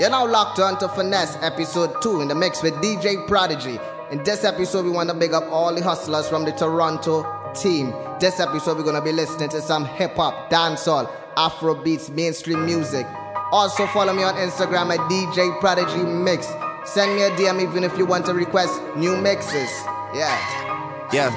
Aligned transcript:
You're 0.00 0.10
now 0.10 0.26
locked 0.26 0.58
on 0.58 0.76
to 0.80 0.88
Finesse 0.88 1.36
episode 1.40 2.02
2 2.02 2.22
in 2.22 2.26
the 2.26 2.34
mix 2.34 2.64
with 2.64 2.74
DJ 2.74 3.28
Prodigy. 3.28 3.78
In 4.10 4.24
this 4.24 4.42
episode, 4.42 4.84
we 4.84 4.90
want 4.90 5.08
to 5.08 5.14
big 5.14 5.32
up 5.32 5.44
all 5.52 5.72
the 5.72 5.84
hustlers 5.84 6.28
from 6.28 6.44
the 6.44 6.50
Toronto 6.50 7.22
team. 7.54 7.94
This 8.18 8.40
episode, 8.40 8.76
we're 8.76 8.82
going 8.82 8.96
to 8.96 9.00
be 9.00 9.12
listening 9.12 9.50
to 9.50 9.62
some 9.62 9.84
hip 9.84 10.16
hop, 10.16 10.50
dancehall, 10.50 11.08
Afro 11.36 11.76
beats, 11.76 12.10
mainstream 12.10 12.66
music. 12.66 13.06
Also, 13.52 13.86
follow 13.86 14.12
me 14.12 14.24
on 14.24 14.34
Instagram 14.34 14.92
at 14.92 14.98
DJ 15.08 15.60
Prodigy 15.60 16.02
Mix. 16.02 16.48
Send 16.84 17.14
me 17.14 17.22
a 17.22 17.30
DM 17.30 17.62
even 17.62 17.84
if 17.84 17.96
you 17.96 18.04
want 18.04 18.26
to 18.26 18.34
request 18.34 18.72
new 18.96 19.16
mixes. 19.16 19.70
Yeah. 20.12 21.08
Yeah. 21.12 21.30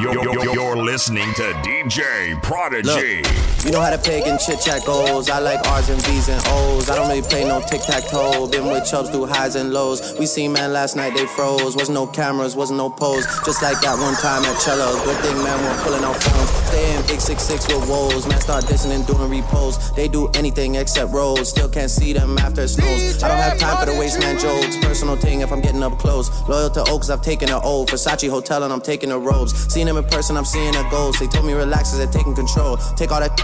You're, 0.00 0.14
you're, 0.14 0.54
you're, 0.54 0.76
listening 0.76 1.34
to 1.34 1.42
DJ 1.62 2.40
Prodigy. 2.42 3.22
Look, 3.22 3.49
you 3.64 3.70
know 3.72 3.80
how 3.80 3.90
the 3.90 3.98
pagan 3.98 4.38
chit 4.38 4.60
chat 4.60 4.84
goes. 4.86 5.28
I 5.28 5.40
like 5.40 5.60
R's 5.66 5.88
and 5.90 6.00
V's 6.06 6.28
and 6.28 6.40
O's. 6.46 6.88
I 6.88 6.94
don't 6.94 7.08
really 7.08 7.22
play 7.22 7.44
no 7.44 7.60
tic 7.60 7.82
tac 7.82 8.04
toe. 8.08 8.46
Been 8.46 8.66
with 8.66 8.88
chubs 8.88 9.10
through 9.10 9.26
highs 9.26 9.56
and 9.56 9.72
lows. 9.72 10.14
We 10.18 10.26
seen 10.26 10.52
man 10.52 10.72
last 10.72 10.96
night, 10.96 11.14
they 11.14 11.26
froze. 11.26 11.76
Wasn't 11.76 11.94
no 11.94 12.06
cameras, 12.06 12.54
wasn't 12.54 12.78
no 12.78 12.88
pose. 12.88 13.26
Just 13.44 13.62
like 13.62 13.80
that 13.80 13.98
one 13.98 14.14
time 14.14 14.44
at 14.44 14.56
Cello. 14.60 15.02
Good 15.04 15.16
thing 15.18 15.36
man 15.42 15.58
we're 15.64 15.82
pulling 15.82 16.04
out 16.04 16.16
phones. 16.22 16.50
Stay 16.70 16.96
in 16.96 17.02
big 17.06 17.20
six 17.20 17.42
six 17.42 17.66
with 17.66 17.88
woes. 17.88 18.28
Man 18.28 18.40
start 18.40 18.64
dissing 18.64 18.94
and 18.94 19.04
doing 19.06 19.28
repos. 19.28 19.92
They 19.92 20.06
do 20.06 20.28
anything 20.34 20.76
except 20.76 21.12
rolls. 21.12 21.50
Still 21.50 21.68
can't 21.68 21.90
see 21.90 22.12
them 22.12 22.38
after 22.38 22.62
it 22.62 22.68
snows. 22.68 23.22
I 23.22 23.28
don't 23.28 23.38
have 23.38 23.58
time 23.58 23.76
for 23.78 23.90
the 23.90 23.98
waste 23.98 24.20
man 24.20 24.38
jokes. 24.38 24.76
Personal 24.78 25.16
thing 25.16 25.40
if 25.40 25.52
I'm 25.52 25.60
getting 25.60 25.82
up 25.82 25.98
close. 25.98 26.30
Loyal 26.48 26.70
to 26.70 26.84
Oaks, 26.88 27.10
I've 27.10 27.22
taken 27.22 27.48
an 27.48 27.60
O. 27.64 27.84
Versace 27.86 28.30
Hotel 28.30 28.62
and 28.62 28.72
I'm 28.72 28.80
taking 28.80 29.08
the 29.08 29.18
robes. 29.18 29.52
See 29.72 29.80
Seen 29.80 29.88
him 29.88 29.96
in 29.96 30.04
person, 30.04 30.36
I'm 30.36 30.44
seeing 30.44 30.76
a 30.76 30.82
ghost. 30.90 31.20
They 31.20 31.26
told 31.26 31.46
me 31.46 31.54
relax 31.54 31.94
as 31.94 31.98
they're 32.00 32.06
taking 32.06 32.34
control. 32.34 32.76
Take 32.96 33.12
all 33.12 33.20
that 33.20 33.34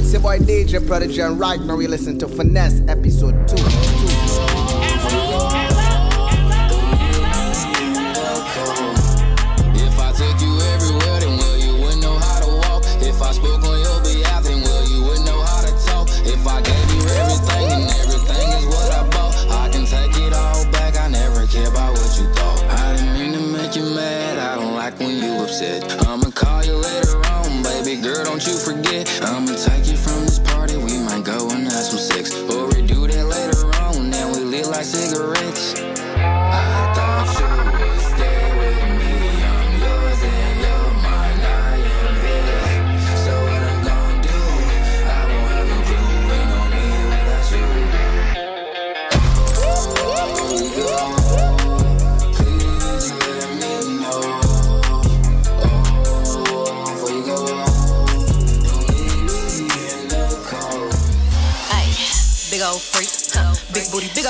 It's 0.00 0.14
your 0.14 0.22
boy 0.22 0.38
DJ 0.38 0.84
Prodigy, 0.86 1.20
and 1.20 1.38
right 1.38 1.60
now 1.60 1.76
we 1.76 1.86
listen 1.86 2.18
to 2.18 2.26
Finesse 2.26 2.80
episode 2.88 3.46
2. 3.46 3.54
If 3.58 4.09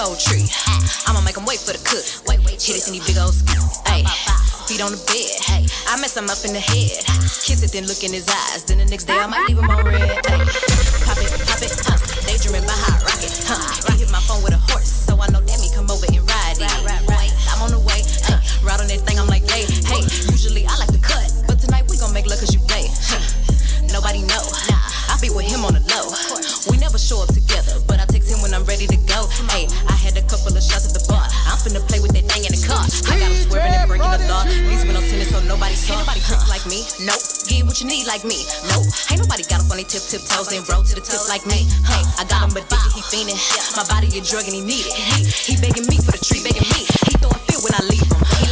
big 0.00 0.08
booty, 0.08 0.08
big 0.08 0.08
old 0.08 0.18
tree. 0.20 0.46
I'ma 1.06 1.20
make 1.20 1.36
'em 1.36 1.44
wait 1.44 1.60
for 1.60 1.72
the 1.72 1.82
cook. 1.84 2.04
Wait, 2.26 2.40
wait, 2.44 2.62
hit 2.62 2.76
it 2.76 2.86
in 2.86 2.92
these 2.94 3.04
big 3.06 3.18
old 3.18 3.34
skis. 3.34 3.80
Ay, 3.86 4.04
feet 4.66 4.80
on 4.80 4.92
the 4.92 5.00
bed. 5.04 5.30
Hey, 5.44 5.66
I 5.88 5.96
mess 6.00 6.16
him 6.16 6.30
up 6.30 6.38
in 6.44 6.52
the 6.52 6.60
head. 6.60 7.04
Kiss 7.44 7.62
it, 7.62 7.72
then 7.72 7.86
look 7.86 8.02
in 8.02 8.12
his 8.12 8.28
eyes. 8.28 8.64
Then 8.64 8.78
the 8.78 8.86
next 8.86 9.04
day 9.04 9.18
I 9.18 9.26
might 9.26 9.46
leave 9.48 9.58
him 9.58 9.68
on 9.68 9.84
red. 9.84 10.10
Ay, 10.26 10.44
pop 11.04 11.18
it, 11.18 11.30
pop 11.46 11.60
it, 11.62 11.72
huh? 11.84 11.98
Daydreaming 12.26 12.64
by 12.66 12.72
hot 12.72 13.02
rocket, 13.04 13.32
huh? 13.44 13.92
He 13.92 13.98
hit 13.98 14.10
my 14.10 14.20
phone 14.20 14.42
with 14.42 14.54
a 14.54 14.60
horse, 14.72 14.88
so 15.06 15.20
I 15.20 15.26
know 15.28 15.40
that 15.40 15.58
me 15.60 15.68
come 15.74 15.90
over 15.90 16.06
and 16.06 16.24
ride 16.28 16.56
it. 16.56 16.64
Right, 16.64 16.84
right, 16.84 17.04
right. 17.08 17.32
I'm 17.52 17.62
on 17.62 17.70
the 17.70 17.80
way, 17.80 18.00
huh? 18.24 18.40
Ride 18.62 18.80
on 18.80 18.88
that 18.88 19.00
thing, 19.06 19.18
I'm 19.18 19.28
like, 19.28 19.44
hey, 19.50 19.66
hey. 19.84 20.02
Usually 20.30 20.66
I 20.66 20.76
like 20.76 20.92
to 20.92 21.02
cut, 21.02 21.28
but 21.46 21.60
tonight 21.60 21.84
we 21.88 21.96
gon' 21.96 22.12
make 22.12 22.26
love 22.26 22.40
'cause 22.40 22.52
you 22.54 22.60
play. 22.60 22.88
Huh. 22.88 23.20
Nobody 23.92 24.22
know. 24.22 24.44
I 25.10 25.18
be 25.20 25.28
with 25.30 25.44
him 25.44 25.64
on 25.64 25.74
the 25.74 25.82
low. 25.92 26.14
We 26.70 26.76
never 26.78 26.96
show 26.96 27.20
up 27.20 27.34
together, 27.34 27.74
but 27.86 27.98
I 27.98 28.06
text 28.06 28.30
him 28.30 28.40
when 28.40 28.54
I'm 28.54 28.64
ready 28.64 28.86
to 28.86 28.96
go. 28.96 29.28
Hey, 29.50 29.66
me. 36.70 36.86
Nope. 37.02 37.18
Get 37.50 37.66
what 37.66 37.82
you 37.82 37.90
need 37.90 38.06
like 38.06 38.22
me. 38.22 38.46
Nope. 38.70 38.86
Ain't 39.10 39.18
nobody 39.18 39.42
got 39.50 39.58
up 39.58 39.70
on 39.74 39.76
they 39.76 39.84
tip 39.84 40.06
tip 40.06 40.22
toes 40.22 40.54
and 40.54 40.62
roll 40.70 40.86
to 40.86 40.94
the 40.94 41.02
tip 41.02 41.26
like 41.26 41.42
me. 41.44 41.66
Hey, 41.82 42.02
I 42.14 42.22
got 42.30 42.46
him 42.46 42.54
addicted, 42.54 42.94
he 42.94 43.02
fiending. 43.10 43.38
My 43.74 43.82
body 43.90 44.06
a 44.14 44.22
drug 44.22 44.46
and 44.46 44.54
he 44.54 44.62
need 44.62 44.86
it. 44.86 44.94
He, 44.94 45.26
he 45.26 45.54
begging 45.58 45.90
me 45.90 45.98
for 45.98 46.14
the 46.14 46.22
treat, 46.22 46.46
begging 46.46 46.70
me. 46.70 46.86
He 47.10 47.18
throw 47.18 47.34
a 47.34 47.38
fit 47.50 47.58
when 47.66 47.74
I 47.74 47.82
leave 47.90 48.06
him. 48.06 48.22
He 48.38 48.49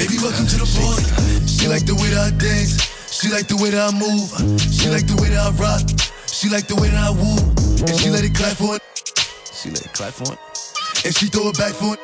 Baby, 0.00 0.16
welcome 0.16 0.48
to 0.48 0.56
the 0.56 0.64
party. 0.64 1.04
She 1.44 1.68
like 1.68 1.84
the 1.84 1.92
way 1.92 2.08
that 2.08 2.32
I 2.32 2.36
dance. 2.40 2.80
She 3.12 3.28
like 3.28 3.52
the 3.52 3.60
way 3.60 3.68
that 3.68 3.84
I 3.84 3.92
move. 3.92 4.32
She 4.56 4.88
like 4.88 5.04
the 5.04 5.12
way 5.20 5.28
that 5.28 5.44
I 5.44 5.52
rock. 5.60 5.84
She 6.24 6.48
like 6.48 6.64
the 6.64 6.72
way 6.80 6.88
that 6.88 7.04
I 7.04 7.12
woo. 7.12 7.36
And 7.84 7.92
she 8.00 8.08
let 8.08 8.24
it 8.24 8.32
clap 8.32 8.56
for 8.56 8.80
it. 8.80 8.82
She 9.52 9.68
let 9.68 9.84
it 9.84 9.92
clap 9.92 10.16
for 10.16 10.32
it. 10.32 10.40
And 11.04 11.12
she 11.12 11.28
throw 11.28 11.52
it 11.52 11.60
back 11.60 11.76
for 11.76 11.92
it. 11.92 12.00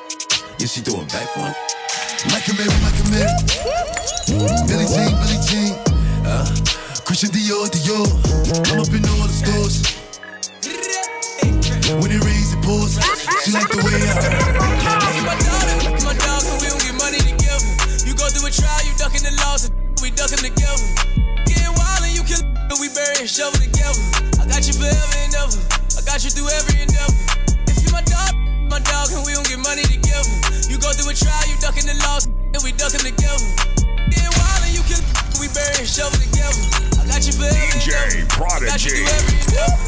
Yeah, 0.60 0.68
she 0.68 0.84
throw 0.84 1.00
it 1.00 1.08
back 1.08 1.24
for 1.32 1.48
it. 1.48 1.56
Like 2.36 2.44
a 2.44 2.52
Mary, 2.60 2.68
like 2.84 3.00
a 3.00 3.04
Mary. 3.08 3.32
Billie 4.68 4.88
Jean, 4.92 5.16
Billie 5.16 5.40
Jean. 5.48 5.72
Uh, 6.28 6.44
Christian 7.00 7.32
Dior, 7.32 7.64
Dior. 7.72 8.12
I'm 8.76 8.84
up 8.84 8.92
in 8.92 9.08
all 9.08 9.24
the 9.24 9.32
stores. 9.32 9.88
When 11.96 12.12
it 12.12 12.20
rains, 12.20 12.52
it 12.52 12.60
pours. 12.60 13.00
She 13.40 13.56
like 13.56 13.72
the 13.72 13.80
way 13.80 14.04
I. 14.04 14.20
my 15.24 15.32
dog, 15.40 16.04
my 16.04 16.12
dog, 16.12 16.44
we 16.60 16.68
don't 16.68 16.84
get 16.84 16.92
money 17.00 17.35
a 18.46 18.50
trial, 18.50 18.82
you 18.86 18.94
ducking 18.94 19.26
the 19.26 19.34
laws, 19.42 19.66
and 19.66 19.74
we 20.02 20.14
ducking 20.14 20.38
together. 20.38 20.86
Getting 21.50 21.74
wild 21.74 22.02
and 22.06 22.14
you 22.14 22.22
kill, 22.22 22.42
and 22.70 22.78
we 22.78 22.86
bury 22.94 23.18
and 23.18 23.26
shovel 23.26 23.58
together. 23.58 23.98
I 24.38 24.46
got 24.46 24.62
you 24.62 24.74
forever 24.78 25.18
and 25.18 25.34
ever. 25.34 25.58
I 25.98 26.00
got 26.06 26.22
you 26.22 26.30
through 26.30 26.46
every 26.54 26.78
endeavor. 26.78 27.18
If 27.66 27.82
you 27.82 27.90
my 27.90 28.06
dog, 28.06 28.38
my 28.70 28.78
dog, 28.86 29.10
and 29.10 29.26
we 29.26 29.34
don't 29.34 29.46
get 29.50 29.58
money 29.58 29.82
together. 29.82 30.30
You 30.70 30.78
go 30.78 30.94
through 30.94 31.10
a 31.10 31.16
trial, 31.18 31.42
you 31.50 31.58
ducking 31.58 31.90
the 31.90 31.98
laws, 32.06 32.30
and 32.30 32.60
we 32.62 32.70
ducking 32.70 33.02
together. 33.02 33.46
Getting 34.14 34.34
wild 34.38 34.62
and 34.62 34.74
you 34.78 34.82
kill, 34.86 35.02
and 35.02 35.38
we 35.42 35.50
bury 35.50 35.82
and 35.82 35.90
shovel 35.90 36.14
together. 36.14 36.62
I 37.02 37.10
got 37.10 37.26
you 37.26 37.34
forever 37.34 37.50
and 37.50 37.82
DJ 37.82 37.90
ever. 37.98 38.46
I 38.46 38.70
got 38.70 38.78
you 38.78 38.94
Prodigy. 38.94 38.94
through 38.94 39.10
every 39.10 39.36
endeavor. 39.42 39.78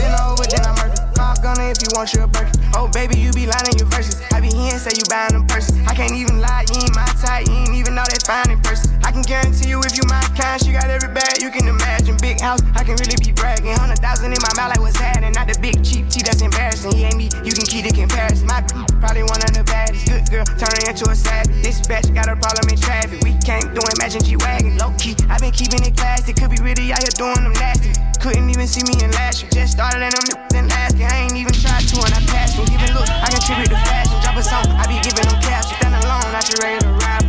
Been 0.00 0.12
over, 0.16 0.44
then 0.48 0.64
I 0.64 0.72
murder. 0.72 1.27
If 1.38 1.78
you 1.86 1.94
want 1.94 2.10
your 2.18 2.26
burger. 2.26 2.50
Oh, 2.74 2.90
baby, 2.90 3.14
you 3.14 3.30
be 3.30 3.46
lying 3.46 3.70
in 3.70 3.78
your 3.78 3.86
verses. 3.94 4.18
I 4.34 4.42
be 4.42 4.50
here 4.50 4.74
and 4.74 4.82
say 4.82 4.90
you 4.98 5.06
buying 5.06 5.38
them 5.38 5.46
purses. 5.46 5.70
I 5.86 5.94
can't 5.94 6.10
even 6.10 6.42
lie, 6.42 6.66
you 6.66 6.82
ain't 6.82 6.94
my 6.98 7.06
type, 7.14 7.46
you 7.46 7.54
ain't 7.54 7.78
even 7.78 7.94
know 7.94 8.02
that 8.02 8.26
fine 8.26 8.50
in 8.50 8.58
person. 8.58 8.90
I 9.06 9.14
can 9.14 9.22
guarantee 9.22 9.70
you 9.70 9.78
if 9.86 9.94
you 9.94 10.02
my 10.10 10.18
kind, 10.34 10.58
she 10.58 10.74
got 10.74 10.90
every 10.90 11.14
bag 11.14 11.38
you 11.38 11.54
can 11.54 11.70
imagine. 11.70 12.18
Big 12.18 12.42
house, 12.42 12.58
I 12.74 12.82
can 12.82 12.98
really 12.98 13.14
be 13.22 13.30
bragging. 13.30 13.70
Hundred 13.70 14.02
thousand 14.02 14.34
in 14.34 14.42
my 14.42 14.50
mouth, 14.58 14.74
like 14.74 14.82
what's 14.82 14.98
happening? 14.98 15.30
Not 15.30 15.46
the 15.46 15.54
big 15.62 15.78
cheap 15.86 16.10
tea 16.10 16.26
that's 16.26 16.42
embarrassing. 16.42 16.90
He 16.90 17.06
ain't 17.06 17.14
me, 17.14 17.30
you 17.46 17.54
can 17.54 17.70
keep 17.70 17.86
the 17.86 17.94
comparison. 17.94 18.50
My 18.50 18.58
probably 18.98 19.22
one 19.22 19.38
of 19.38 19.54
the 19.54 19.62
baddest. 19.62 20.10
Good 20.10 20.26
girl, 20.34 20.46
turning 20.58 20.90
into 20.90 21.06
a 21.06 21.14
savage. 21.14 21.54
This 21.62 21.78
bitch 21.86 22.10
got 22.18 22.26
a 22.26 22.34
problem 22.34 22.66
in 22.66 22.82
traffic. 22.82 23.22
We 23.22 23.38
can't 23.46 23.70
do 23.78 23.80
imagine 23.94 24.26
G 24.26 24.34
wagon. 24.42 24.74
Low 24.74 24.90
key, 24.98 25.14
i 25.30 25.38
been 25.38 25.54
keeping 25.54 25.86
it 25.86 25.94
classy. 25.94 26.34
Could 26.34 26.50
be 26.50 26.58
really 26.58 26.90
out 26.90 27.06
here 27.06 27.14
doing 27.14 27.46
them 27.46 27.54
nasty. 27.54 27.94
Couldn't 28.18 28.50
even 28.50 28.66
see 28.66 28.82
me 28.90 28.98
in 28.98 29.14
last 29.14 29.46
year. 29.46 29.50
Just 29.54 29.78
started 29.78 30.02
them 30.02 30.10
niggas 30.10 30.58
in 30.58 30.66
last. 30.66 30.88
I 30.98 31.22
ain't 31.22 31.27
even 31.36 31.52
tried 31.52 31.82
to 31.88 31.96
and 32.04 32.14
I 32.14 32.20
passed 32.30 32.56
them. 32.56 32.64
Giving 32.66 32.94
looks, 32.94 33.10
I 33.10 33.28
contribute 33.28 33.68
to 33.68 33.80
fashion. 33.84 34.16
Drop 34.22 34.36
a 34.36 34.42
song, 34.42 34.66
I 34.78 34.86
be 34.86 35.00
giving 35.02 35.26
them 35.26 35.40
cash. 35.42 35.66
Stand 35.76 35.94
alone, 36.04 36.32
not 36.32 36.46
you 36.48 36.56
ready 36.62 36.78
to 36.84 36.92
rap. 37.04 37.24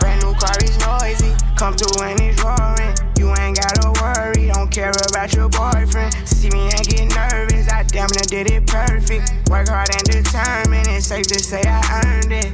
Brand 0.00 0.22
new 0.22 0.34
car 0.34 0.56
is 0.62 0.76
noisy. 0.78 1.32
Come 1.56 1.74
through 1.74 2.04
and 2.04 2.20
it's 2.20 2.42
roaring. 2.42 2.94
You 3.18 3.28
ain't 3.36 3.56
gotta 3.56 3.92
worry, 4.00 4.48
don't 4.48 4.70
care 4.70 4.92
about 5.08 5.34
your 5.34 5.48
boyfriend. 5.48 6.14
See 6.26 6.50
me 6.50 6.70
and 6.72 6.84
get 6.88 7.12
nervous, 7.14 7.68
I 7.68 7.82
damn 7.84 8.08
near 8.12 8.24
did 8.28 8.50
it 8.50 8.66
perfect. 8.66 9.48
Work 9.50 9.68
hard 9.68 9.90
and 9.92 10.04
determined, 10.04 10.88
it's 10.88 11.06
safe 11.06 11.26
to 11.26 11.38
say 11.38 11.62
I 11.66 12.02
earned 12.04 12.32
it. 12.32 12.52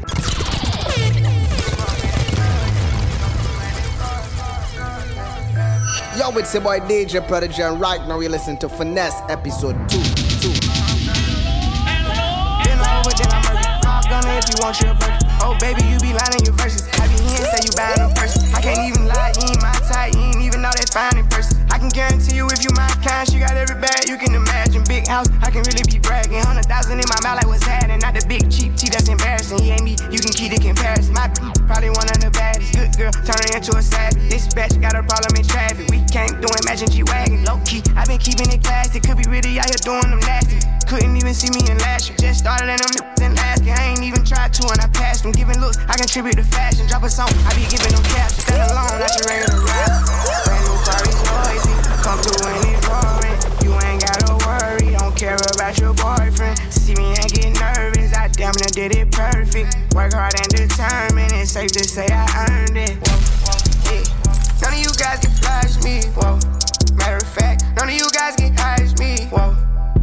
Yo, 6.18 6.30
it's 6.38 6.54
your 6.54 6.62
boy 6.62 6.80
DJ 6.80 7.26
Prodigy, 7.28 7.62
and 7.62 7.78
right 7.80 8.00
now 8.08 8.18
we 8.18 8.26
listen 8.26 8.56
to 8.56 8.68
Finesse 8.68 9.20
episode 9.28 9.76
2. 9.88 10.25
2. 13.06 13.12
Over, 13.12 13.14
then 13.14 13.30
I 13.30 13.38
murder. 13.46 13.86
Pop 13.86 14.08
gunner 14.10 14.34
if 14.34 14.50
you 14.50 14.56
want 14.58 14.80
your. 14.82 14.96
Oh, 15.42 15.54
baby, 15.60 15.82
you 15.86 15.98
be 16.00 16.10
lying 16.10 16.34
in 16.38 16.44
your 16.44 16.54
verses. 16.54 16.88
I 16.98 17.06
be 17.06 17.22
here 17.22 17.38
and 17.38 17.46
say 17.54 17.60
you 17.62 17.72
buying 17.76 18.02
them 18.02 18.12
purses. 18.14 18.52
I 18.52 18.60
can't 18.60 18.82
even 18.82 19.06
lie, 19.06 19.32
you 19.38 19.46
ain't 19.46 19.62
my 19.62 19.72
type, 19.86 20.14
you 20.14 20.20
ain't 20.20 20.42
even 20.42 20.62
know 20.62 20.72
that 20.74 20.90
fine 20.90 21.18
in 21.18 21.26
person. 21.28 21.54
I 21.70 21.78
can 21.78 21.88
guarantee 21.88 22.36
you 22.36 22.48
if 22.50 22.64
you 22.64 22.70
my 22.74 22.88
kind, 23.04 23.28
she 23.28 23.38
got 23.38 23.54
every 23.54 23.78
bag 23.78 24.08
you 24.08 24.18
can 24.18 24.34
imagine. 24.34 24.65
House, 25.06 25.30
I 25.42 25.50
can 25.54 25.62
really 25.62 25.86
be 25.86 25.98
bragging. 26.02 26.42
Hundred 26.42 26.66
thousand 26.66 26.98
in 26.98 27.06
my 27.06 27.18
mouth, 27.22 27.38
like 27.38 27.46
what's 27.46 27.62
happening? 27.62 28.02
Not 28.02 28.18
the 28.18 28.26
big 28.26 28.50
cheap 28.50 28.74
tea 28.74 28.90
that's 28.90 29.08
embarrassing. 29.08 29.62
He 29.62 29.70
ain't 29.70 29.86
me, 29.86 29.94
you 30.10 30.18
can 30.18 30.34
keep 30.34 30.50
the 30.50 30.58
comparison. 30.58 31.14
My 31.14 31.30
probably 31.70 31.94
one 31.94 32.10
of 32.10 32.18
the 32.18 32.30
baddest. 32.34 32.74
Good 32.74 32.90
girl, 32.98 33.14
turning 33.22 33.54
into 33.54 33.70
a 33.78 33.82
savage. 33.82 34.18
This 34.26 34.50
bitch 34.50 34.74
got 34.82 34.98
a 34.98 35.06
problem 35.06 35.38
in 35.38 35.46
traffic. 35.46 35.86
We 35.94 36.02
can't 36.10 36.34
do 36.42 36.50
imagine 36.66 36.90
G 36.90 37.06
wagon. 37.06 37.46
Low 37.46 37.62
key, 37.62 37.86
i 37.94 38.02
been 38.02 38.18
keeping 38.18 38.50
it 38.50 38.62
classy. 38.66 38.98
Could 38.98 39.22
be 39.22 39.26
really 39.30 39.62
out 39.62 39.70
here 39.70 39.78
doing 39.86 40.10
them 40.10 40.18
nasty. 40.26 40.58
Couldn't 40.90 41.14
even 41.14 41.34
see 41.34 41.50
me 41.54 41.62
in 41.70 41.78
last 41.86 42.10
year. 42.10 42.18
Just 42.18 42.42
started 42.42 42.66
in 42.66 42.78
them 42.78 42.94
in 43.22 43.34
last 43.38 43.62
year. 43.62 43.78
I 43.78 43.94
ain't 43.94 44.02
even 44.02 44.26
tried 44.26 44.54
to 44.58 44.66
and 44.74 44.80
I 44.82 44.90
passed 44.90 45.22
them. 45.22 45.30
Giving 45.32 45.62
looks, 45.62 45.78
I 45.86 45.94
contribute 45.94 46.34
to 46.38 46.46
fashion. 46.46 46.86
Drop 46.90 47.06
a 47.06 47.10
song, 47.10 47.30
I 47.46 47.54
be 47.54 47.62
giving 47.70 47.94
them 47.94 48.02
caps. 48.10 48.42
Stand 48.42 48.58
alone, 48.74 48.98
not 48.98 49.10
you 49.14 49.22
ready 49.30 49.46
to 49.46 49.58
rap. 49.70 49.90
Brand 50.50 50.66
new 50.66 50.76
noisy. 51.30 51.74
Come 52.02 52.65
about 55.76 55.80
your 55.80 55.94
boyfriend. 55.94 56.58
See 56.72 56.94
me 56.94 57.14
and 57.14 57.32
get 57.32 57.60
nervous, 57.60 58.14
I 58.14 58.28
damn 58.28 58.52
near 58.56 58.72
did 58.72 58.96
it 58.96 59.12
perfect. 59.12 59.94
Work 59.94 60.12
hard 60.14 60.34
and 60.38 60.48
determined, 60.48 61.32
it's 61.32 61.52
safe 61.52 61.72
to 61.72 61.84
say 61.84 62.06
I 62.10 62.46
earned 62.50 62.76
it. 62.76 62.96
Yeah. 63.84 64.02
None 64.62 64.74
of 64.74 64.78
you 64.78 64.92
guys 64.98 65.20
can 65.20 65.30
flash 65.32 65.82
me. 65.82 66.02
Whoa. 66.14 66.38
Matter 66.94 67.16
of 67.16 67.28
fact, 67.28 67.64
none 67.76 67.88
of 67.88 67.94
you 67.94 68.08
guys 68.12 68.36
can 68.36 68.56
hide 68.56 68.98
me. 68.98 69.26
Whoa. 69.26 69.56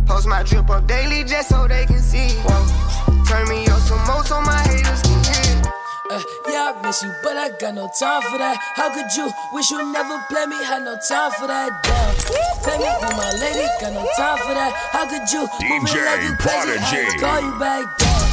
Post 0.05 0.27
my 0.27 0.43
drip 0.43 0.69
up 0.69 0.87
daily 0.87 1.23
just 1.23 1.49
so 1.49 1.67
they 1.67 1.85
can 1.85 1.99
see. 1.99 2.35
Whoa. 2.43 3.25
Turn 3.25 3.47
me 3.49 3.65
up 3.67 3.79
some 3.79 4.05
more 4.05 4.23
so 4.23 4.41
my 4.41 4.59
haters 4.61 5.01
can 5.01 5.23
hear. 5.23 5.72
Uh, 6.13 6.21
yeah, 6.47 6.73
I 6.75 6.81
miss 6.85 7.01
you, 7.01 7.11
but 7.23 7.37
I 7.37 7.49
got 7.59 7.73
no 7.73 7.89
time 7.99 8.21
for 8.29 8.37
that. 8.37 8.57
How 8.75 8.93
could 8.93 9.09
you 9.17 9.31
wish 9.53 9.71
you 9.71 9.81
never 9.91 10.21
play 10.29 10.45
me? 10.45 10.61
Had 10.63 10.83
no 10.83 10.95
time 11.09 11.31
for 11.39 11.47
that. 11.47 11.69
Damn, 11.81 12.13
play 12.61 12.77
me 12.77 12.91
with 13.01 13.17
my 13.17 13.31
lady, 13.41 13.65
got 13.81 13.93
no 13.93 14.05
time 14.15 14.37
for 14.45 14.53
that. 14.53 14.73
How 14.93 15.05
could 15.09 15.25
you 15.33 15.47
DJ 15.57 16.05
like 16.05 16.21
you 16.21 16.35
crazy? 16.37 16.77
I 16.77 16.85
had 16.85 17.11
to 17.13 17.17
Prodigy. 17.17 17.19
call 17.19 17.41
you 17.41 17.59
back 17.59 17.97
down. 17.97 18.32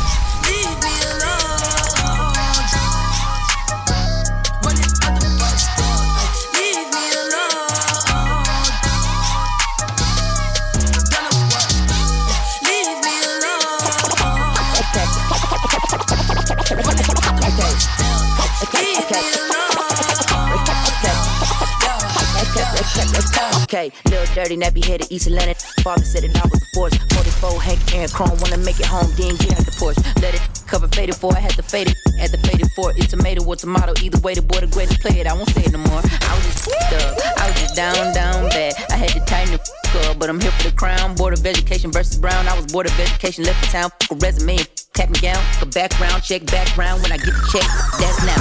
Okay, 23.71 23.93
little 24.11 24.27
dirty, 24.35 24.57
nappy 24.57 24.85
headed 24.85 25.07
East 25.13 25.29
Atlantic. 25.29 25.59
Father 25.87 26.03
said 26.03 26.25
that 26.25 26.35
I 26.35 26.49
was 26.51 26.59
a 26.59 26.67
force. 26.75 26.91
44, 27.15 27.63
Hank 27.63 27.95
Aaron 27.95 28.11
Chrome, 28.11 28.35
wanna 28.43 28.59
make 28.59 28.81
it 28.81 28.87
home, 28.91 29.07
then 29.15 29.39
get 29.39 29.55
out 29.55 29.63
the 29.63 29.71
porch. 29.79 29.95
Let 30.19 30.35
it 30.35 30.43
cover 30.67 30.89
faded 30.89 31.15
for, 31.15 31.31
I 31.37 31.39
had 31.39 31.55
to 31.55 31.63
fade 31.63 31.87
it. 31.87 31.95
Had 32.19 32.35
to 32.35 32.39
fade 32.43 32.59
it 32.59 32.67
for 32.75 32.91
it. 32.91 33.09
Tomato 33.09 33.47
or 33.47 33.55
tomato, 33.55 33.95
either 34.03 34.19
way, 34.27 34.35
the 34.35 34.43
boy 34.43 34.59
the 34.59 34.67
greatest 34.67 34.99
play 34.99 35.21
it. 35.21 35.29
I 35.29 35.35
won't 35.35 35.51
say 35.51 35.63
it 35.63 35.71
no 35.71 35.79
more. 35.87 36.03
I 36.03 36.35
was 36.35 36.51
just 36.51 36.67
up, 36.67 37.15
I 37.39 37.47
was 37.47 37.61
just 37.63 37.77
down, 37.77 37.95
down 38.11 38.51
bad. 38.51 38.75
I 38.91 38.97
had 38.97 39.11
to 39.15 39.23
tighten 39.23 39.55
the 39.55 40.11
up, 40.11 40.19
but 40.19 40.29
I'm 40.29 40.41
here 40.41 40.51
for 40.51 40.67
the 40.69 40.75
crown. 40.75 41.15
Board 41.15 41.39
of 41.39 41.47
Education 41.47 41.93
versus 41.93 42.19
Brown. 42.19 42.49
I 42.49 42.59
was 42.59 42.67
board 42.75 42.91
of 42.91 42.99
Education, 42.99 43.45
left 43.45 43.63
the 43.63 43.71
town, 43.71 43.91
a 44.11 44.15
resume, 44.19 44.59
and 44.59 44.67
tap 44.99 45.11
me 45.11 45.21
down. 45.23 45.39
A 45.63 45.67
background 45.67 46.25
check, 46.25 46.43
background 46.47 47.07
when 47.07 47.13
I 47.13 47.23
get 47.23 47.39
the 47.39 47.47
check. 47.55 47.71
That's 48.03 48.19
now. 48.27 48.35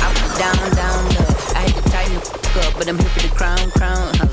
I 0.00 0.08
was 0.08 0.24
up, 0.24 0.38
down, 0.40 0.72
down. 0.72 1.35
Up, 2.58 2.74
but 2.74 2.88
I'm 2.88 2.98
here 2.98 3.08
for 3.08 3.20
the 3.20 3.34
crown, 3.34 3.70
crown. 3.70 4.14
Huh. 4.14 4.28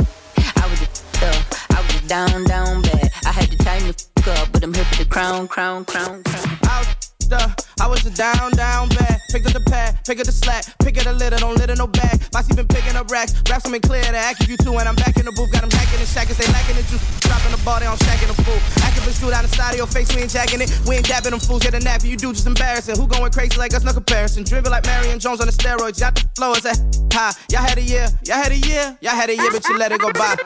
I 0.56 0.70
was 0.70 0.80
just 0.80 1.24
up, 1.24 1.46
I 1.72 1.82
was 1.82 2.02
down, 2.08 2.44
down 2.46 2.82
bad. 2.82 3.12
I 3.26 3.32
had 3.32 3.52
to 3.52 3.58
tighten 3.58 3.88
the 3.88 4.32
up, 4.32 4.52
but 4.52 4.64
I'm 4.64 4.74
here 4.74 4.86
for 4.86 5.04
the 5.04 5.10
crown, 5.10 5.48
crown, 5.48 5.86
crown, 5.86 6.24
crown. 6.24 6.58
I 6.64 6.80
was 6.80 7.23
I 7.36 7.88
was 7.88 8.04
just 8.04 8.16
down, 8.16 8.52
down 8.54 8.90
bad. 8.90 9.20
Pick 9.34 9.46
up 9.48 9.54
the 9.54 9.66
pad, 9.66 9.98
pick 10.06 10.20
up 10.20 10.26
the 10.26 10.32
slack, 10.32 10.64
pick 10.80 10.98
up 10.98 11.06
the 11.06 11.14
litter, 11.14 11.38
don't 11.38 11.58
litter 11.58 11.76
no 11.76 11.88
bag. 11.88 12.22
Bossy 12.32 12.54
been 12.54 12.68
picking 12.68 12.96
up 12.96 13.10
racks, 13.10 13.34
raps 13.50 13.64
them 13.64 13.74
in 13.74 13.82
clear 13.82 14.04
to 14.04 14.16
act 14.16 14.48
you 14.48 14.56
two, 14.58 14.78
and 14.78 14.88
I'm 14.88 14.96
back 14.96 15.18
in 15.18 15.26
the 15.26 15.34
booth, 15.34 15.52
got 15.52 15.62
them 15.62 15.72
hacking 15.72 15.98
and 15.98 16.08
shacking, 16.08 16.38
they 16.38 16.46
lacking 16.54 16.78
the 16.78 16.86
juice. 16.86 17.02
Dropping 17.26 17.50
the 17.50 17.62
ball, 17.66 17.80
they 17.80 17.88
on 17.88 17.98
stacking 17.98 18.28
the 18.28 18.38
fool. 18.46 18.62
Active 18.86 19.08
and 19.10 19.16
shoot 19.16 19.34
out 19.34 19.42
the 19.42 19.50
side 19.50 19.74
of 19.74 19.78
your 19.78 19.88
face, 19.88 20.14
we 20.14 20.22
ain't 20.22 20.30
jacking 20.30 20.62
it. 20.62 20.70
We 20.86 21.02
ain't 21.02 21.08
dabbing 21.10 21.32
them 21.32 21.40
fools, 21.42 21.64
get 21.66 21.74
a 21.74 21.80
nap, 21.80 22.06
you 22.06 22.16
do 22.16 22.32
just 22.32 22.46
embarrassing. 22.46 22.96
Who 22.96 23.08
going 23.08 23.32
crazy 23.32 23.58
like 23.58 23.74
us, 23.74 23.84
no 23.84 23.94
comparison. 23.94 24.44
Driven 24.44 24.70
like 24.70 24.86
Marion 24.86 25.18
Jones 25.18 25.42
on 25.42 25.48
the 25.48 25.54
steroids, 25.54 25.98
y'all 26.00 26.14
the 26.14 26.30
flow 26.38 26.54
is 26.54 26.66
at 26.70 26.78
high. 27.10 27.34
Y'all 27.50 27.66
had 27.66 27.78
a 27.80 27.82
year, 27.82 28.08
y'all 28.24 28.38
had 28.38 28.52
a 28.52 28.58
year, 28.58 28.98
y'all 29.02 29.18
had 29.18 29.30
a 29.30 29.36
year, 29.36 29.50
but 29.50 29.66
you 29.68 29.78
let 29.82 29.92
it 29.92 30.00
go 30.00 30.14
by. 30.14 30.38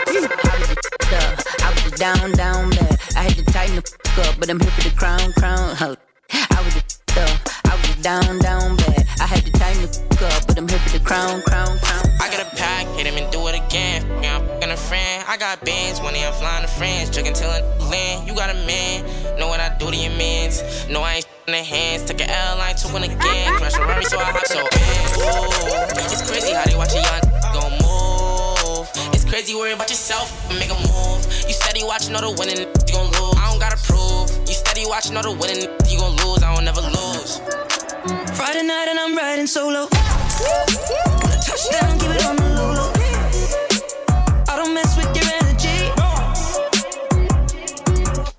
I 1.59 1.69
was 1.75 1.91
down, 1.99 2.31
down 2.39 2.71
bad. 2.71 2.95
I 3.19 3.27
had 3.27 3.35
to 3.35 3.43
tighten 3.51 3.75
the 3.75 3.83
up, 4.23 4.39
but 4.39 4.49
I'm 4.49 4.59
here 4.59 4.71
for 4.71 4.89
the 4.89 4.95
crown, 4.95 5.33
crown. 5.33 5.97
I 6.31 6.61
was 6.63 6.75
a 6.75 6.97
up, 7.17 7.49
I 7.65 7.75
was 7.75 7.95
down, 8.03 8.39
down 8.39 8.75
bad. 8.77 9.07
I 9.19 9.25
had 9.25 9.43
the 9.43 9.51
time 9.57 9.75
to 9.81 9.87
fuck 9.87 10.21
up, 10.29 10.47
but 10.47 10.57
I'm 10.57 10.67
here 10.67 10.79
for 10.79 10.97
the 10.97 11.03
crown, 11.03 11.41
crown, 11.43 11.77
crown. 11.79 12.05
I 12.21 12.29
got 12.29 12.41
a 12.45 12.55
pack, 12.55 12.85
hit 12.95 13.07
him 13.07 13.17
and 13.17 13.31
do 13.31 13.47
it 13.47 13.55
again. 13.55 14.05
Yeah, 14.21 14.37
I'm 14.37 14.47
fucking 14.47 14.69
a 14.69 14.77
friend. 14.77 15.25
I 15.27 15.37
got 15.37 15.63
bands, 15.65 16.01
money, 16.01 16.23
I'm 16.23 16.33
flying 16.33 16.65
to 16.65 16.71
friends. 16.71 17.09
Drinking 17.09 17.33
till 17.33 17.49
I 17.49 17.61
land. 17.89 18.27
You 18.27 18.35
got 18.35 18.49
a 18.49 18.59
man, 18.65 19.03
know 19.39 19.47
what 19.47 19.59
I 19.59 19.75
do 19.77 19.89
to 19.89 19.97
your 19.97 20.11
mans. 20.13 20.61
No, 20.89 21.01
I 21.01 21.15
ain't 21.15 21.27
in 21.47 21.53
the 21.53 21.63
hands. 21.63 22.03
Took 22.05 22.21
an 22.21 22.29
airline 22.29 22.75
to 22.75 22.93
win 22.93 23.03
again. 23.03 23.53
Crash 23.57 23.75
a 23.75 23.81
Rari, 23.81 24.05
so 24.05 24.19
I 24.19 24.31
hop 24.31 24.45
so. 24.45 24.59
Ooh, 24.61 26.11
it's 26.13 26.29
crazy 26.29 26.53
how 26.53 26.65
they 26.65 26.75
watch 26.75 26.93
a 26.93 27.01
young 27.01 27.21
gon' 27.53 27.73
move. 27.81 28.89
It's 29.13 29.25
crazy 29.25 29.55
worrying 29.55 29.75
about 29.75 29.89
yourself, 29.89 30.29
make 30.53 30.69
a 30.69 30.79
move. 30.91 31.25
You 31.47 31.53
steady 31.53 31.83
watching 31.83 32.15
all 32.15 32.21
the 32.21 32.35
winning, 32.37 32.59
you 32.59 32.93
gon' 32.93 33.09
lose. 33.17 33.35
I 33.37 33.49
don't 33.49 33.59
gotta 33.59 33.77
prove. 33.89 34.36
Watching 34.85 35.17
all 35.17 35.23
the 35.23 35.31
winning, 35.31 35.69
you 35.89 35.97
gon' 35.99 36.15
lose. 36.17 36.43
I 36.43 36.53
don't 36.53 36.63
never 36.63 36.81
lose. 36.81 37.39
Friday 38.37 38.63
night 38.63 38.87
and 38.89 38.99
I'm 38.99 39.15
riding 39.15 39.47
solo. 39.47 39.87
Touchdown, 41.45 41.97
give 41.97 42.11
it 42.11 42.25
on 42.25 42.35
the 42.35 42.43
low. 42.77 42.91
I 44.47 44.55
don't 44.55 44.73
mess 44.73 44.95
with 44.95 45.15
your 45.15 45.25
energy. 45.41 45.91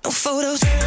No 0.03 0.11
photos. 0.11 0.78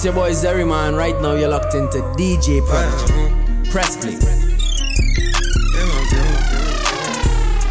It's 0.00 0.06
your 0.06 0.14
boy 0.14 0.30
Zeriman. 0.30 0.96
Right 0.96 1.20
now, 1.20 1.34
you're 1.34 1.50
locked 1.50 1.74
into 1.74 1.98
DJ 2.16 2.64
Prodigy. 2.66 3.70
Press 3.70 3.98
play. 3.98 4.12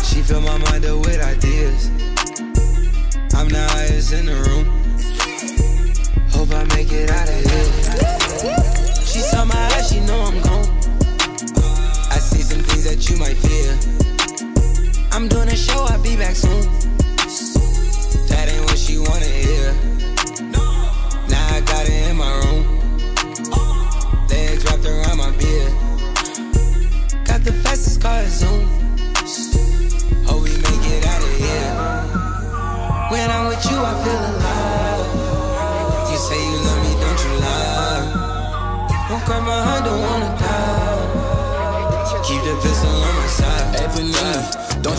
She 0.04 0.22
fill 0.22 0.42
my 0.42 0.60
mind 0.60 0.86
up 0.86 1.00
with 1.08 1.20
ideas. 1.24 1.90
I'm 3.34 3.50
the 3.50 3.66
highest 3.72 4.14
in 4.14 4.28
the 4.28 4.36
room. 4.46 4.66
Hope 6.30 6.52
I 6.52 6.66
make 6.76 6.92
it 6.92 7.10
out 7.10 7.28
of 7.28 7.34
here. 7.34 7.66
She 9.08 9.22
saw 9.22 9.44
my 9.46 9.56
eyes, 9.56 9.90
she 9.90 10.00
know 10.02 10.22
I'm 10.22 10.40
gone. 10.44 10.70
I 12.12 12.20
see 12.20 12.44
some 12.44 12.62
things 12.62 12.84
that 12.84 13.10
you 13.10 13.18
might 13.18 13.38
fear. 13.38 13.76
I'm 15.12 15.28
doing 15.28 15.50
a 15.50 15.56
show, 15.56 15.84
I'll 15.90 16.04
be 16.04 16.16
back 16.16 16.36
soon. 16.36 16.79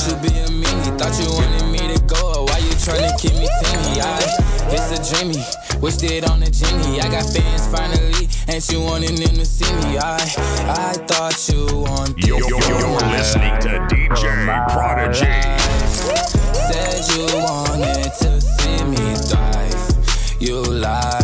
Don't 0.00 0.24
you 0.24 0.30
be 0.30 0.38
a 0.38 0.46
meanie. 0.46 0.98
Thought 0.98 1.20
you 1.20 1.28
wanted 1.28 1.68
me 1.68 1.94
to 1.94 2.00
go. 2.04 2.44
Why 2.48 2.56
you 2.58 2.72
tryna 2.80 3.20
keep 3.20 3.34
me 3.34 3.48
teeny? 3.60 4.00
I, 4.00 4.16
it's 4.72 4.96
a 4.96 5.12
dreamy. 5.12 5.44
Wished 5.82 6.02
it 6.04 6.24
on 6.24 6.42
a 6.42 6.48
genie. 6.48 7.02
I 7.02 7.08
got 7.10 7.28
fans 7.28 7.66
finally, 7.68 8.28
and 8.48 8.62
she 8.62 8.78
wanted 8.78 9.18
them 9.18 9.36
to 9.36 9.44
see 9.44 9.70
me. 9.84 9.98
I, 9.98 10.16
I 10.72 10.94
thought 11.04 11.36
you 11.52 11.66
wanted. 11.84 12.24
You're, 12.24 12.38
you're, 12.38 12.60
you're 12.62 13.00
listening 13.12 13.52
to 13.60 13.68
DJ 13.92 14.68
Prodigy. 14.72 15.36
Said 15.92 17.04
you 17.12 17.26
wanted 17.44 18.10
to 18.24 18.40
see 18.40 18.84
me 18.84 19.14
thrive. 19.28 20.40
You 20.40 20.62
lied, 20.62 21.19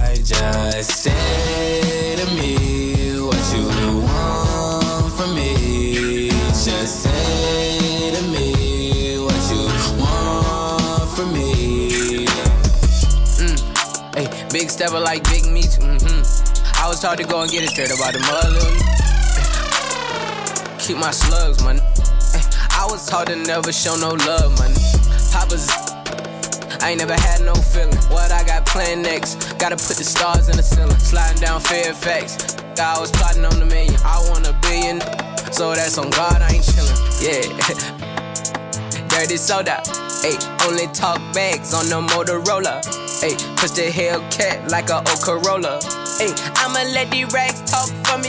big 14.57 14.71
stepper 14.71 14.99
like 14.99 15.23
big 15.25 15.45
meat. 15.53 15.77
Mm-hmm. 15.85 16.25
I 16.81 16.89
was 16.89 17.01
taught 17.01 17.19
to 17.19 17.25
go 17.25 17.43
and 17.43 17.51
get 17.51 17.63
it 17.63 17.69
straight 17.69 17.93
about 17.93 18.17
the 18.17 18.25
mother. 18.25 18.65
Keep 20.81 20.97
my 20.97 21.11
slugs, 21.11 21.63
man. 21.63 21.77
I 22.73 22.89
was 22.89 23.05
taught 23.05 23.27
to 23.27 23.37
never 23.37 23.71
show 23.71 23.97
no 23.97 24.17
love, 24.25 24.57
man. 24.57 24.73
Papa's. 25.29 25.69
I 26.81 26.97
ain't 26.97 27.01
never 27.01 27.13
had 27.13 27.43
no 27.43 27.53
feeling. 27.53 28.01
What 28.09 28.33
I 28.33 28.45
got 28.45 28.65
planned 28.65 29.03
next? 29.03 29.59
Gotta 29.59 29.77
put 29.77 30.01
the 30.01 30.09
stars 30.09 30.49
in 30.49 30.57
the 30.57 30.63
ceiling. 30.63 30.97
Sliding 30.97 31.43
down 31.43 31.61
Fairfax. 31.61 32.57
I 32.81 32.99
was 32.99 33.11
plotting 33.11 33.45
on 33.45 33.59
the 33.59 33.67
million. 33.67 34.01
I 34.05 34.25
want 34.31 34.49
a 34.49 34.57
billion. 34.65 35.03
So 35.53 35.75
that's 35.75 35.99
on 35.99 36.09
God, 36.09 36.41
I 36.41 36.57
ain't 36.57 36.65
chillin'. 36.65 36.97
Yeah. 37.21 37.45
Dirty 39.13 39.37
soda. 39.37 39.83
Ayy, 40.25 40.41
only 40.67 40.87
talk 40.95 41.21
bags 41.35 41.75
on 41.75 41.91
the 41.93 42.01
Motorola. 42.01 43.06
Ayy, 43.25 43.37
push 43.57 43.71
the 43.71 43.89
Hellcat 43.89 44.71
like 44.71 44.91
a 44.91 44.99
old 44.99 45.21
Corolla. 45.25 45.81
Ayy, 46.21 46.37
I'ma 46.61 46.85
let 46.93 47.11
the 47.11 47.25
rags 47.33 47.65
talk 47.65 47.89
for 48.05 48.19
me. 48.21 48.29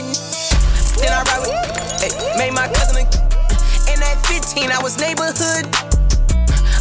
Then 0.96 1.12
I 1.12 1.20
ride 1.28 1.44
with. 1.44 1.52
Ayy, 2.00 2.38
made 2.38 2.54
my 2.54 2.68
cousin. 2.72 3.04
And 3.92 4.00
at 4.00 4.16
15, 4.24 4.72
I 4.72 4.80
was 4.82 4.98
neighborhood. 4.98 5.68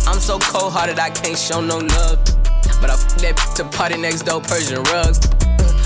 I'm 0.08 0.20
so 0.20 0.40
cold 0.40 0.72
hearted, 0.72 1.00
I 1.00 1.10
can't 1.10 1.38
show 1.38 1.60
no 1.60 1.80
love. 1.80 2.20
But 2.80 2.92
I 2.92 2.96
f 2.96 3.04
that 3.20 3.36
to 3.58 3.66
party 3.76 3.98
next 3.98 4.24
door, 4.24 4.40
Persian 4.40 4.84
rugs. 4.88 5.20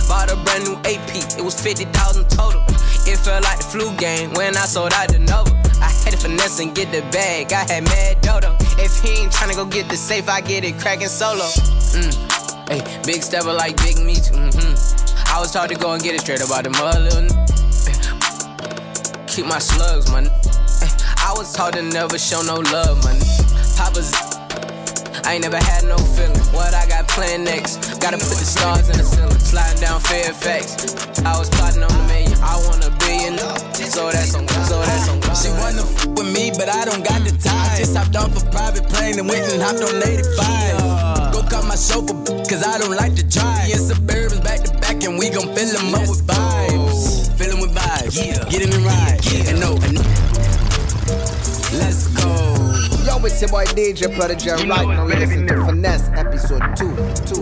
Bought 0.05 0.29
a 0.29 0.35
brand 0.45 0.69
new 0.69 0.77
AP, 0.85 1.39
it 1.39 1.43
was 1.43 1.59
50,000 1.59 1.89
total. 2.29 2.61
It 3.09 3.17
felt 3.17 3.43
like 3.43 3.57
the 3.57 3.65
flu 3.65 3.89
game 3.97 4.29
when 4.37 4.55
I 4.55 4.65
sold 4.69 4.93
out 4.93 5.09
the 5.09 5.17
Nova. 5.17 5.49
I 5.81 5.89
had 6.05 6.13
to 6.13 6.17
finesse 6.17 6.59
and 6.59 6.75
get 6.75 6.91
the 6.91 7.01
bag, 7.09 7.51
I 7.51 7.65
had 7.65 7.83
mad 7.85 8.21
dodo. 8.21 8.60
If 8.77 8.99
he 9.01 9.23
ain't 9.23 9.31
tryna 9.31 9.55
go 9.55 9.65
get 9.65 9.89
the 9.89 9.97
safe, 9.97 10.29
I 10.29 10.41
get 10.41 10.63
it 10.63 10.79
cracking 10.79 11.07
solo. 11.07 11.45
Mm. 11.95 12.69
Hey, 12.69 13.01
big 13.03 13.21
stepper 13.23 13.53
like 13.53 13.75
big 13.77 13.97
meat. 13.99 14.29
Mm-hmm. 14.31 15.35
I 15.35 15.39
was 15.39 15.51
taught 15.51 15.69
to 15.69 15.75
go 15.75 15.93
and 15.93 16.01
get 16.01 16.15
it 16.15 16.21
straight 16.21 16.43
about 16.43 16.63
the 16.63 16.69
mother. 16.71 17.27
Keep 19.27 19.45
my 19.45 19.59
slugs, 19.59 20.11
man. 20.11 20.27
I 20.27 21.33
was 21.35 21.53
taught 21.53 21.73
to 21.73 21.81
never 21.81 22.17
show 22.17 22.41
no 22.41 22.55
love, 22.55 23.03
man. 23.03 23.19
Papa's. 23.77 24.30
I 25.25 25.33
ain't 25.35 25.43
never 25.43 25.57
had 25.57 25.83
no 25.85 25.97
feeling. 25.97 26.37
What 26.51 26.73
I 26.73 26.87
got 26.87 27.07
planned 27.07 27.45
next? 27.45 27.99
Gotta 28.01 28.17
put 28.17 28.37
the 28.37 28.47
stars 28.47 28.89
in 28.89 28.97
the 28.97 29.03
ceiling. 29.03 29.37
Sliding 29.39 29.81
down 29.81 29.99
Fairfax. 30.01 30.95
I 31.21 31.37
was 31.37 31.49
plotting 31.49 31.83
on 31.83 31.91
a 31.91 32.07
million. 32.07 32.33
I 32.41 32.57
want 32.67 32.83
a 32.83 32.91
billion. 32.99 33.37
So 33.91 34.09
that's 34.09 34.33
on. 34.35 34.47
So 34.65 34.79
that's 34.81 35.09
on. 35.09 35.21
She 35.35 35.49
wanna 35.61 35.83
f 35.83 36.05
with 36.17 36.31
me, 36.33 36.51
but 36.57 36.69
I 36.69 36.85
don't 36.85 37.03
got 37.05 37.21
the 37.21 37.35
time. 37.37 37.77
Just 37.77 37.95
hopped 37.95 38.15
off 38.15 38.33
a 38.35 38.43
private 38.49 38.87
plane 38.89 39.19
and 39.19 39.27
went 39.27 39.45
and 39.51 39.61
hopped 39.61 39.83
on 39.83 40.01
85. 40.01 41.33
Go 41.33 41.43
cut 41.43 41.65
my 41.67 41.75
chauffeur, 41.75 42.17
cause 42.49 42.63
I 42.65 42.77
don't 42.79 42.95
like 42.95 43.15
to 43.15 43.23
drive. 43.23 43.69
Yeah, 43.69 43.77
Suburbans 43.77 44.43
back 44.43 44.63
to 44.65 44.71
back, 44.79 45.03
and 45.03 45.19
we 45.19 45.29
gon' 45.29 45.53
fill 45.53 45.69
them 45.69 45.93
up 45.93 46.07
with 46.09 46.25
vibes. 46.25 47.29
Fill 47.37 47.51
them 47.51 47.61
with 47.61 47.75
vibes. 47.75 48.17
Get 48.49 48.61
in 48.63 48.73
and 48.73 48.85
ride. 48.85 49.19
And 49.47 49.59
no, 49.59 49.77
and 49.85 49.93
let's 49.95 50.00
Yo, 53.21 53.27
it's 53.27 53.39
your 53.39 53.51
boy 53.51 53.65
DJ 53.65 54.09
Prodigy, 54.15 54.49
and 54.49 54.67
right 54.67 54.87
now 54.87 55.05
you 55.05 55.13
listen 55.13 55.45
to 55.45 55.65
Finesse 55.65 56.09
episode 56.17 56.61
2. 56.75 56.89
2. 57.29 57.37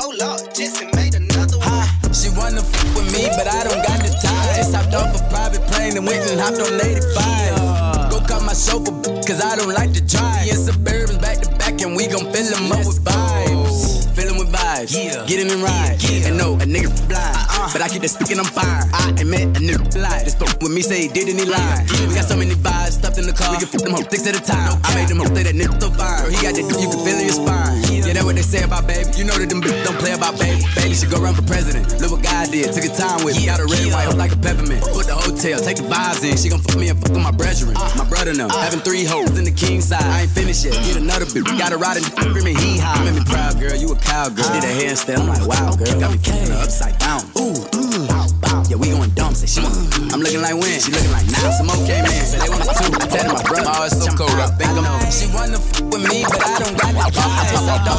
Oh 0.00 0.12
Lord, 0.20 0.54
Jesse 0.54 0.84
made 0.92 1.14
another 1.14 1.56
one. 1.56 2.12
She 2.12 2.28
wanna 2.36 2.60
f 2.60 2.68
with 2.94 3.08
me, 3.08 3.24
but 3.32 3.48
I 3.48 3.64
don't 3.64 3.80
got 3.88 4.04
the 4.04 4.12
time. 4.20 4.52
Just 4.52 4.74
hopped 4.74 4.92
off 4.92 5.16
a 5.16 5.24
private 5.30 5.62
plane 5.72 5.96
and 5.96 6.06
went 6.06 6.28
and 6.28 6.38
hopped 6.38 6.60
on 6.60 6.76
85. 6.76 8.10
Go 8.10 8.20
cut 8.20 8.44
my 8.44 8.52
chauffeur, 8.52 8.92
cause 9.24 9.40
I 9.40 9.56
don't 9.56 9.72
like 9.72 9.94
to 9.94 10.02
drive. 10.04 10.44
Yeah, 10.44 10.60
Suburbans 10.60 11.20
back 11.22 11.40
to 11.40 11.48
back, 11.56 11.80
and 11.80 11.96
we 11.96 12.06
gon' 12.06 12.30
fill 12.30 12.44
them 12.52 12.70
up 12.70 12.84
with 12.84 13.02
vibes. 13.02 14.04
Oh. 14.04 14.12
Fill 14.12 14.34
vibes. 14.48 14.92
Yeah. 14.92 15.24
Get 15.26 15.40
in 15.40 15.50
and 15.50 15.62
ride. 15.62 15.98
And 16.24 16.36
no, 16.36 16.54
a 16.54 16.66
nigga 16.66 16.90
blind. 17.08 17.36
Uh-uh. 17.36 17.72
But 17.72 17.82
I 17.82 17.88
keep 17.88 18.02
the 18.02 18.08
stick 18.08 18.30
and 18.30 18.40
I'm 18.40 18.50
fire. 18.50 18.84
I 18.92 19.12
met 19.24 19.56
a 19.56 19.60
nigga 19.60 19.84
lie. 20.00 20.24
This 20.24 20.34
fuck 20.34 20.60
with 20.60 20.72
me 20.72 20.80
say 20.80 21.02
he 21.02 21.08
did 21.08 21.28
and 21.28 21.38
he 21.38 21.46
lied. 21.46 21.88
We 22.08 22.14
got 22.14 22.24
so 22.24 22.36
many 22.36 22.54
vibes 22.54 22.98
stuffed 22.98 23.18
in 23.18 23.26
the 23.26 23.32
car. 23.32 23.52
We 23.52 23.58
can 23.58 23.68
fuck 23.68 23.82
them 23.82 23.94
up 23.94 24.08
six 24.10 24.26
at 24.26 24.36
a 24.36 24.42
time. 24.42 24.80
I 24.84 24.94
made 24.94 25.08
them 25.08 25.20
up 25.20 25.28
say 25.36 25.44
that 25.44 25.54
nigga 25.54 25.80
so 25.80 25.90
fine. 25.90 26.30
He 26.32 26.40
got 26.40 26.54
that 26.56 26.64
you 26.64 26.88
can 26.88 27.00
feel 27.04 27.18
in 27.18 27.26
your 27.28 27.38
spine. 27.38 27.76
Yeah, 27.92 28.16
that's 28.16 28.24
what 28.24 28.36
they 28.36 28.46
say 28.46 28.64
about 28.64 28.86
baby. 28.86 29.10
You 29.16 29.24
know 29.24 29.36
that 29.36 29.48
them 29.48 29.60
bitches 29.60 29.84
don't 29.84 29.98
play 30.00 30.12
about 30.12 30.38
baby. 30.40 30.64
Baby 30.74 30.94
should 30.94 31.10
go 31.10 31.20
run 31.20 31.34
for 31.34 31.44
president. 31.44 31.84
Look 32.00 32.12
what 32.16 32.22
God 32.22 32.48
did. 32.50 32.72
Took 32.72 32.84
a 32.88 32.92
time 32.94 33.24
with. 33.24 33.36
Got 33.44 33.60
a 33.60 33.68
red, 33.68 33.92
white, 33.92 34.12
like 34.16 34.32
a 34.32 34.40
peppermint. 34.40 34.80
Put 34.94 35.06
the 35.08 35.16
hotel, 35.16 35.60
take 35.60 35.76
the 35.76 35.88
vibes 35.88 36.24
in. 36.24 36.36
She 36.36 36.48
gon' 36.48 36.60
fuck 36.60 36.78
me 36.78 36.88
and 36.88 36.98
fuck 37.00 37.12
with 37.12 37.22
my 37.24 37.32
brethren. 37.32 37.76
Uh. 37.76 37.84
My 37.98 38.08
brother 38.08 38.32
them. 38.32 38.50
Uh. 38.50 38.62
Having 38.62 38.80
three 38.80 39.04
hoes 39.04 39.36
in 39.36 39.44
the 39.44 39.52
king 39.52 39.80
side. 39.80 40.04
I 40.04 40.22
ain't 40.24 40.30
finished 40.30 40.64
yet. 40.64 40.74
Get 40.86 40.96
another 40.96 41.26
bitch. 41.26 41.46
Got 41.58 41.72
a 41.72 41.76
ride 41.76 41.96
and 41.98 42.06
screaming 42.06 42.56
hee 42.56 42.78
haw. 42.78 42.96
You 43.00 43.10
made 43.10 43.18
me 43.18 43.24
proud, 43.26 43.58
girl. 43.58 43.74
You 43.74 43.92
a 43.92 43.96
cowgirl. 43.98 44.37
Did 44.38 44.62
a 44.62 44.70
handstand. 44.70 45.18
I'm 45.18 45.26
like, 45.26 45.42
wow, 45.50 45.74
girl. 45.74 45.98
Got 45.98 46.14
me 46.14 46.18
kicking 46.22 46.54
her 46.54 46.62
upside 46.62 46.94
down. 47.02 47.26
Ooh, 47.34 47.58
mm, 47.74 48.06
bow, 48.06 48.22
bow. 48.38 48.62
Yeah, 48.70 48.78
we 48.78 48.94
going 48.94 49.10
dumb. 49.18 49.34
Say 49.34 49.50
she 49.50 49.58
want. 49.58 49.74
I'm 50.14 50.22
looking 50.22 50.38
like 50.38 50.54
when. 50.54 50.78
She 50.78 50.94
looking 50.94 51.10
like 51.10 51.26
now. 51.26 51.50
Some 51.58 51.66
came 51.90 52.06
in. 52.06 52.22
Say 52.22 52.38
they 52.38 52.46
want 52.46 52.62
it 52.62 52.70
too. 52.78 52.86
I 52.86 53.06
tell 53.10 53.26
them 53.26 53.34
my 53.34 53.42
brother. 53.42 53.66
My 53.66 53.74
heart's 53.82 53.98
so 53.98 54.06
cold. 54.14 54.38
I 54.38 54.46
think 54.54 54.78
I'm. 54.78 54.86
She 55.10 55.26
wanna 55.34 55.58
f 55.58 55.82
with 55.90 56.06
me, 56.06 56.22
but 56.22 56.38
I 56.38 56.54
don't 56.62 56.78
got 56.78 56.94
the 56.94 57.18
vibes. 57.18 57.66
I 57.66 57.76
don't. 57.82 57.98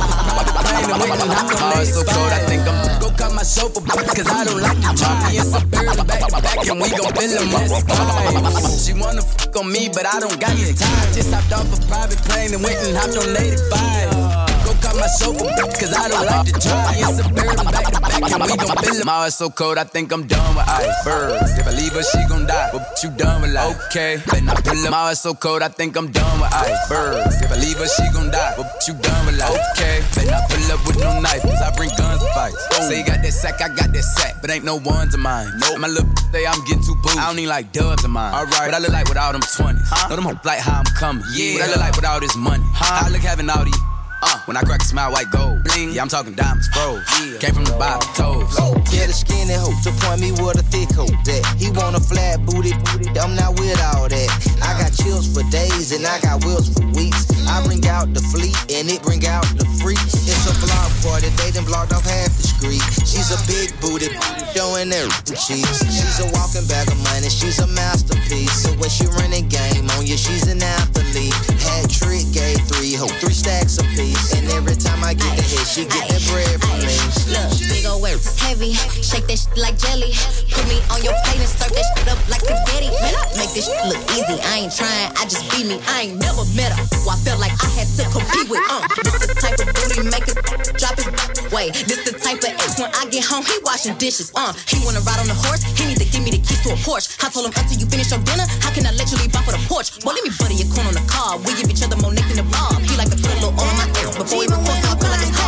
Plane 0.63 0.87
and 0.87 0.99
waiting. 1.03 1.27
I'm 1.27 1.43
my 1.43 1.59
heart's 1.75 1.91
so 1.91 2.07
cold. 2.07 2.31
I 2.31 2.39
think 2.47 2.63
I'm. 2.63 2.79
Go 3.03 3.11
cut 3.19 3.35
my 3.35 3.43
chauffeur 3.43 3.83
because 3.83 4.31
I 4.31 4.47
don't 4.47 4.63
like 4.63 4.79
to 4.79 4.95
talk. 4.95 5.19
Me 5.27 5.43
and 5.43 5.49
Suburban 5.51 6.07
back 6.07 6.23
to 6.23 6.39
back 6.39 6.63
and 6.63 6.79
we 6.79 6.87
gon' 6.87 7.11
fill 7.19 7.31
them 7.35 7.51
up. 7.51 7.67
She 8.79 8.95
wanna 8.95 9.27
fuck 9.27 9.59
on 9.59 9.67
me, 9.67 9.91
but 9.91 10.07
I 10.07 10.23
don't 10.23 10.39
got 10.39 10.55
the 10.55 10.71
time. 10.71 11.07
Just 11.11 11.35
hopped 11.35 11.51
off 11.51 11.67
a 11.67 11.77
private 11.91 12.23
plane 12.23 12.55
and 12.55 12.63
went 12.63 12.79
and 12.79 12.95
hopped 12.95 13.19
on 13.19 13.27
85. 13.35 14.28
Go 14.69 14.75
cut 14.85 14.95
my 15.01 15.09
chauffeur 15.17 15.49
cause 15.81 15.93
I 15.97 16.07
don't 16.13 16.25
like 16.29 16.45
to 16.45 16.53
drive. 16.61 16.93
Me 16.93 17.01
and 17.01 17.17
Suburban 17.17 17.65
back 17.73 17.89
to 17.89 18.01
back 18.05 18.21
and 18.21 18.43
we 18.45 18.53
gon' 18.53 18.77
them. 18.77 19.01
My 19.09 19.25
heart's 19.25 19.35
so 19.35 19.49
cold, 19.49 19.79
I 19.79 19.83
think 19.83 20.13
I'm 20.13 20.27
done 20.27 20.53
with 20.53 20.69
icebergs. 20.69 21.57
If 21.57 21.65
I 21.65 21.73
leave 21.73 21.93
her, 21.93 22.03
she 22.03 22.21
gon' 22.29 22.45
die. 22.45 22.69
But 22.71 23.01
you 23.01 23.09
done 23.09 23.41
with 23.41 23.49
life. 23.49 23.81
Okay, 23.89 24.21
then 24.29 24.47
I 24.47 24.53
pull 24.61 24.77
up. 24.85 24.91
My 24.91 25.09
heart's 25.09 25.21
so 25.21 25.33
cold, 25.33 25.63
I 25.63 25.69
think 25.69 25.97
I'm 25.97 26.11
done 26.11 26.39
with 26.39 26.53
icebergs. 26.53 27.41
If 27.41 27.51
I 27.51 27.57
leave 27.57 27.81
her, 27.81 27.87
she 27.89 28.05
gon' 28.13 28.29
die. 28.29 28.53
But 28.57 28.69
you 28.85 28.93
done 28.93 29.25
with 29.25 29.39
life. 29.41 29.57
Okay, 29.73 30.05
then 30.13 30.29
I 30.29 30.39
pull 30.45 30.61
up 30.69 30.85
with 30.85 30.99
no 31.01 31.19
knife, 31.19 31.41
cause 31.41 31.61
I 31.65 31.73
bring 31.75 31.89
guns 31.97 32.21
to 32.21 32.29
fight. 32.37 32.53
Oh. 32.53 32.85
Say 32.85 32.99
you 33.01 33.05
got 33.09 33.25
that 33.25 33.33
sack, 33.33 33.57
I 33.65 33.73
got 33.73 33.89
that 33.89 34.05
sack, 34.05 34.37
but 34.39 34.51
ain't 34.51 34.65
no 34.65 34.75
ones 34.75 35.15
of 35.15 35.19
mine. 35.19 35.49
Nope. 35.57 35.79
My 35.79 35.87
little 35.87 36.05
say 36.31 36.45
I'm 36.45 36.61
getting 36.69 36.85
too 36.85 36.93
booed. 37.01 37.17
I 37.17 37.25
don't 37.25 37.37
need 37.41 37.49
like 37.49 37.73
dubs 37.73 38.05
of 38.05 38.11
mine. 38.11 38.35
Alright, 38.37 38.69
what 38.69 38.75
I 38.75 38.77
look 38.77 38.93
like 38.93 39.09
with 39.09 39.17
all 39.17 39.33
them 39.33 39.41
20s. 39.41 39.81
Huh? 39.89 40.13
Know 40.13 40.21
them 40.21 40.39
like 40.45 40.61
how 40.61 40.77
I'm 40.77 40.91
coming. 40.93 41.25
Yeah. 41.33 41.57
What 41.57 41.63
I 41.63 41.67
look 41.73 41.81
like 41.81 41.95
with 41.95 42.05
all 42.05 42.19
this 42.19 42.37
money. 42.37 42.61
Huh? 42.77 43.07
I 43.07 43.09
look 43.09 43.25
having 43.25 43.49
all 43.49 43.65
these. 43.65 43.88
Uh, 44.21 44.39
when 44.45 44.57
I 44.57 44.61
crack 44.61 44.81
a 44.81 44.85
smile, 44.85 45.11
white 45.11 45.31
gold. 45.31 45.63
Bling. 45.63 45.91
Yeah, 45.93 46.01
I'm 46.01 46.09
talking 46.09 46.33
diamonds, 46.33 46.67
froze. 46.69 47.05
Came 47.39 47.53
from 47.53 47.63
the 47.63 47.75
bottom, 47.79 48.07
toes. 48.15 48.51
Yeah, 48.91 49.07
the 49.07 49.13
skinny 49.13 49.53
hoe 49.55 49.71
to 49.83 49.91
point 50.03 50.19
me 50.19 50.31
with 50.31 50.59
a 50.59 50.65
thick 50.67 50.91
hoe. 50.91 51.07
That 51.23 51.43
he 51.55 51.71
want 51.71 51.95
a 51.95 52.01
flat 52.01 52.43
booty, 52.45 52.73
booty. 52.91 53.07
I'm 53.19 53.35
not 53.35 53.59
with 53.59 53.79
all 53.79 54.09
that. 54.09 54.29
I 54.59 54.75
got 54.75 54.91
chills 54.91 55.31
for 55.31 55.43
days 55.51 55.91
and 55.95 56.05
I 56.05 56.19
got 56.19 56.43
wheels 56.43 56.67
for 56.73 56.83
weeks. 56.91 57.31
I 57.47 57.63
bring 57.63 57.85
out 57.87 58.13
the 58.13 58.21
fleet 58.33 58.55
and 58.69 58.89
it 58.91 59.01
bring 59.03 59.25
out 59.25 59.45
the 59.55 59.65
freaks. 59.79 60.13
It's 60.27 60.45
a 60.49 60.55
block 60.59 60.91
party, 61.01 61.29
they 61.39 61.51
done 61.51 61.65
blocked 61.65 61.93
off 61.93 62.03
half 62.03 62.33
the 62.35 62.43
street. 62.43 62.83
She's 63.07 63.31
a 63.31 63.39
big 63.47 63.71
booty, 63.79 64.11
showing 64.51 64.89
their 64.89 65.07
cheeks. 65.37 65.79
She's 65.87 66.19
a 66.19 66.27
walking 66.35 66.67
bag 66.67 66.91
of 66.91 66.99
money, 67.07 67.29
she's 67.29 67.59
a 67.59 67.67
masterpiece. 67.67 68.67
The 68.67 68.75
way 68.81 68.89
she 68.89 69.07
running 69.15 69.47
game 69.47 69.87
on 69.95 70.05
you, 70.05 70.17
she's 70.17 70.47
an 70.47 70.61
athlete. 70.61 71.33
Hat 71.63 71.89
trick, 71.89 72.25
gave 72.33 72.59
three 72.67 72.93
hoe, 72.93 73.09
three 73.21 73.33
stacks 73.33 73.77
apiece. 73.77 74.08
And 74.35 74.49
every 74.51 74.75
time 74.75 75.03
I 75.03 75.13
get 75.13 75.35
the 75.37 75.43
hit, 75.43 75.65
she 75.67 75.85
get 75.85 76.07
that 76.09 76.21
bread 76.29 76.57
from 76.61 76.77
me. 76.81 76.95
Look, 77.31 77.49
big 77.69 77.85
ol' 77.85 78.01
heavy. 78.41 78.73
Shake 79.05 79.27
that 79.29 79.37
shit 79.37 79.57
like 79.57 79.77
jelly. 79.77 80.13
Put 80.49 80.65
me 80.65 80.81
on 80.89 80.99
your 81.05 81.13
plate 81.25 81.41
and 81.41 81.49
serve 81.49 81.73
that 81.73 81.85
shit 81.93 82.07
up 82.09 82.19
like 82.29 82.41
spaghetti. 82.41 82.89
Man, 82.97 83.13
I 83.13 83.25
make 83.37 83.53
this 83.53 83.69
shit 83.69 83.79
look 83.85 84.01
easy. 84.17 84.37
I 84.41 84.65
ain't 84.65 84.73
trying, 84.73 85.09
I 85.13 85.23
just 85.29 85.45
be 85.53 85.63
me. 85.63 85.77
I 85.85 86.09
ain't 86.09 86.17
never 86.17 86.43
met 86.57 86.73
her. 86.73 86.81
Well, 87.05 87.15
I 87.15 87.19
felt 87.21 87.39
like 87.39 87.53
I 87.61 87.69
had 87.77 87.87
to 87.99 88.03
compete 88.09 88.49
with. 88.49 88.63
Uh, 88.69 88.81
this 89.05 89.15
the 89.25 89.35
type 89.37 89.59
of 89.61 89.67
booty 89.73 90.03
make 90.09 90.25
it 90.25 90.37
drop 90.77 90.97
his 90.97 91.07
way. 91.53 91.69
This 91.85 92.01
the 92.05 92.13
type 92.17 92.41
of 92.41 92.53
ex 92.53 92.79
when 92.79 92.89
I 92.93 93.05
get 93.09 93.25
home, 93.25 93.45
he 93.45 93.55
washing 93.63 93.95
dishes. 93.97 94.31
Uh, 94.35 94.53
he 94.67 94.81
wanna 94.85 95.01
ride 95.05 95.19
on 95.19 95.27
the 95.27 95.37
horse, 95.45 95.61
he 95.77 95.85
need 95.85 95.99
to 96.01 96.07
give 96.09 96.23
me 96.23 96.31
the 96.31 96.41
keys 96.41 96.61
to 96.65 96.73
a 96.73 96.79
Porsche. 96.85 97.17
I 97.21 97.29
told 97.29 97.45
him 97.45 97.53
until 97.55 97.77
you 97.77 97.87
finish 97.87 98.11
your 98.11 98.21
dinner, 98.25 98.45
how 98.61 98.71
can 98.73 98.85
I 98.85 98.93
let 98.93 99.09
you 99.11 99.17
leave 99.21 99.33
off 99.35 99.45
for 99.45 99.53
the 99.53 99.63
porch? 99.67 100.01
Well, 100.05 100.15
let 100.15 100.23
me 100.23 100.31
butter 100.37 100.55
your 100.55 100.69
corn 100.73 100.87
on 100.87 100.95
the 100.95 101.05
car. 101.09 101.37
We 101.41 101.53
give 101.57 101.69
each 101.69 101.83
other 101.83 101.97
more 101.97 102.13
neck 102.13 102.25
than 102.29 102.41
the 102.41 102.47
bob. 102.49 102.81
He 102.81 102.95
like 102.97 103.09
to 103.09 103.19
put 103.19 103.31
a 103.31 103.37
little 103.41 103.55
on 103.57 103.73
my 103.77 103.87
before 104.19 104.41
he 104.41 104.47
records, 104.47 104.67
so 104.67 104.91
I 104.91 104.99
feel 104.99 105.09
like 105.11 105.38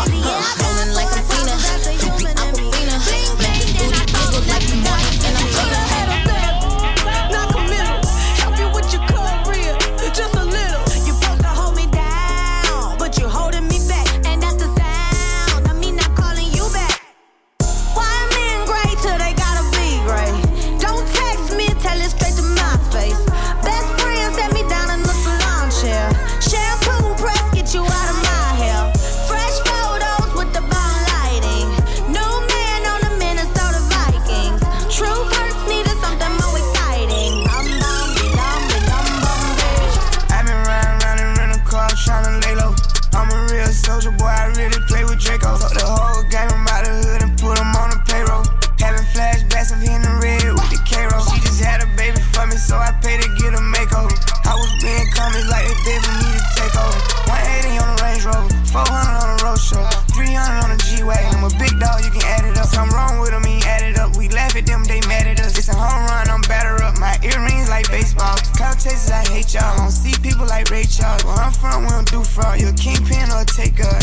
y'all. 69.54 69.78
Don't 69.78 69.92
see 69.92 70.14
people 70.22 70.46
like 70.46 70.70
Ray 70.70 70.84
Charles. 70.84 71.24
Where 71.26 71.36
I'm 71.36 71.52
from, 71.52 71.84
we 71.84 71.90
don't 71.90 72.10
do 72.10 72.24
fraud. 72.24 72.60
You 72.62 72.70
a 72.70 72.74
kingpin 72.74 73.32
or 73.32 73.42
a 73.42 73.46
taker. 73.46 73.96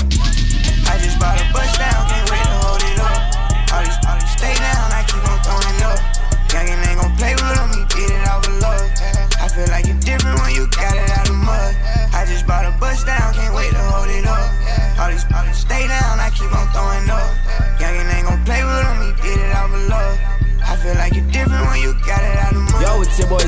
I 0.88 0.98
just 1.00 1.18
bought 1.18 1.40
a 1.40 1.52
bus 1.52 1.76
down, 1.78 2.27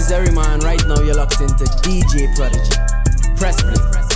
Zeri 0.00 0.32
man. 0.34 0.60
Right 0.60 0.82
now 0.86 1.00
you're 1.00 1.14
locked 1.14 1.40
into 1.40 1.64
DJ 1.82 2.34
Prodigy. 2.34 2.76
Press 3.36 3.60
play. 3.62 4.09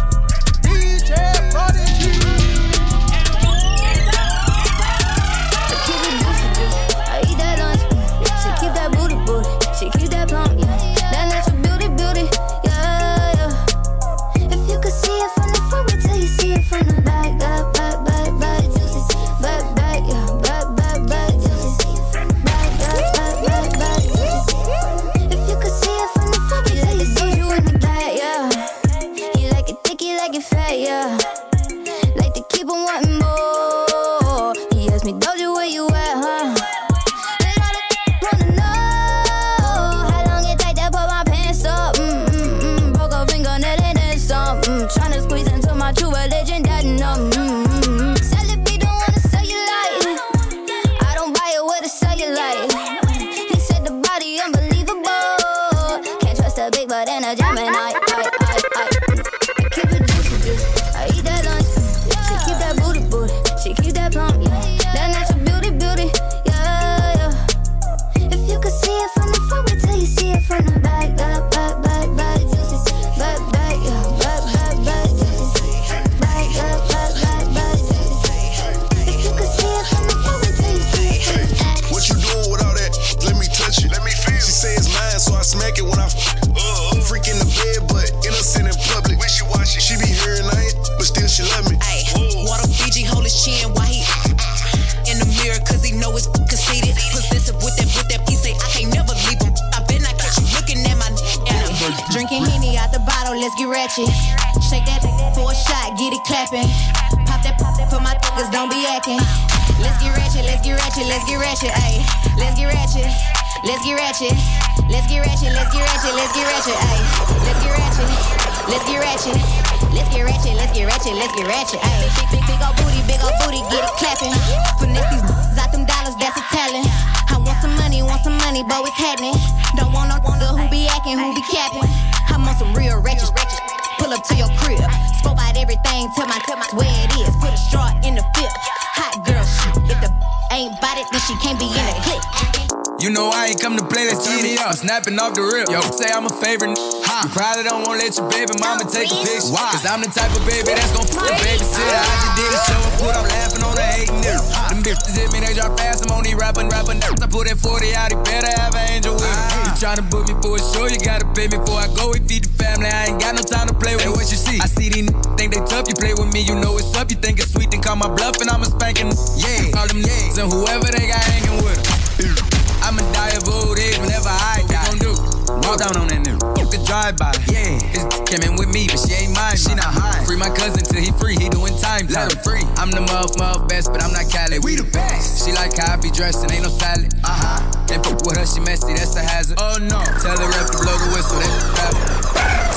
Bitches 154.94 155.18
hit 155.18 155.32
me, 155.34 155.42
they 155.42 155.54
drop 155.58 155.74
fast. 155.74 156.06
I'm 156.06 156.14
on 156.14 156.22
these 156.22 156.38
rapping, 156.38 156.70
rapping. 156.70 157.02
I 157.02 157.26
put 157.26 157.50
that 157.50 157.58
40 157.58 157.98
out, 157.98 158.14
he 158.14 158.18
better 158.22 158.46
have 158.62 158.78
an 158.78 158.86
angel 158.94 159.18
with 159.18 159.26
him. 159.26 159.66
You 159.66 159.74
tryna 159.74 160.06
book 160.06 160.30
me 160.30 160.38
for 160.38 160.54
a 160.54 160.62
show, 160.62 160.86
you 160.86 161.02
gotta 161.02 161.26
pay 161.34 161.50
me 161.50 161.58
before 161.58 161.82
I 161.82 161.90
go. 161.98 162.14
We 162.14 162.22
feed 162.22 162.46
the 162.46 162.54
family, 162.54 162.86
I 162.86 163.10
ain't 163.10 163.18
got 163.18 163.34
no 163.34 163.42
time 163.42 163.66
to 163.66 163.74
play 163.74 163.98
with. 163.98 164.06
Hey, 164.06 164.14
what 164.14 164.30
you 164.30 164.38
see? 164.38 164.62
I 164.62 164.70
see 164.70 164.94
these 164.94 165.10
n- 165.10 165.18
think 165.34 165.50
they 165.50 165.58
tough. 165.66 165.90
You 165.90 165.98
play 165.98 166.14
with 166.14 166.30
me, 166.30 166.46
you 166.46 166.54
know 166.54 166.78
it's 166.78 166.94
up. 166.94 167.10
You 167.10 167.18
think 167.18 167.42
it's 167.42 167.50
sweet, 167.50 167.74
then 167.74 167.82
call 167.82 167.98
my 167.98 168.06
bluff 168.06 168.38
and 168.38 168.46
I'm 168.46 168.62
a 168.62 168.70
spanking. 168.70 169.10
Yeah, 169.34 169.74
all 169.74 169.90
them 169.90 169.98
niggas 169.98 170.38
and 170.38 170.46
whoever 170.46 170.86
they 170.86 171.10
got 171.10 171.26
hanging 171.26 171.58
with 171.66 171.74
'em. 172.22 172.38
I'ma 172.86 173.02
die 173.18 173.34
of 173.34 173.50
old 173.50 173.74
age 173.82 173.98
whenever 173.98 174.30
I 174.30 174.62
die. 174.70 174.78
What 174.94 175.02
you 175.02 175.10
gon' 175.10 175.18
do? 175.18 175.66
Walk 175.66 175.82
down 175.82 175.96
on 175.98 176.06
that 176.06 176.22
nigga. 176.22 176.43
The 176.64 176.82
drive 176.82 177.16
by. 177.16 177.30
Yeah. 177.46 177.78
His 177.92 178.02
came 178.26 178.42
in 178.42 178.56
with 178.56 178.72
me, 178.72 178.88
but 178.88 178.98
she 178.98 179.14
ain't 179.14 179.36
mine. 179.36 179.54
She 179.54 179.74
not 179.74 179.94
high. 179.94 180.24
Free 180.24 180.36
my 180.36 180.50
cousin 180.50 180.82
till 180.82 180.98
he 180.98 181.12
free. 181.20 181.36
He 181.36 181.48
doing 181.48 181.76
time. 181.78 182.08
Let 182.08 182.32
him 182.32 182.40
free. 182.42 182.66
I'm 182.80 182.90
the 182.90 183.04
muff, 183.04 183.38
muff 183.38 183.68
best, 183.68 183.92
but 183.92 184.02
I'm 184.02 184.10
not 184.10 184.26
Cali. 184.26 184.58
We 184.58 184.74
the 184.74 184.88
best. 184.90 185.46
She 185.46 185.52
like 185.52 185.76
how 185.78 185.94
I 185.94 185.96
be 186.00 186.10
dressed 186.10 186.42
and 186.42 186.50
ain't 186.50 186.64
no 186.64 186.72
salad. 186.72 187.14
Uh 187.22 187.30
huh. 187.30 187.86
Can't 187.86 188.02
fuck 188.02 188.18
with 188.26 188.40
her, 188.40 188.46
she 188.46 188.58
messy. 188.60 188.94
That's 188.94 189.14
a 189.14 189.22
hazard. 189.22 189.58
Oh 189.60 189.78
no. 189.78 190.02
Tell 190.18 190.34
the 190.34 190.48
ref 190.50 190.72
to 190.74 190.78
blow 190.82 190.96
the 190.98 191.08
whistle. 191.14 191.38
That's 191.38 191.94
rap. 192.34 192.74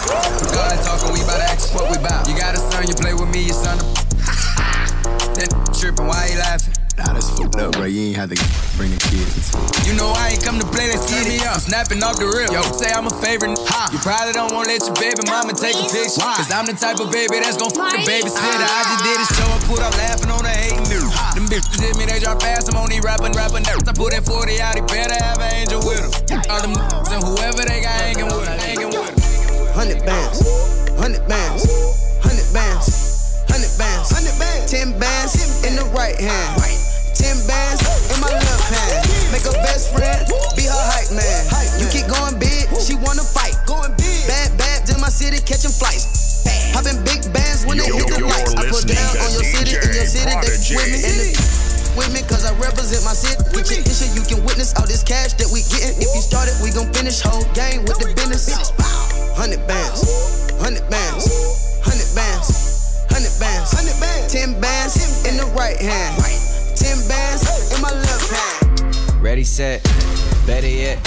God 0.54 0.76
talking, 0.84 1.14
we 1.14 1.22
bout 1.26 1.42
to 1.42 1.48
ask 1.50 1.74
what 1.74 1.90
we 1.90 1.98
bout. 1.98 2.28
You 2.28 2.38
got 2.38 2.54
a 2.54 2.62
son, 2.70 2.86
you 2.88 2.94
play 2.94 3.14
with 3.14 3.30
me, 3.34 3.50
your 3.50 3.58
son. 3.58 3.80
A... 3.80 3.84
That 5.38 5.50
tripping, 5.74 6.08
why 6.08 6.30
you 6.34 6.38
laughing? 6.40 6.87
Nah, 6.98 7.14
that's 7.14 7.30
fucked 7.38 7.62
up, 7.62 7.78
bro. 7.78 7.86
You 7.86 8.10
ain't 8.10 8.18
have 8.18 8.34
to 8.34 8.38
bring 8.74 8.90
the 8.90 8.98
kids. 8.98 9.54
You 9.86 9.94
know 9.94 10.10
I 10.18 10.34
ain't 10.34 10.42
come 10.42 10.58
to 10.58 10.66
play, 10.74 10.90
let's 10.90 11.06
get 11.06 11.30
it 11.30 11.46
up. 11.46 11.62
Snapping 11.62 12.02
off 12.02 12.18
the 12.18 12.26
rip. 12.26 12.50
Yo, 12.50 12.66
say 12.74 12.90
I'm 12.90 13.06
a 13.06 13.14
favorite. 13.22 13.54
Ha. 13.70 13.94
You 13.94 14.02
probably 14.02 14.34
don't 14.34 14.50
wanna 14.50 14.74
let 14.74 14.82
your 14.82 14.98
baby 14.98 15.22
mama 15.30 15.54
take 15.54 15.78
a 15.78 15.86
picture. 15.94 16.26
Cause 16.26 16.50
I'm 16.50 16.66
the 16.66 16.74
type 16.74 16.98
of 16.98 17.14
baby 17.14 17.38
that's 17.38 17.54
gon' 17.54 17.70
fuck 17.70 17.94
a 17.94 18.02
babysitter. 18.02 18.66
I 18.66 18.82
ah. 18.82 18.90
just 18.90 19.02
did 19.06 19.18
a 19.22 19.28
show 19.30 19.46
and 19.46 19.64
put 19.70 19.86
up 19.86 19.94
laughing 19.94 20.34
on 20.34 20.42
the 20.42 20.50
hating 20.50 20.90
nigga. 20.90 21.06
Them 21.38 21.46
bitches 21.46 21.78
hit 21.78 21.94
me, 22.02 22.10
they 22.10 22.18
drop 22.18 22.42
fast. 22.42 22.66
I'm 22.74 22.82
on 22.82 22.90
these 22.90 23.06
rapping, 23.06 23.38
rapping. 23.38 23.62
I 23.62 23.78
put 23.94 24.18
that 24.18 24.26
40 24.26 24.58
out, 24.58 24.74
he 24.74 24.82
better 24.90 25.22
have 25.22 25.38
an 25.38 25.54
angel 25.54 25.86
with 25.86 26.02
him. 26.02 26.10
All 26.50 26.66
them 26.66 26.74
niggas 26.74 27.14
and 27.14 27.22
whoever 27.22 27.62
they 27.62 27.86
got 27.86 27.94
hanging 27.94 28.26
with 28.26 28.42
him. 28.42 28.58
Hanging 28.58 28.90
with 28.90 29.06
him. 29.06 29.18
Hundred 29.78 30.02
bands, 30.02 30.42
hundred 30.98 31.22
bands, 31.30 31.62
hundred 32.26 32.50
bands, 32.50 32.90
hundred 33.46 33.70
bands, 33.78 34.10
hundred 34.10 34.34
bands, 34.42 34.66
ten 34.66 34.98
bands 34.98 35.62
in 35.62 35.78
the 35.78 35.86
right 35.94 36.18
hand, 36.18 36.58
Make 39.32 39.44
her 39.44 39.58
best 39.64 39.92
friend 39.94 40.24
be 40.56 40.66
her 40.66 40.84
hype 40.94 41.12
man. 41.14 41.44
You 41.78 41.86
keep 41.94 42.08
going 42.10 42.40
big, 42.40 42.66
she 42.82 42.96
wanna 42.98 43.24
fight. 43.24 43.54
Going 43.70 43.94
big, 44.00 44.28
bad 44.28 44.58
bad 44.58 44.90
in 44.90 44.98
my 45.00 45.10
city 45.10 45.38
catching 45.44 45.74
flights. 45.74 46.42
Popping 46.74 46.98
big 47.04 47.22
bands 47.34 47.66
when 47.66 47.78
they 47.78 47.88
You're- 47.88 48.02
hit 48.02 48.08
the 48.10 48.26
lights. 48.26 48.54
I 48.58 48.66
put 48.72 48.86
listening 48.88 48.96
down 48.98 49.14
to 49.14 49.22
on 49.22 49.32
your 49.34 49.46
city, 49.46 49.60
in 49.62 49.68
your 49.68 49.82
DJ 49.84 50.06
city, 50.08 50.34
they 50.34 50.76
with 50.76 50.90
me. 50.90 51.00
In 51.04 51.58
with 51.98 52.14
me 52.14 52.22
cause 52.30 52.46
I 52.46 52.54
represent 52.62 53.04
my 53.04 53.14
city. 53.14 53.42
With 53.54 53.70
your 53.74 53.82
issue, 53.82 54.10
you 54.14 54.22
can 54.22 54.46
witness 54.46 54.74
all 54.78 54.86
this 54.86 55.02
cash 55.04 55.34
that 55.42 55.50
we 55.50 55.66
getting. 55.74 55.98
If 55.98 56.10
you 56.14 56.22
started, 56.22 56.54
we 56.62 56.70
gon' 56.70 56.94
finish 56.94 57.22
whole 57.22 57.46
game 57.58 57.86
with 57.90 57.98
the 57.98 58.14
business. 58.14 58.70
Hundred 59.34 59.66
bands, 59.66 60.06
hundred 60.62 60.86
bands, 60.90 61.26
hundred 61.82 62.10
bands, 62.14 62.48
hundred 63.10 63.34
bands, 63.42 63.70
hundred 63.74 63.98
bands, 64.00 64.34
ten 64.34 64.60
bands 64.62 65.26
in 65.26 65.38
the 65.38 65.46
right 65.58 65.78
hand, 65.78 66.18
hand. 69.56 69.82
Ready, 69.86 70.46
better 70.46 70.68
yet. 70.68 71.04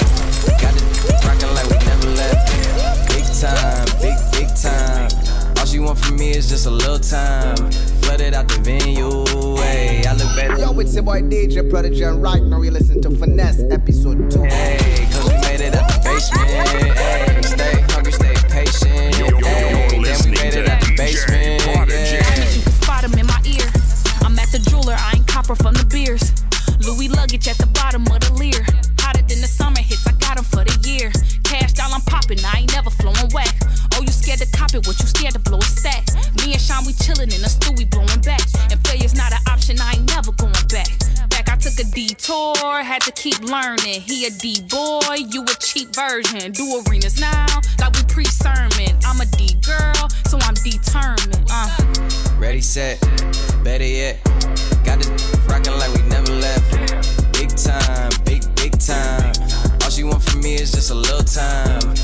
Got 0.61 0.73
the 0.75 1.21
rockin' 1.27 1.53
like 1.55 1.69
we 1.69 1.77
never 1.85 2.09
left. 2.17 3.09
Big 3.09 3.25
time, 3.37 3.87
big, 4.01 4.17
big 4.33 4.49
time. 4.57 5.11
All 5.59 5.67
she 5.67 5.79
want 5.79 5.99
from 5.99 6.17
me 6.17 6.31
is 6.31 6.49
just 6.49 6.67
a 6.67 6.71
little 6.71 6.99
time. 6.99 7.57
Flooded 8.03 8.35
out 8.35 8.49
the 8.49 8.59
venue, 8.63 9.27
hey, 9.63 10.05
I 10.07 10.15
look 10.15 10.35
better. 10.35 10.59
Yo, 10.59 10.79
it's 10.81 10.95
your 10.95 11.03
boy 11.03 11.23
DJ 11.23 11.69
Prodigy, 11.69 12.03
and 12.03 12.23
right 12.23 12.43
now 12.43 12.59
we 12.59 12.71
listen 12.71 13.03
to 13.03 13.11
Finesse 13.11 13.63
episode 13.71 14.31
2. 14.31 14.43
Hey, 14.45 15.07
cause 15.13 15.29
we 15.29 15.35
made 15.43 15.61
it 15.61 15.75
out 15.75 15.89
the 15.91 16.01
basement. 16.03 16.49
Hey, 16.49 17.43
stay 17.43 17.81
hungry, 17.93 18.13
stay 18.13 18.35
patient. 18.49 19.15
Hey, 19.45 20.01
then 20.03 20.19
we 20.25 20.31
made 20.31 20.55
it 20.55 20.69
out 20.69 20.81
the 20.81 20.95
basement. 20.97 21.63
Yeah. 21.67 21.85
You 21.85 22.63
can 22.63 22.73
spot 22.83 23.05
him 23.05 23.19
in 23.19 23.27
my 23.27 23.41
ear. 23.45 23.69
I'm 24.23 24.39
at 24.39 24.51
the 24.51 24.59
jeweler, 24.71 24.97
I 24.97 25.17
ain't 25.17 25.27
copper 25.27 25.55
from 25.55 25.75
the 25.75 25.85
beers. 25.85 26.33
Louis 26.87 27.09
luggage 27.09 27.49
at 27.49 27.59
the 27.59 27.67
bottom 27.67 28.03
of 28.09 28.21
the 28.21 28.33
leer. 28.35 28.65
Hotter 29.01 29.23
than 29.23 29.41
the 29.41 29.49
summer 29.49 29.81
hits, 29.81 30.07
I 30.07 30.13
got 30.13 30.39
'em 30.39 30.45
for 30.45 30.65
the 30.65 30.77
year. 30.89 31.13
Cash 31.45 31.73
down, 31.75 31.93
I'm 31.93 32.01
popping, 32.03 32.39
I 32.45 32.61
ain't 32.61 32.73
never 32.73 32.91
flowing 32.91 33.29
whack. 33.33 33.55
Oh, 33.95 34.03
you 34.03 34.13
scared 34.13 34.41
to 34.41 34.47
cop 34.47 34.75
it, 34.75 34.87
what 34.87 34.99
you 35.01 35.07
scared 35.07 35.35
to 35.35 35.39
blow 35.41 35.59
a 35.59 35.65
stack? 35.65 36.05
Me 36.39 36.53
and 36.53 36.63
Sean, 36.63 36.85
we 36.85 36.93
chillin' 36.93 37.35
in 37.35 37.43
the 37.43 37.49
stew, 37.49 37.73
we 37.77 37.85
blowing 37.85 38.21
back. 38.21 38.43
And 38.71 38.79
failure's 38.87 39.15
not 39.15 39.33
an 39.33 39.43
option, 39.49 39.81
I 39.81 39.93
ain't 39.93 40.09
never 40.09 40.33
going 40.33 40.67
back. 40.69 40.89
Back, 41.29 41.49
I 41.49 41.57
took 41.57 41.79
a 41.79 41.85
detour, 41.85 42.83
had 42.83 43.03
to 43.03 43.13
keep 43.13 43.39
learning. 43.41 44.01
He 44.01 44.27
a 44.27 44.31
D 44.31 44.63
boy, 44.63 45.17
you 45.29 45.43
a 45.45 45.55
cheap 45.59 45.95
version. 45.95 46.53
Do 46.53 46.83
arenas 46.87 47.21
now, 47.21 47.47
like 47.81 47.93
we 47.97 48.03
pre 48.05 48.25
sermon. 48.25 48.93
I'm 49.05 49.21
a 49.21 49.27
D 49.27 49.55
girl, 49.61 50.09
so 50.31 50.39
I'm 50.41 50.55
determined. 50.55 51.45
Uh. 51.51 51.69
Ready, 52.39 52.63
set, 52.63 53.01
better 53.63 53.85
yet. 53.85 54.23
Got 54.85 54.99
this 55.01 55.11
rockin' 55.47 55.77
like 55.79 55.93
we 55.93 56.00
time, 57.65 58.11
big, 58.25 58.43
big 58.57 58.79
time. 58.79 59.33
All 59.83 59.91
she 59.91 60.05
want 60.05 60.23
from 60.23 60.41
me 60.41 60.55
is 60.55 60.73
just 60.73 60.91
a 60.91 60.95
little 60.95 61.23
time. 61.23 62.00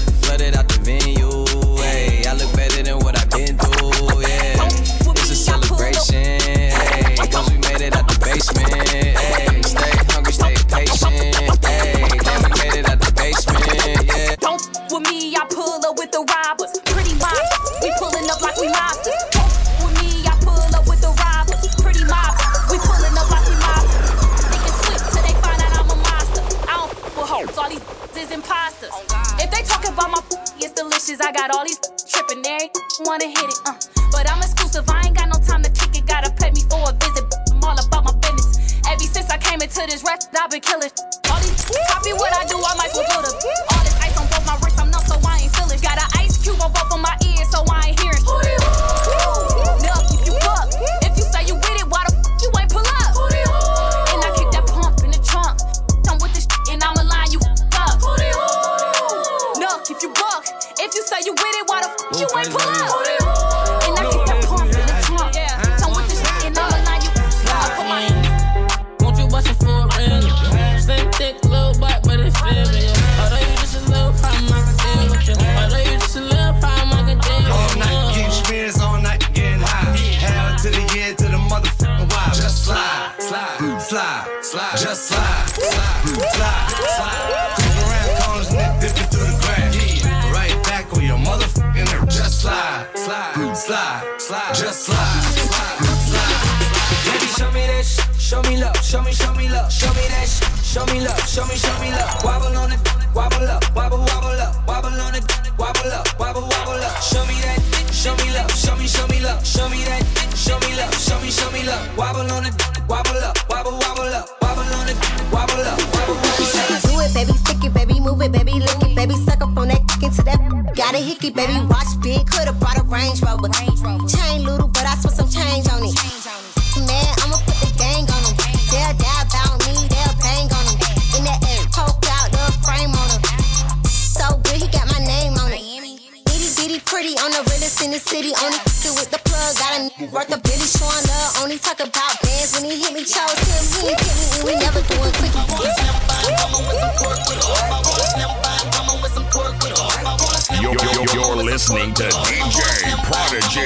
listening 151.56 151.94
to 151.94 152.02
DJ 152.02 153.02
Prodigy. 153.04 153.60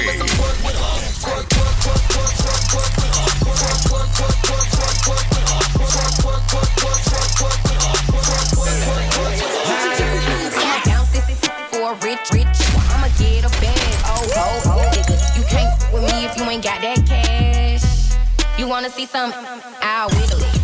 Rich, 12.01 12.31
rich, 12.31 12.47
I'ma 12.91 13.09
get 13.17 13.43
a. 13.43 13.49
Oh, 14.05 14.25
oh, 14.37 14.61
oh, 14.65 14.91
nigga, 14.93 15.37
you 15.37 15.43
can't 15.43 15.93
with 15.93 16.03
me 16.03 16.25
if 16.25 16.37
you 16.37 16.43
ain't 16.43 16.63
got 16.63 16.81
that 16.81 17.05
cash. 17.05 18.15
You 18.57 18.69
wanna 18.69 18.89
see 18.89 19.05
some? 19.05 19.33
I'll 19.81 20.07
wiggle 20.07 20.39
it. 20.39 20.60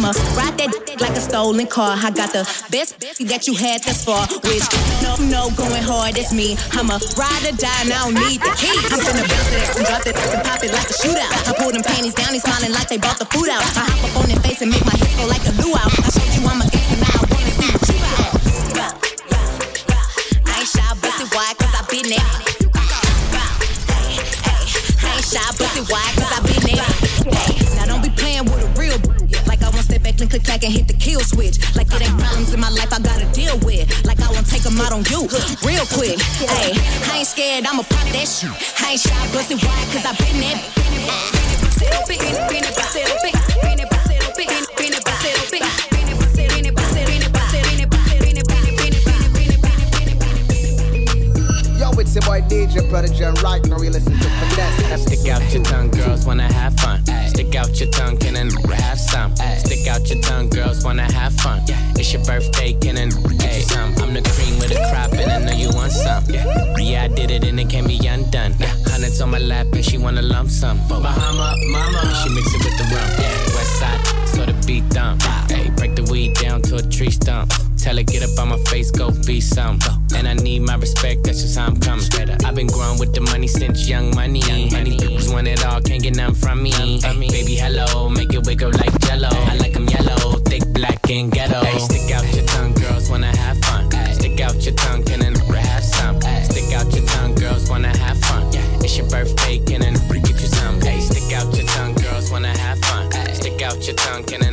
summer. 0.00 0.12
Ride 0.36 0.56
that 0.58 0.72
like 1.00 1.16
a 1.16 1.20
stolen 1.20 1.66
car. 1.66 1.96
I 1.96 2.10
got 2.10 2.32
the 2.32 2.44
best 2.70 2.98
bitch 3.00 3.18
that 3.28 3.46
you 3.46 3.54
had 3.54 3.82
thus 3.82 4.04
far. 4.04 4.26
Which 4.48 4.64
no, 5.04 5.16
no, 5.28 5.50
going 5.56 5.82
hard 5.82 6.16
is 6.16 6.32
me. 6.32 6.56
I'm 6.72 6.88
a 6.90 6.98
ride 7.16 7.44
or 7.44 7.56
die 7.56 7.80
and 7.84 7.92
I 7.92 8.04
don't 8.04 8.16
need 8.16 8.40
the 8.40 8.52
key. 8.56 8.72
I'm 8.88 9.00
finna 9.00 9.24
bounce 9.28 9.52
it 9.52 9.76
and 9.76 9.86
drop 9.86 10.06
it 10.06 10.16
and 10.16 10.42
pop 10.44 10.60
it 10.64 10.72
like 10.72 10.88
a 10.88 10.96
shootout. 10.96 11.32
I 11.48 11.52
pull 11.56 11.72
them 11.72 11.82
panties 11.82 12.14
down, 12.14 12.32
he's 12.32 12.42
smiling 12.42 12.72
like 12.72 12.88
they 12.88 12.98
bought 12.98 13.18
the 13.18 13.28
food 13.28 13.48
out. 13.48 13.62
I 13.76 13.84
hop 13.84 14.00
up 14.10 14.24
on 14.24 14.28
their 14.28 14.40
face 14.40 14.60
and 14.62 14.70
make 14.70 14.84
my 14.84 14.96
hips 14.96 15.16
go 15.16 15.26
like 15.28 15.44
a 15.44 15.52
luau. 15.60 15.84
I 15.84 16.08
showed 16.08 16.32
you 16.36 16.42
I'm 16.48 16.60
a 16.60 16.69
click 30.30 30.44
back 30.46 30.62
and 30.62 30.72
hit 30.72 30.86
the 30.86 30.94
kill 30.94 31.20
switch. 31.20 31.58
Like 31.74 31.90
it 31.90 32.06
ain't 32.06 32.18
problems 32.18 32.54
in 32.54 32.60
my 32.60 32.70
life 32.70 32.94
I 32.94 33.02
gotta 33.02 33.26
deal 33.34 33.58
with. 33.66 33.90
Like 34.06 34.22
I 34.22 34.30
won't 34.30 34.46
take 34.46 34.62
them 34.62 34.78
out 34.78 34.94
on 34.94 35.02
you 35.10 35.26
real 35.66 35.84
quick. 35.90 36.22
Hey, 36.38 36.70
I 37.10 37.18
ain't 37.18 37.26
scared, 37.26 37.66
I'ma 37.66 37.82
pop 37.82 38.06
that 38.14 38.28
shit. 38.30 38.54
I 38.78 38.94
ain't 38.94 39.00
shy, 39.02 39.18
busted 39.34 39.58
wide, 39.58 39.88
cause 39.90 40.06
I 40.06 40.14
been 40.22 40.38
that. 40.46 40.62
Been 40.78 41.90
it, 41.90 42.06
been 42.06 42.22
it, 42.22 42.38
been 42.46 42.62
it, 42.62 42.62
been 42.62 42.62
it, 42.62 42.74
been 42.78 43.02
it, 43.02 43.18
been 43.18 43.34
it, 43.34 43.50
been 43.60 43.80
it, 43.80 43.90
been 43.90 44.14
it, 44.14 44.36
been 44.38 44.50
it, 44.54 44.76
been 44.78 44.92
it, 44.94 44.99
It's 52.12 52.26
your 52.26 52.26
boy 52.26 52.40
DJ 52.48 52.90
brother 52.90 53.06
and 53.06 53.40
Wright. 53.40 53.64
now 53.66 53.78
we 53.78 53.88
listen 53.88 54.10
to 54.10 54.18
Finesse. 54.18 55.02
Stick 55.02 55.30
out 55.30 55.54
your 55.54 55.62
tongue, 55.62 55.90
girls 55.90 56.26
wanna 56.26 56.52
have 56.52 56.74
fun. 56.80 57.06
Stick 57.28 57.54
out 57.54 57.78
your 57.78 57.88
tongue, 57.90 58.16
can 58.16 58.34
and 58.34 58.50
have 58.72 58.98
some. 58.98 59.36
Stick 59.36 59.86
out 59.86 60.10
your 60.10 60.20
tongue, 60.20 60.48
girls 60.48 60.82
wanna 60.84 61.04
have 61.12 61.32
fun. 61.34 61.62
It's 61.94 62.12
your 62.12 62.24
birthday, 62.24 62.72
can 62.72 62.96
and 62.96 63.12
get 63.38 63.54
you 63.58 63.62
some. 63.62 63.94
I'm 64.02 64.12
the 64.12 64.22
cream 64.34 64.58
with 64.58 64.70
the 64.70 64.84
crop 64.90 65.12
and 65.12 65.30
I 65.30 65.38
know 65.38 65.56
you 65.56 65.70
want 65.72 65.92
some. 65.92 66.24
Yeah, 66.28 67.04
I 67.04 67.06
did 67.06 67.30
it 67.30 67.44
and 67.44 67.60
it 67.60 67.70
can 67.70 67.86
be 67.86 68.04
undone. 68.04 68.54
Hundreds 68.90 69.20
on 69.20 69.30
my 69.30 69.38
lap 69.38 69.66
and 69.72 69.84
she 69.84 69.96
wanna 69.96 70.22
lump 70.22 70.50
some. 70.50 70.78
Bahama, 70.88 71.54
mama, 71.70 72.22
she 72.24 72.34
mix 72.34 72.52
it 72.52 72.64
with 72.64 72.76
the 72.76 72.86
rum. 72.92 73.08
West 73.54 73.78
side, 73.78 74.26
so 74.26 74.46
the 74.46 74.66
beat 74.66 74.88
dump. 74.88 75.22
Hey, 75.48 75.70
Break 75.76 75.94
the 75.94 76.02
weed 76.10 76.34
down 76.34 76.60
to 76.62 76.74
a 76.74 76.82
tree 76.82 77.12
stump. 77.12 77.52
Tell 77.80 77.96
her, 77.96 78.02
get 78.02 78.22
up 78.22 78.38
on 78.38 78.48
my 78.50 78.58
face, 78.70 78.90
go 78.90 79.10
be 79.26 79.40
some. 79.40 79.78
And 80.14 80.28
I 80.28 80.34
need 80.34 80.60
my 80.60 80.74
respect, 80.74 81.24
that's 81.24 81.40
just 81.40 81.58
how 81.58 81.66
I'm 81.66 81.80
coming. 81.80 82.04
I've 82.44 82.54
been 82.54 82.66
growing 82.66 82.98
with 82.98 83.14
the 83.14 83.22
money 83.22 83.46
since 83.46 83.88
young 83.88 84.14
money. 84.14 84.40
Money 84.70 84.98
bitches 84.98 85.32
want 85.32 85.48
it 85.48 85.64
all, 85.64 85.80
can't 85.80 86.02
get 86.02 86.16
none 86.16 86.34
from 86.34 86.62
me. 86.62 86.72
Ay, 86.74 87.16
baby, 87.18 87.54
hello, 87.56 88.08
make 88.08 88.32
it 88.34 88.46
wiggle 88.46 88.70
like 88.72 88.98
jello. 89.00 89.28
I 89.30 89.56
like 89.56 89.74
'em 89.76 89.88
yellow, 89.88 90.38
thick, 90.44 90.62
black, 90.74 91.10
and 91.10 91.32
ghetto. 91.32 91.60
Ay, 91.60 91.78
stick 91.78 92.10
out 92.12 92.26
your 92.34 92.44
tongue, 92.46 92.74
girls 92.74 93.08
wanna 93.08 93.34
have 93.36 93.58
fun. 93.64 93.90
Stick 94.12 94.40
out 94.40 94.56
your 94.64 94.74
tongue, 94.74 95.02
can 95.02 95.20
then 95.20 95.34
have 95.34 95.84
some. 95.84 96.20
Stick 96.44 96.72
out 96.74 96.92
your 96.94 97.06
tongue, 97.06 97.34
girls 97.34 97.70
wanna 97.70 97.96
have 97.96 98.18
fun. 98.24 98.42
It's 98.84 98.96
your 98.96 99.08
birthday, 99.08 99.58
can 99.58 99.80
then 99.80 99.94
get 100.08 100.28
you 100.28 100.48
some. 100.48 100.78
Ay, 100.82 101.00
stick 101.00 101.32
out 101.32 101.54
your 101.56 101.66
tongue, 101.66 101.94
girls 101.94 102.30
wanna 102.30 102.56
have 102.58 102.78
fun. 102.80 103.10
Stick 103.34 103.62
out 103.62 103.86
your 103.86 103.96
tongue, 103.96 104.24
can 104.24 104.40
then 104.40 104.49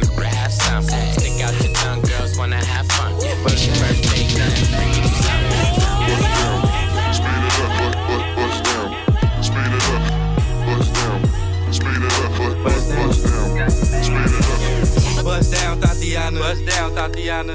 Tatiana. 16.17 16.39
Bust 16.39 16.65
down, 16.65 16.95
Tatiana. 16.95 17.53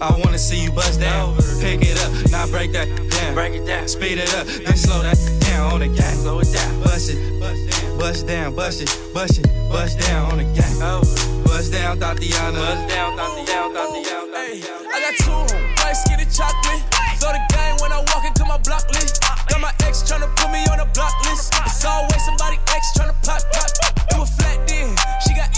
I 0.00 0.14
wanna 0.22 0.38
see 0.38 0.62
you 0.62 0.70
bust 0.70 1.00
down. 1.00 1.34
Pick 1.60 1.82
it 1.82 1.98
up, 1.98 2.30
now 2.30 2.46
break 2.46 2.70
that 2.72 2.86
down. 3.10 3.34
Break 3.34 3.54
it 3.54 3.66
down. 3.66 3.88
Speed 3.88 4.18
it 4.18 4.32
up, 4.34 4.46
then 4.46 4.76
slow 4.76 5.02
that 5.02 5.18
down 5.40 5.72
on 5.72 5.80
the 5.80 5.88
gang. 5.88 6.14
Slow 6.22 6.38
it 6.38 6.46
down. 6.52 6.82
Bust 6.84 7.10
it, 7.10 7.18
bust 7.98 8.26
down, 8.26 8.54
bust 8.54 8.82
it, 8.82 8.90
bust 9.12 9.38
it, 9.38 9.46
bust 9.68 9.98
down 9.98 10.30
on 10.30 10.38
the 10.38 10.44
gang. 10.54 10.78
Bust 11.42 11.72
down, 11.72 11.98
Tatiana. 11.98 12.58
Bust 12.58 12.88
down, 12.88 13.16
Tatiana, 13.18 13.74
Tatiana. 13.74 14.30
Hey, 14.30 14.62
I 14.62 14.98
got 15.02 15.14
two 15.18 15.56
white 15.82 15.98
skinny 15.98 16.26
chocolate. 16.30 16.82
Throw 17.18 17.34
the 17.34 17.42
game 17.50 17.76
when 17.82 17.90
I 17.90 17.98
walk 18.14 18.22
into 18.24 18.44
my 18.44 18.58
block 18.58 18.86
list. 18.94 19.18
Uh-huh. 19.24 19.42
Got 19.50 19.60
my 19.60 19.72
ex 19.82 20.06
tryna 20.06 20.30
put 20.38 20.54
me 20.54 20.62
on 20.70 20.78
a 20.78 20.86
block 20.94 21.18
list. 21.26 21.52
Uh-huh. 21.52 21.66
It's 21.66 21.84
always 21.84 22.22
somebody 22.24 22.62
ex 22.70 22.94
tryna 22.94 23.18
pop, 23.26 23.42
pop. 23.50 23.66
Do 24.14 24.22
a 24.22 24.26
flat 24.26 24.62
then. 24.70 24.94
She 25.26 25.34
got 25.34 25.50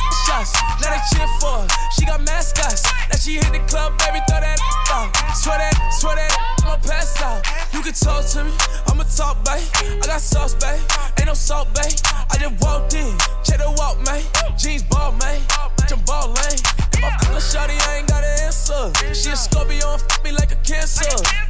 shots. 0.44 0.52
Now 0.80 0.90
they 0.90 1.00
cheer 1.12 1.28
for 1.40 1.60
her. 1.60 1.68
She 1.92 2.04
got 2.06 2.20
mascots. 2.22 2.84
Now 3.10 3.16
she 3.16 3.34
hit 3.34 3.52
the 3.52 3.60
club, 3.68 3.98
baby, 3.98 4.20
throw 4.28 4.40
that 4.40 4.58
out. 4.90 5.12
Swear 5.36 5.58
that, 5.58 5.74
swear 5.92 6.16
that, 6.16 6.32
I'ma 6.64 6.76
pass 6.76 7.20
out. 7.22 7.44
You 7.72 7.82
can 7.82 7.92
talk 7.92 8.24
to 8.32 8.44
me, 8.44 8.52
I'ma 8.88 9.04
talk, 9.04 9.44
babe. 9.44 9.62
I 10.02 10.06
got 10.06 10.20
sauce, 10.20 10.54
babe. 10.54 10.80
Ain't 11.18 11.26
no 11.26 11.34
salt, 11.34 11.72
babe. 11.74 11.92
I 12.30 12.36
just 12.38 12.62
walked 12.62 12.94
in, 12.94 13.16
check 13.44 13.58
the 13.58 13.72
walk, 13.76 14.00
man. 14.04 14.22
Jeans 14.58 14.82
ball, 14.82 15.12
man. 15.12 15.40
I'm 15.90 16.00
ball 16.04 16.28
lane. 16.28 16.60
If 16.94 17.02
I 17.02 17.10
fuck 17.18 17.34
a 17.34 17.42
shawty, 17.42 17.74
I 17.88 17.98
ain't 17.98 18.08
got 18.08 18.22
an 18.22 18.46
answer. 18.46 18.92
She 19.14 19.30
a 19.30 19.36
Scorpio, 19.36 19.92
and 19.92 20.02
fuck 20.02 20.24
me 20.24 20.32
like 20.32 20.52
a 20.52 20.56
cancer. 20.62 21.49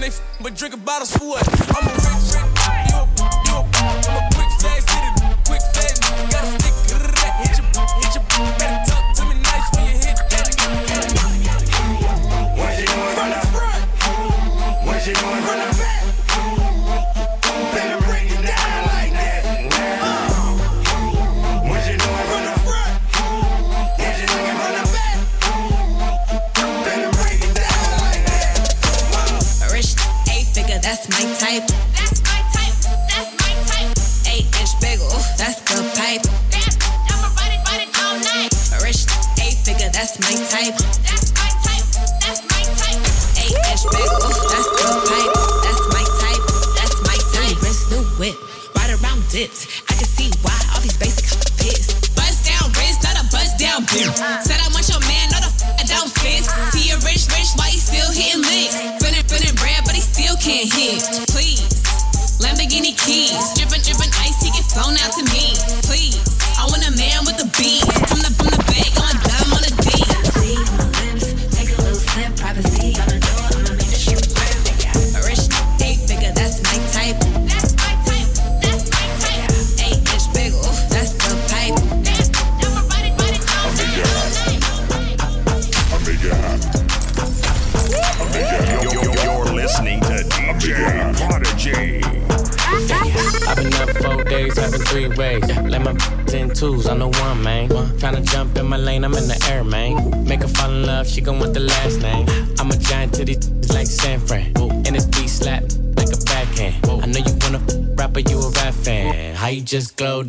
They 0.00 0.08
f- 0.08 0.20
but 0.42 0.56
drinking 0.56 0.80
bottles 0.80 1.16
for 1.16 1.28
what? 1.28 1.46
I'm 1.76 1.86
a 1.86 1.92
rich, 1.92 2.34
rich, 2.34 2.81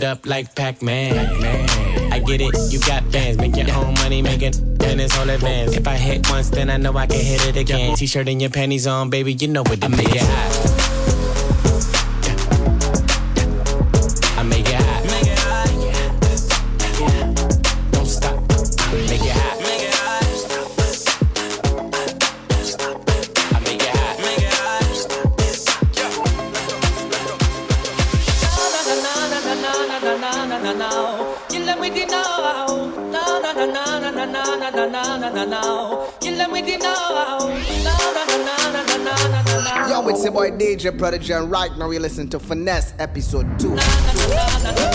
up 0.03 0.25
like 0.25 0.53
Pac-Man? 0.55 1.17
I 2.11 2.19
get 2.19 2.41
it, 2.41 2.55
you 2.71 2.79
got 2.81 3.09
bands. 3.11 3.37
Make 3.37 3.55
your 3.55 3.71
own 3.75 3.93
money, 3.95 4.21
making 4.21 4.53
and 4.83 5.01
it's 5.01 5.17
all 5.17 5.29
advance. 5.29 5.75
If 5.75 5.87
I 5.87 5.95
hit 5.95 6.29
once, 6.29 6.49
then 6.49 6.69
I 6.69 6.77
know 6.77 6.95
I 6.95 7.07
can 7.07 7.19
hit 7.19 7.47
it 7.47 7.57
again. 7.57 7.95
T-shirt 7.95 8.27
and 8.27 8.41
your 8.41 8.51
panties 8.51 8.85
on, 8.85 9.09
baby, 9.09 9.33
you 9.33 9.47
know 9.47 9.63
what 9.63 9.83
it 9.83 9.83
I 9.83 9.87
make 9.87 10.13
it 10.13 10.21
hot. 10.21 10.82
You 31.51 31.59
let 31.65 31.79
me 31.79 31.89
know. 32.05 32.91
No, 33.11 33.41
no, 33.41 33.51
no, 33.53 33.65
no, 33.65 33.99
no, 33.99 34.11
no, 34.11 34.25
no, 34.25 34.57
no, 34.57 34.69
no, 34.69 34.85
no, 34.87 35.17
no, 35.17 35.33
no, 35.33 35.45
no. 35.45 36.13
You 36.21 36.31
let 36.35 36.51
me 36.51 36.61
know. 36.61 36.93
No, 37.83 37.93
no, 38.13 38.25
no, 38.29 38.45
no, 38.45 38.71
no, 38.71 38.83
no, 38.83 38.97
no, 38.97 39.15
no, 39.29 39.41
no, 39.43 39.61
no. 39.63 39.87
Yo, 39.89 40.07
it's 40.09 40.23
your 40.23 40.33
boy 40.33 40.51
DJ 40.51 40.97
Prodigy, 40.97 41.33
and 41.33 41.51
right 41.51 41.75
now 41.77 41.87
we 41.87 41.99
listen 41.99 42.27
to 42.29 42.39
Finesse 42.39 42.93
episode 42.99 43.59
2. 43.59 43.75
They 43.75 44.92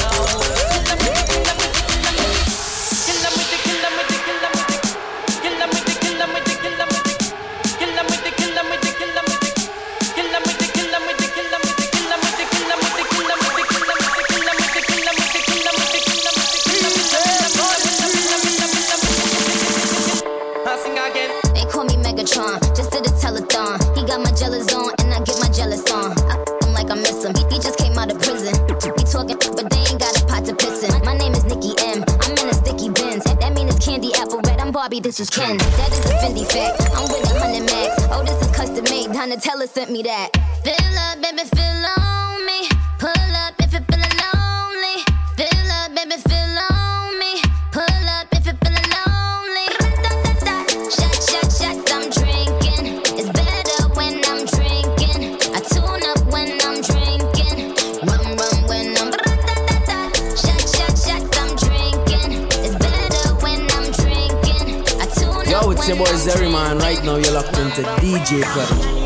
made. 39.39 39.49
Donatella 39.49 39.68
sent 39.68 39.91
me 39.91 40.03
that. 40.03 40.30
Fill 40.64 40.99
up, 40.99 41.22
baby, 41.22 41.49
fill 41.49 41.86
on 41.99 42.47
me. 42.47 42.68
Pull 42.99 43.36
up 43.36 43.55
if 43.59 43.72
you're 43.72 43.82
feeling 43.82 44.16
lonely. 44.34 45.03
Fill 45.36 45.70
up, 45.72 45.95
baby, 45.95 46.16
fill 46.22 46.59
on 46.70 47.18
me. 47.18 47.41
Pull 47.72 48.09
up 48.09 48.26
if 48.32 48.47
you're 48.47 48.59
feeling 48.62 48.89
lonely. 48.91 49.66
Da-da-da-da. 49.78 50.66
Shot, 50.91 51.14
shot, 51.22 51.49
shots, 51.53 51.93
I'm 51.93 52.11
drinking. 52.11 53.03
It's 53.18 53.30
better 53.30 53.89
when 53.95 54.18
I'm 54.26 54.45
drinking. 54.47 55.39
I 55.55 55.61
tune 55.70 56.05
up 56.11 56.22
when 56.32 56.51
I'm 56.66 56.80
drinking. 56.82 57.74
Rum, 58.07 58.36
rum 58.36 58.59
when 58.68 58.97
I'm. 58.99 59.11
Da-da-da-da. 59.11 60.11
Shot, 60.34 60.62
shot, 60.66 60.95
shots, 60.99 61.30
I'm 61.39 61.55
drinking. 61.55 62.49
It's 62.64 62.76
better 62.76 63.28
when 63.45 63.61
I'm 63.70 63.86
drinking. 63.95 64.82
I 64.99 65.07
tune 65.14 65.47
Yo, 65.51 65.70
up 65.70 65.76
it's 65.76 65.86
your 65.86 65.97
when 65.97 66.07
boy 66.07 66.11
I'm 66.11 66.26
Zeri 66.26 66.51
man. 66.51 66.78
Right 66.78 67.03
now, 67.05 67.16
you're 67.16 67.32
locked 67.32 67.57
into 67.59 67.82
DJ 68.03 68.43
Prodigy. 68.43 68.97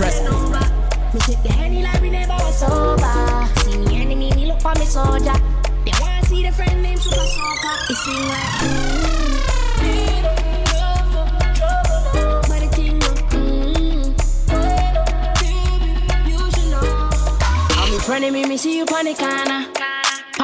Press 0.00 0.16
me. 0.24 0.32
Take 1.20 1.42
the 1.42 1.50
like 1.82 2.00
we 2.00 2.08
never 2.08 2.32
was. 2.32 2.56
See 3.64 3.76
me 3.76 4.00
enemy, 4.00 4.32
me 4.34 4.46
look 4.46 4.62
for 4.62 4.72
me 4.78 4.86
soldier. 4.86 5.36
They 5.84 5.92
wanna 6.00 6.24
see 6.24 6.42
the 6.42 6.52
friend 6.52 6.82
named 6.82 7.00
Super. 7.00 7.20
It 7.20 7.96
like 8.32 8.48
mm, 8.64 9.36
the 18.22 18.30
me, 18.30 18.46
me 18.46 18.56
see 18.56 18.78
you 18.78 18.86
the 18.86 19.14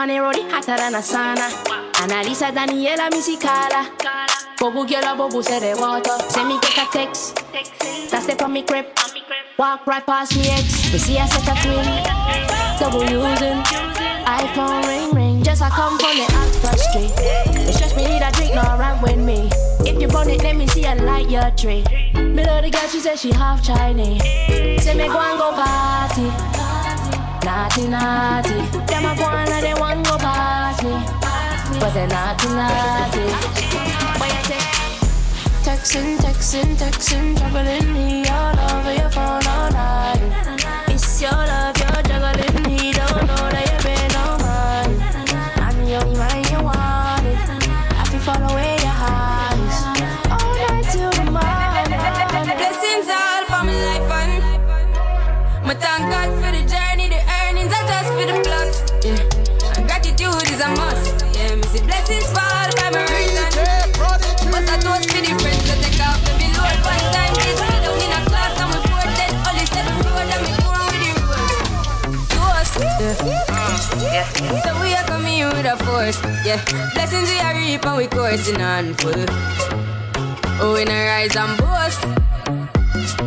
the 0.07 0.20
road, 0.20 0.36
it 0.36 0.52
hotter 0.52 0.76
than 0.76 0.96
a 0.96 0.98
sauna. 0.98 1.48
Analisa 1.94 2.52
Daniela, 2.52 3.11
me 3.11 3.22
see 3.22 3.38
Carla. 3.38 3.88
Bobu 4.59 4.86
girl, 4.86 5.04
a 5.04 5.16
bobu 5.16 5.42
say 5.42 5.61
the 5.61 5.80
water. 5.80 6.18
Send 6.28 6.48
me 6.48 6.59
get 6.61 6.76
a 6.76 6.86
text. 6.92 7.36
That 8.11 8.22
step 8.22 8.42
on 8.42 8.52
me 8.52 8.62
crib. 8.62 8.84
Walk 9.59 9.86
right 9.86 10.04
past 10.04 10.36
me 10.36 10.50
ex. 10.50 10.92
We 10.92 10.98
see 10.98 11.16
a 11.16 11.26
set 11.26 11.48
of 11.48 11.57
twin. 11.64 11.80
Double 12.78 13.00
using. 13.04 13.57
iPhone 14.28 14.86
ring 14.86 15.14
ring. 15.14 15.42
Just 15.42 15.62
I 15.62 15.70
come 15.70 15.98
from 15.98 16.14
the 16.14 16.24
Oxford 16.24 16.78
Street. 16.78 17.12
It 17.66 17.72
stress 17.72 17.96
me 17.96 18.04
need 18.04 18.20
a 18.20 18.30
drink, 18.32 18.54
no 18.54 18.61
run 18.61 19.00
with 19.00 19.16
me. 19.16 19.48
If 19.88 19.98
you 19.98 20.09
burn 20.09 20.28
it, 20.28 20.42
let 20.42 20.57
me 20.57 20.66
see 20.66 20.84
a 20.84 20.94
light 20.96 21.30
your 21.30 21.50
tree. 21.52 21.84
Me 22.14 22.44
love 22.44 22.64
the 22.64 22.70
girl, 22.70 22.86
she 22.88 23.00
said 23.00 23.18
she 23.18 23.32
half 23.32 23.64
Chinese. 23.64 24.20
Say 24.84 24.94
me 24.94 25.09
go 25.09 25.18
and 25.18 25.38
go 25.38 25.52
party. 25.52 26.28
Naughty, 27.46 27.88
naughty. 27.88 28.61
Them 28.92 29.07
a 29.07 29.16
go 29.16 29.24
and 29.24 29.64
they 29.64 29.72
want 29.72 30.04
go 30.04 30.18
past 30.18 30.82
me. 30.82 30.92
But 31.80 31.94
they 31.94 32.07
naughty, 32.09 32.48
naughty. 32.48 33.24
What 34.20 34.34
you 34.34 34.44
say? 34.44 34.86
Texting, 35.87 36.18
texting, 36.18 36.76
texting, 36.76 37.39
juggling 37.39 37.93
me 37.93 38.26
all 38.26 38.59
over 38.59 38.93
your 38.93 39.09
phone 39.09 39.47
all 39.47 39.70
night. 39.70 40.18
It's 40.89 41.22
your 41.22 41.30
love, 41.30 41.78
you're 41.78 41.95
force. 75.85 76.18
Yeah. 76.45 76.62
Blessings 76.95 77.29
we 77.31 77.39
are 77.39 77.55
reap 77.55 77.85
and 77.87 77.97
we 77.97 78.07
coursing 78.07 78.61
on 78.61 78.95
full. 78.95 79.24
Oh, 80.61 80.74
we 80.74 80.85
not 80.85 80.95
rise 81.12 81.37
and 81.37 81.57
boast. 81.59 82.03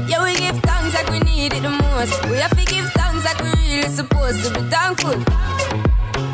Yeah, 0.10 0.24
we 0.24 0.36
give 0.36 0.58
thanks 0.64 0.93
like 0.95 1.10
we 1.10 1.20
need 1.20 1.54
it 1.54 1.62
the 1.62 1.70
most. 1.70 2.18
We 2.30 2.38
have 2.38 2.56
to 2.58 2.66
give 2.66 2.89
thanks 2.93 3.24
like 3.26 3.39
we 3.43 3.52
really 3.70 3.89
supposed 3.89 4.43
to 4.45 4.50
be 4.54 4.62
thankful. 4.70 5.18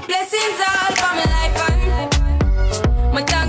Blessings 0.07 0.59
all 0.67 0.91
for 0.99 1.11
my 1.19 1.25
life 1.35 1.55
and 1.69 3.13
my 3.13 3.21
thank 3.23 3.44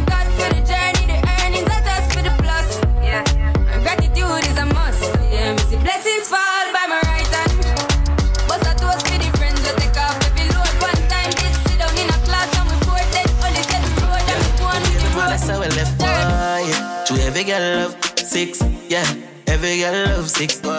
girl 17.47 17.77
love 17.79 18.19
six, 18.19 18.61
yeah. 18.89 19.07
Every 19.47 19.79
girl 19.79 19.95
love 20.07 20.29
six 20.29 20.61
boy. 20.61 20.77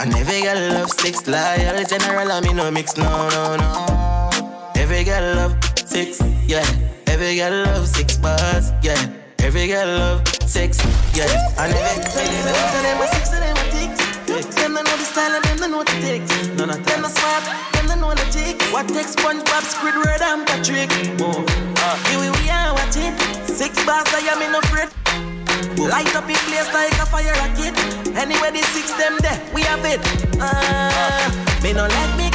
And 0.00 0.12
every 0.14 0.42
girl 0.42 0.58
love 0.74 0.90
six 0.90 1.26
loyal 1.28 1.84
general. 1.84 2.32
I 2.32 2.40
mean 2.40 2.56
no 2.56 2.70
mix, 2.70 2.96
no, 2.96 3.06
no, 3.30 3.56
no. 3.56 4.72
Every 4.74 5.04
girl 5.04 5.36
love 5.36 5.54
six, 5.86 6.20
yeah. 6.46 6.66
Every 7.06 7.36
girl 7.36 7.64
love 7.64 7.86
six 7.86 8.16
bars, 8.16 8.72
yeah. 8.82 8.98
Every 9.38 9.68
girl 9.68 9.86
love 9.86 10.26
six, 10.46 10.78
yeah. 11.14 11.30
And 11.58 11.72
every 11.72 11.94
of 11.94 12.82
them 12.82 13.00
are 13.00 13.06
six 13.14 13.30
them 13.30 13.56
are 13.56 13.70
ticks. 13.70 14.54
Them 14.56 14.74
don't 14.74 14.84
know 14.84 14.96
the 14.96 15.04
style 15.04 15.34
and 15.36 15.44
them 15.44 15.56
don't 15.58 15.70
know 15.70 15.84
the 15.84 15.96
ticks. 16.02 16.48
None 16.58 16.70
of 16.70 16.84
them 16.84 17.04
are 17.04 17.10
smart, 17.10 17.44
them 17.74 17.86
don't 17.86 18.00
know 18.00 18.14
the 18.14 18.26
tick. 18.34 18.60
What 18.72 18.88
takes 18.88 19.14
SpongeBob, 19.14 19.62
Squidward, 19.62 20.22
and 20.22 20.44
Patrick? 20.44 20.90
Oh, 21.22 21.46
uh, 21.78 21.96
here 22.10 22.18
we 22.18 22.50
are, 22.50 22.74
watch 22.74 22.96
it. 22.96 23.14
Six 23.48 23.84
bars, 23.86 24.06
I 24.12 24.26
am 24.26 24.42
in 24.42 24.54
a 24.54 24.62
fret. 24.66 25.37
Light 25.58 26.14
up 26.14 26.28
in 26.30 26.36
place 26.46 26.70
like 26.72 26.92
a 27.02 27.06
fire 27.06 27.34
rocket. 27.34 27.74
Anywhere 28.16 28.52
the 28.52 28.62
six 28.70 28.92
them 28.94 29.18
there, 29.20 29.40
we 29.54 29.62
have 29.62 29.84
it. 29.84 29.98
Uh, 30.38 31.30
me 31.62 31.72
no 31.72 31.82
let 31.86 32.10
me. 32.16 32.30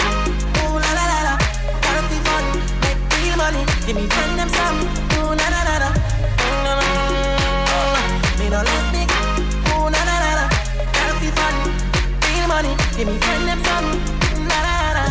Ooh 0.60 0.76
la 0.76 0.92
la 0.92 1.06
la 1.08 1.20
la. 1.28 1.36
Gotta 1.84 2.04
be 2.12 2.20
fun, 2.28 2.44
make 2.84 3.00
real 3.24 3.38
money. 3.38 3.64
Give 3.88 3.96
me 3.96 4.08
friend 4.12 4.36
them 4.40 4.50
some. 4.50 4.80
Ooh 5.24 5.32
la 5.40 5.48
la 5.56 5.62
la 5.64 5.76
la. 5.84 5.90
Mm, 6.44 8.40
Me 8.40 8.50
no 8.50 8.60
let 8.60 8.86
me. 8.92 9.04
Ooh 9.72 9.88
la 9.88 10.02
la 10.04 10.16
la 10.20 10.32
la. 10.40 10.46
Gotta 10.92 11.14
be 11.24 11.30
fun, 11.32 11.56
real 12.28 12.48
money. 12.52 12.76
Give 12.98 13.08
me 13.08 13.16
friend 13.24 13.48
them 13.48 13.60
some. 13.64 13.88
La 14.52 14.60
la 14.68 15.00
la. 15.00 15.06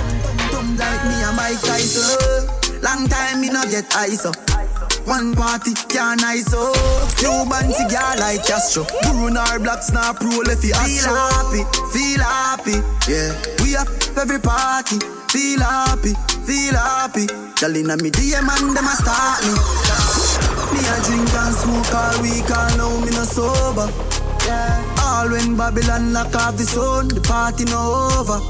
Come 0.52 0.76
like 0.76 1.02
me 1.08 1.16
and 1.24 1.36
Mike 1.36 1.60
Tyson. 1.64 2.44
Long 2.82 3.08
time 3.08 3.40
me 3.40 3.48
not 3.48 3.70
get 3.70 3.88
ice 3.96 4.26
up. 4.26 4.36
One 5.05 5.34
party 5.34 5.74
can't 5.88 6.20
nice 6.20 6.46
so. 6.46 6.72
Cuban 7.18 7.72
cigar 7.72 8.16
like 8.16 8.46
Castro. 8.46 8.86
Bruno 9.03 9.40
our 9.40 9.59
Blacks 9.59 9.90
now 9.92 10.12
pro 10.12 10.30
left 10.46 10.62
the 10.62 10.70
Feel 10.72 11.11
happy, 11.11 11.62
feel 11.90 12.22
happy 12.22 12.78
Yeah, 13.11 13.34
we 13.62 13.76
up 13.76 13.88
every 14.16 14.38
party. 14.38 14.98
Feel 15.30 15.61
happy, 15.61 16.14
feel 16.46 16.74
happy. 16.74 17.26
Girl 17.59 17.76
inna 17.76 17.96
me 17.96 18.11
DM 18.11 18.46
and 18.46 18.76
them 18.76 18.86
a 18.86 18.94
start 18.94 19.42
me. 19.42 19.55
Me 20.72 20.80
a 20.86 20.96
drink 21.05 21.34
and 21.34 21.55
smoke 21.55 21.94
all 21.94 22.22
week 22.22 22.50
all 22.50 22.76
now 22.76 23.00
me 23.05 23.11
no 23.11 23.24
sober. 23.24 23.88
Yeah, 24.46 24.96
all 25.00 25.30
when 25.30 25.57
Babylon 25.57 26.12
lock 26.12 26.34
off 26.34 26.57
the 26.57 26.64
sun 26.64 27.09
The 27.09 27.20
party 27.20 27.64
no 27.64 28.18
over 28.18 28.40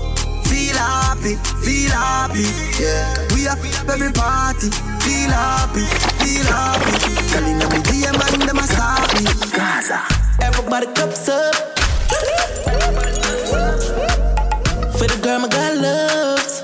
Feel 0.52 0.76
happy, 0.76 1.36
feel 1.64 1.90
happy, 1.92 2.44
yeah. 2.76 3.16
We 3.32 3.48
up 3.48 3.56
every 3.88 4.12
party. 4.12 4.68
Feel 5.00 5.30
happy, 5.32 5.80
feel 6.20 6.44
happy. 6.44 6.92
Girl 7.32 7.46
inna 7.48 7.66
me 7.72 7.78
DM 7.88 8.20
and 8.20 8.42
them 8.42 8.58
a 8.58 8.62
stop 8.62 9.08
me. 9.16 9.24
Gaza. 9.56 10.02
Everybody 10.42 10.86
cups 10.92 11.30
up. 11.30 11.54
For 14.98 15.06
the 15.08 15.18
girl 15.22 15.38
my 15.38 15.48
God 15.48 15.78
loves. 15.78 16.62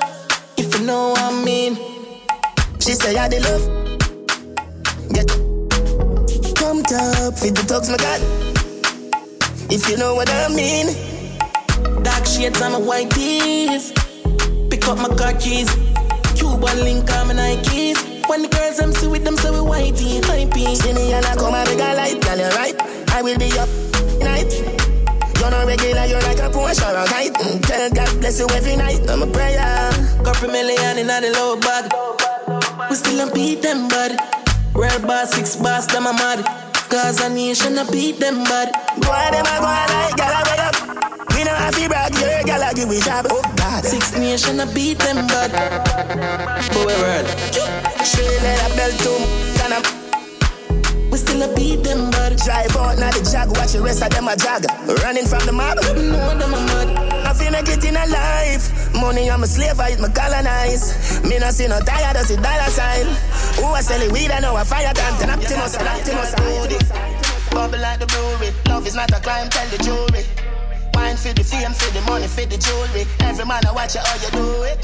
If 0.59 0.79
you 0.79 0.85
know 0.85 1.11
what 1.13 1.23
I 1.23 1.43
mean. 1.43 1.79
She 2.81 2.93
say 2.93 3.17
I 3.17 3.27
the 3.29 3.41
love. 3.41 3.65
Get 5.15 5.29
come 6.57 6.81
up, 6.81 7.39
feed 7.39 7.57
the 7.57 7.65
dogs 7.67 7.89
my 7.89 7.97
God. 7.97 8.21
If 9.73 9.89
you 9.89 9.97
know 9.97 10.15
what 10.15 10.29
I 10.29 10.49
mean. 10.55 11.18
Dark 12.03 12.27
shades 12.27 12.61
on 12.63 12.73
my 12.73 12.79
white 12.79 13.11
tees. 13.11 13.93
Pick 14.71 14.87
up 14.89 14.99
my 14.99 15.09
car 15.17 15.33
keys. 15.35 15.69
Cuban 16.37 16.79
link 16.85 17.11
on 17.13 17.29
my 17.29 17.35
Nikes. 17.35 17.99
When 18.29 18.43
the 18.43 18.49
girls 18.49 18.79
see 18.99 19.09
with 19.09 19.25
them, 19.25 19.37
so 19.37 19.53
we 19.53 19.59
whitey, 19.71 20.21
hypey. 20.21 20.77
See 20.77 20.93
me 20.93 21.13
and 21.13 21.25
I 21.25 21.35
come 21.35 21.55
and 21.55 21.69
make 21.69 21.81
a 21.81 21.95
light, 21.95 22.21
girl, 22.21 22.39
you're 22.39 22.51
right. 22.51 22.77
I 23.13 23.23
will 23.23 23.39
be 23.39 23.51
up 23.59 23.69
night. 24.21 24.53
You're 25.39 25.51
not 25.51 25.67
regular, 25.67 26.05
you're 26.05 26.21
like 26.23 26.39
a 26.39 26.51
Porsche 26.51 26.83
or 26.85 26.97
a 26.99 27.07
kite. 27.07 27.33
Mm, 27.35 27.63
Tell 27.67 27.91
God 27.91 28.21
bless 28.21 28.39
you 28.39 28.47
every 28.51 28.77
night. 28.77 29.09
I'm 29.09 29.23
a 29.23 29.27
prayer. 29.27 29.91
Couple 30.25 30.49
million 30.49 30.99
in 30.99 31.07
the 31.07 31.31
low 31.35 31.59
bag. 31.59 31.91
We 32.91 32.97
still 32.97 33.19
don't 33.19 33.35
beat 33.35 33.63
them, 33.63 33.89
bud. 33.89 34.19
Real 34.75 35.01
boss, 35.07 35.33
six 35.35 35.57
boss, 35.57 35.87
them 35.87 36.07
a 36.07 36.13
mad. 36.13 36.45
Cause 36.89 37.21
a 37.21 37.29
nation, 37.29 37.79
I 37.79 37.91
beat 37.91 38.19
them, 38.19 38.45
bud. 38.45 38.69
On, 38.75 39.33
them 39.33 39.47
a 39.47 39.57
go 40.17 40.25
like, 40.25 40.59
up. 40.61 40.68
We 41.39 41.45
know 41.45 41.55
have 41.55 41.71
to 41.79 41.87
brag, 41.87 42.11
your 42.19 42.43
girl, 42.43 42.67
I 42.67 42.75
give 42.75 42.89
we 42.89 42.99
job. 42.99 43.31
Oh 43.31 43.39
God, 43.55 43.85
Six 43.85 44.11
and 44.11 44.61
I 44.61 44.67
beat 44.75 44.99
them 44.99 45.23
bad. 45.31 45.55
For 46.67 46.83
we 46.83 46.91
world. 46.99 47.31
Straight 48.03 48.43
let 48.43 48.67
a 48.67 48.75
belt 48.75 48.99
to 49.07 49.15
and 49.63 49.75
I 49.79 49.79
we 51.13 51.17
still 51.17 51.39
a 51.47 51.55
beat 51.55 51.87
them 51.87 52.11
bad. 52.11 52.43
Drive 52.43 52.75
out 52.75 52.99
now 52.99 53.15
the 53.15 53.23
jag, 53.23 53.55
watch 53.55 53.71
the 53.71 53.81
rest 53.81 54.03
of 54.03 54.11
them 54.11 54.27
a 54.27 54.35
jag. 54.35 54.67
Running 55.07 55.31
from 55.31 55.47
the 55.47 55.55
mob. 55.55 55.79
No 55.95 56.35
them 56.43 56.55
a 56.55 56.61
mad. 56.75 56.91
I 57.23 57.33
feel 57.35 57.53
like 57.53 57.71
it 57.71 57.87
in 57.87 57.95
a 57.95 58.03
life. 58.11 58.91
Money 58.99 59.31
I'm 59.31 59.45
a 59.45 59.47
slave, 59.47 59.79
I 59.79 59.95
eat 59.95 60.01
my 60.01 60.11
colonize. 60.11 61.23
Me 61.23 61.39
no 61.39 61.55
see 61.55 61.69
no 61.69 61.79
tired, 61.87 62.19
I 62.19 62.27
see 62.27 62.35
dollar 62.35 62.67
sign. 62.67 63.07
Who 63.63 63.71
I 63.71 63.81
sell 63.87 64.03
it 64.03 64.11
weed, 64.11 64.33
I 64.33 64.41
know 64.41 64.57
a 64.57 64.65
fire 64.65 64.91
time. 64.91 65.15
Ten 65.23 65.31
Optimus, 65.31 65.79
Optimus. 65.79 66.35
Bubble 67.55 67.79
like 67.79 68.01
the 68.01 68.11
brewery. 68.11 68.51
Love 68.67 68.89
is 68.89 68.97
not 68.97 69.15
a 69.15 69.23
crime, 69.23 69.49
tell 69.51 69.69
the 69.71 69.79
jury. 69.79 70.27
Wine 70.99 71.17
for 71.17 71.33
the 71.33 71.45
fame, 71.45 71.71
for 71.79 71.91
the 71.95 72.01
money, 72.11 72.27
for 72.27 72.43
the 72.45 72.59
jewelry. 72.59 73.07
Every 73.21 73.45
man 73.47 73.63
I 73.65 73.71
watch 73.71 73.95
you 73.95 74.03
how 74.03 74.19
you 74.19 74.31
do 74.35 74.67
it. 74.67 74.83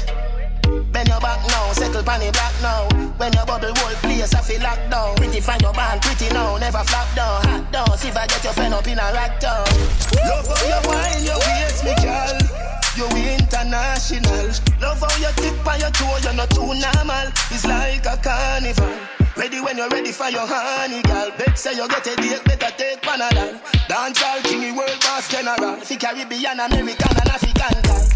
Bend 0.93 1.09
your 1.09 1.19
back 1.19 1.43
now, 1.51 1.73
settle 1.73 2.03
panny 2.03 2.31
black 2.31 2.55
now. 2.61 2.87
When 3.19 3.33
your 3.33 3.45
bubble 3.45 3.75
whole 3.75 3.95
place, 3.99 4.33
I 4.33 4.39
feel 4.39 4.61
locked 4.63 4.89
down. 4.89 5.15
Pretty 5.17 5.41
find 5.41 5.61
your 5.61 5.73
band, 5.73 6.01
pretty 6.01 6.33
now, 6.33 6.55
never 6.57 6.83
flop 6.87 7.13
down. 7.15 7.43
Hot 7.43 7.71
down, 7.71 7.97
see 7.97 8.07
if 8.07 8.15
I 8.15 8.27
get 8.27 8.43
your 8.45 8.53
friend 8.53 8.73
up 8.73 8.87
in 8.87 8.97
a 8.97 9.11
rack. 9.11 9.43
Love 9.43 10.47
how 10.47 10.63
you 10.63 10.79
wine, 10.87 11.23
your 11.27 11.35
waist, 11.35 11.83
me 11.83 11.93
girl. 11.99 12.84
You 12.95 13.07
international. 13.09 14.47
Love 14.79 15.01
how 15.03 15.17
you 15.19 15.27
tip 15.35 15.67
on 15.67 15.79
your 15.81 15.91
toe, 15.91 16.17
you're 16.23 16.33
not 16.33 16.49
too 16.49 16.61
normal. 16.63 17.27
It's 17.51 17.65
like 17.65 18.05
a 18.05 18.15
carnival. 18.23 18.89
Ready 19.35 19.59
when 19.59 19.75
you're 19.77 19.89
ready 19.89 20.13
for 20.13 20.29
your 20.29 20.47
honey, 20.47 21.01
girl. 21.01 21.29
Bet 21.37 21.59
say 21.59 21.75
you 21.75 21.87
get 21.89 22.07
a 22.07 22.15
date, 22.15 22.43
better 22.45 22.71
take 22.77 23.01
Panadol. 23.01 23.59
Dance 23.89 24.23
all 24.23 24.39
king, 24.43 24.75
world 24.77 24.97
boss 25.01 25.27
general. 25.27 25.75
Fi 25.81 25.97
Caribbean, 25.97 26.57
American, 26.57 27.17
and 27.19 27.29
African, 27.35 27.81
girl. 27.83 28.07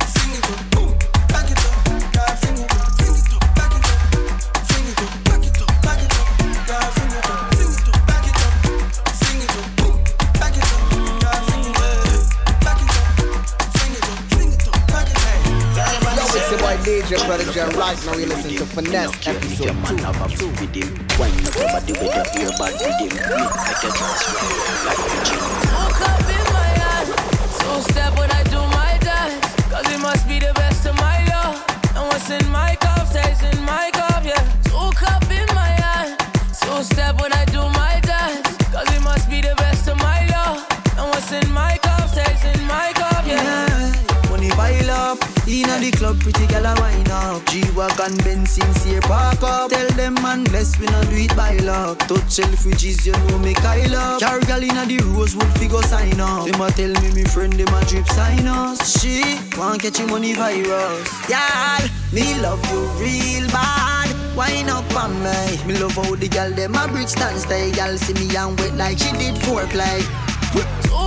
It's 0.00 0.16
your 0.26 0.58
boy 0.70 0.85
DJ 16.86 17.18
Prodigy, 17.26 17.58
right 17.76 17.98
now 18.06 18.14
we 18.14 18.26
listen 18.26 18.54
to 18.54 18.64
Finesse 18.64 19.26
episode 19.26 19.74
2. 19.74 20.46
with 20.46 20.70
him. 20.70 20.86
Wine 21.18 21.34
up 21.42 21.58
your 21.58 21.66
body 21.66 21.92
with 21.98 22.14
your 22.14 22.46
earbud 22.46 22.78
with 22.78 23.02
him. 23.02 23.10
Make 23.10 23.82
your 23.82 23.90
dance 23.90 24.22
like 24.86 25.02
the 25.02 25.18
gym. 25.26 25.42
Woke 25.74 26.00
up 26.06 26.22
in 26.30 26.46
my 26.54 27.82
step 27.82 28.16
when 28.16 28.30
I 28.30 28.42
do 28.44 28.58
my 28.70 28.98
dance. 29.02 29.90
It 29.90 29.98
must 29.98 30.28
be 30.28 30.38
the 30.38 30.52
best 30.54 30.86
of 30.86 30.94
my. 30.94 31.16
And 31.96 32.06
what's 32.06 32.30
in 32.30 32.48
my 32.50 32.76
cup 32.76 33.08
stays 33.08 33.42
in 33.42 33.64
my 33.64 33.90
cup, 33.92 34.24
yeah. 34.24 34.38
Two 34.62 34.90
cup 34.94 35.24
in 35.28 35.46
my 35.56 35.70
hand. 35.82 36.20
Two 36.60 36.84
step 36.84 37.20
when 37.20 37.32
I 37.32 37.46
do 37.46 37.55
Inna 45.48 45.78
the 45.78 45.92
club, 45.92 46.18
pretty 46.18 46.44
gal 46.48 46.66
a 46.66 46.74
wine 46.80 47.10
up. 47.10 47.46
G-Wagon, 47.46 48.16
Benz, 48.24 48.50
sincere 48.50 49.00
park 49.02 49.42
up. 49.42 49.70
Tell 49.70 49.88
them 49.90 50.14
man, 50.14 50.42
bless 50.44 50.76
we 50.80 50.86
not 50.86 51.08
do 51.08 51.16
it 51.16 51.36
by 51.36 51.56
luck. 51.58 51.98
Touch 52.00 52.26
Selfridges, 52.26 53.06
you 53.06 53.12
know 53.12 53.38
me 53.38 53.54
Kyle 53.54 53.94
up. 53.94 54.20
Car 54.20 54.40
gal 54.40 54.62
inna 54.62 54.84
the 54.86 54.98
Rosewood 55.14 55.46
figure 55.58 55.82
sign 55.82 56.20
up. 56.20 56.46
Them 56.46 56.60
a 56.60 56.70
tell 56.72 56.92
me 57.00 57.12
me 57.12 57.24
friend, 57.24 57.52
them 57.52 57.72
a 57.72 57.84
drip 57.86 58.08
sign 58.08 58.46
us. 58.48 58.98
She 58.98 59.22
want 59.56 59.82
catch 59.82 59.98
him 59.98 60.10
money 60.10 60.34
virus. 60.34 61.30
Yeah, 61.30 61.86
me 62.12 62.34
love 62.40 62.60
you 62.72 62.82
real 62.98 63.46
bad. 63.50 64.10
Wine 64.36 64.68
up 64.68 64.96
on 64.96 65.14
me. 65.22 65.64
Me 65.64 65.78
love 65.78 65.92
how 65.92 66.14
the 66.16 66.28
gal 66.28 66.50
them 66.50 66.74
a 66.74 66.88
bridge 66.88 67.08
stand 67.08 67.38
stay. 67.38 67.70
Gal 67.70 67.96
see 67.96 68.14
me 68.14 68.34
and 68.36 68.58
wet 68.58 68.74
like 68.74 68.98
she 68.98 69.12
did 69.12 69.36
foreplay. 69.36 70.02
Two 70.82 71.05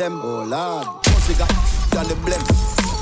them. 0.00 0.18
Oh 0.24 0.44
lord, 0.44 0.86
pussy 1.04 1.34
got 1.34 1.50
on 1.98 2.08
the 2.08 2.14
blem. 2.24 2.40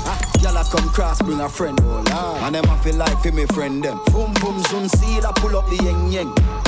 Ah, 0.05 0.19
Y'all 0.41 0.61
come 0.65 0.89
cross, 0.89 1.21
bring 1.21 1.39
a 1.39 1.47
friend, 1.47 1.79
oh 1.83 2.03
lord. 2.11 2.43
And 2.43 2.55
them 2.55 2.65
I 2.69 2.77
feel 2.79 2.95
like 2.95 3.17
for 3.23 3.31
me 3.31 3.45
friend 3.47 3.81
them. 3.81 3.99
Boom 4.11 4.33
boom 4.41 4.59
zoom, 4.63 4.89
see 4.89 5.17
I 5.19 5.31
pull 5.35 5.55
up 5.55 5.65
the 5.69 5.77
yeng 5.77 6.11
yeng. 6.11 6.58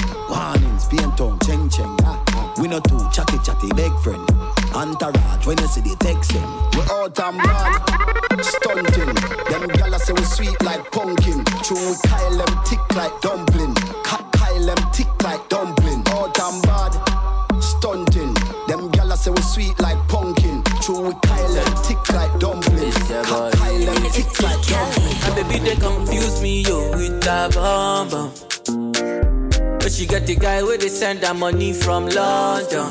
The 30.34 30.40
guy 30.40 30.64
where 30.64 30.78
they 30.78 30.88
send 30.88 31.20
her 31.20 31.34
money 31.34 31.74
from 31.74 32.06
London. 32.06 32.88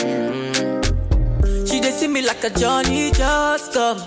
Mm. 0.00 1.68
She 1.68 1.80
dey 1.80 1.90
see 1.92 2.08
me 2.08 2.20
like 2.22 2.42
a 2.42 2.50
Johnny 2.50 3.12
just 3.12 3.72
come. 3.72 3.98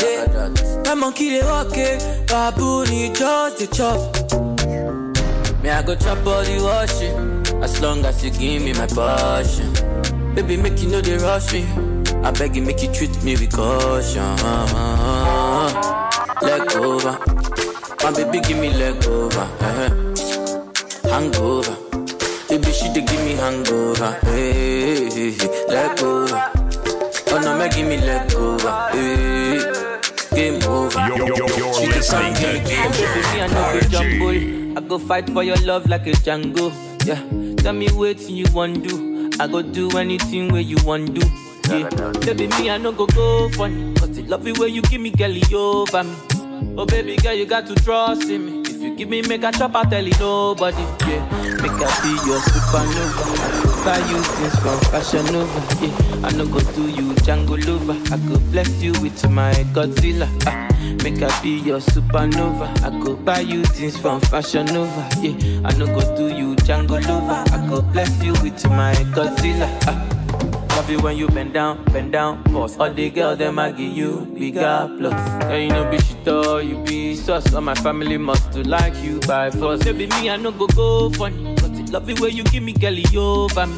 Yeah. 0.00 0.48
My 0.86 0.94
monkey 0.94 1.28
dey 1.30 1.42
walk 1.42 1.76
it, 1.76 2.00
baboon 2.28 2.86
just 3.14 3.58
dey 3.58 3.66
chop. 3.66 3.98
Me 5.62 5.68
I 5.68 5.82
go 5.82 5.94
chop 5.94 6.18
all 6.26 6.42
the 6.42 6.56
washing, 6.64 7.62
as 7.62 7.80
long 7.82 8.02
as 8.06 8.24
you 8.24 8.30
give 8.30 8.62
me 8.62 8.72
my 8.72 8.86
passion. 8.86 9.70
Baby 10.34 10.56
make 10.56 10.80
you 10.80 10.88
know 10.88 11.00
they 11.02 11.18
rush 11.18 11.52
me. 11.52 11.64
I 12.24 12.30
beg 12.30 12.56
you 12.56 12.62
make 12.62 12.82
you 12.82 12.90
treat 12.94 13.12
me 13.24 13.32
with 13.36 13.52
caution. 13.52 14.36
Leg 16.40 16.72
over, 16.76 17.18
my 18.02 18.10
baby 18.16 18.40
give 18.40 18.58
me 18.58 18.70
leg 18.72 19.04
over. 19.06 19.40
Uh-huh. 19.40 19.90
Hangover, 21.10 21.76
baby 22.96 23.06
she 23.06 23.16
give 23.16 23.24
me 23.24 23.32
hangover. 23.32 24.18
Eh, 24.22 24.30
hey, 24.30 25.06
eh, 25.06 25.10
hey, 25.10 25.30
hey. 25.30 25.66
leg 25.68 26.02
over. 26.02 26.50
Oh 27.28 27.40
no, 27.42 27.58
make 27.58 27.74
give 27.74 27.86
me 27.88 27.96
leg 27.98 28.32
over. 28.34 28.88
Eh, 28.92 29.60
hey, 30.30 30.36
game 30.36 30.62
over. 30.64 31.06
You're, 31.06 31.18
you're, 31.18 31.36
you're 31.36 31.74
She 31.74 31.86
listening 31.86 32.34
to 32.34 32.40
come 32.40 32.64
here, 32.64 32.90
baby, 32.90 33.20
me 33.32 33.40
I 33.40 33.46
no 33.48 33.72
go 33.72 33.80
DJ 33.80 33.90
jumble. 33.90 34.78
I 34.78 34.80
go 34.88 34.98
fight 34.98 35.30
for 35.30 35.42
your 35.42 35.56
love 35.56 35.86
like 35.88 36.06
a 36.06 36.12
Django. 36.12 36.72
Yeah, 37.04 37.22
tell 37.62 37.72
me 37.72 37.88
what 37.90 38.20
you 38.28 38.44
want 38.52 38.82
to 38.82 38.88
do. 38.88 39.30
I 39.40 39.46
go 39.46 39.62
do 39.62 39.90
anything 39.98 40.52
where 40.52 40.62
you 40.62 40.76
want 40.84 41.14
to 41.14 41.20
do. 41.20 41.26
Yeah, 41.68 41.88
baby, 42.20 42.46
me 42.48 42.70
I 42.70 42.78
no 42.78 42.92
go 42.92 43.06
go 43.06 43.48
funny. 43.50 43.94
Cause 43.94 44.12
the 44.12 44.22
love 44.22 44.46
it 44.46 44.58
where 44.58 44.68
you 44.68 44.82
give 44.82 45.00
me 45.00 45.10
girl 45.10 45.34
over 45.54 46.04
me. 46.04 46.16
Oh 46.78 46.86
baby 46.86 47.16
girl, 47.16 47.34
you 47.34 47.46
got 47.46 47.66
to 47.66 47.74
trust 47.74 48.24
in 48.30 48.62
me. 48.62 48.65
If 48.76 48.82
you 48.82 48.94
give 48.94 49.08
me 49.08 49.22
make 49.22 49.42
a 49.42 49.50
chop, 49.52 49.74
I 49.74 49.84
tell 49.84 50.04
you 50.04 50.12
nobody. 50.18 50.82
Yeah, 51.08 51.24
make 51.62 51.80
I 51.80 51.88
be 52.04 52.12
your 52.28 52.40
supernova. 52.44 53.24
Buy 53.86 53.96
you 54.10 54.20
things 54.20 54.54
from 54.60 54.78
Fashion 54.92 55.24
Nova. 55.32 55.60
Yeah, 55.80 56.26
I 56.28 56.32
no 56.32 56.44
go 56.44 56.60
do 56.74 56.86
you 56.86 57.14
Django 57.24 57.56
lover. 57.66 57.96
I 58.12 58.18
go 58.28 58.38
bless 58.50 58.68
you 58.82 58.92
with 59.00 59.30
my 59.30 59.54
Godzilla. 59.72 60.28
Ah, 60.44 60.68
make 61.02 61.22
I 61.22 61.42
be 61.42 61.58
your 61.60 61.78
supernova. 61.80 62.68
I 62.84 62.90
go 63.02 63.16
buy 63.16 63.40
you 63.40 63.64
things 63.64 63.96
from 63.96 64.20
Fashion 64.20 64.66
Nova. 64.66 65.08
Yeah, 65.22 65.32
I 65.64 65.72
no 65.78 65.86
go 65.86 66.14
do 66.14 66.28
you 66.28 66.54
Django 66.56 67.00
lover. 67.08 67.44
I 67.54 67.66
go 67.70 67.80
bless 67.80 68.12
you 68.22 68.32
with 68.42 68.62
my 68.68 68.92
Godzilla. 69.14 69.70
Ah. 69.86 70.15
Love 70.86 70.98
you 70.98 71.02
when 71.02 71.16
you 71.16 71.26
bend 71.26 71.52
down, 71.52 71.82
bend 71.86 72.12
down, 72.12 72.40
boss. 72.44 72.78
All 72.78 72.94
the 72.94 73.10
girls 73.10 73.38
them 73.38 73.58
I 73.58 73.72
give 73.72 73.90
you 73.90 74.24
bigger 74.38 74.88
plus. 74.96 75.20
And 75.42 75.64
you 75.64 75.68
know 75.70 75.90
be 75.90 75.98
shit 75.98 76.28
all 76.28 76.62
you 76.62 76.76
be 76.84 77.16
sus. 77.16 77.52
All 77.52 77.60
my 77.60 77.74
family 77.74 78.16
must 78.16 78.52
to 78.52 78.62
like 78.62 78.94
you 79.02 79.18
by 79.26 79.50
force. 79.50 79.82
Baby 79.82 80.06
me 80.06 80.30
I 80.30 80.36
no 80.36 80.52
go 80.52 80.68
go 80.68 81.10
funny. 81.10 81.56
The 81.56 81.90
love 81.90 82.08
you 82.08 82.14
when 82.22 82.36
you 82.36 82.44
give 82.44 82.62
me 82.62 82.72
girlie 82.72 83.04
over 83.16 83.66
me. 83.66 83.76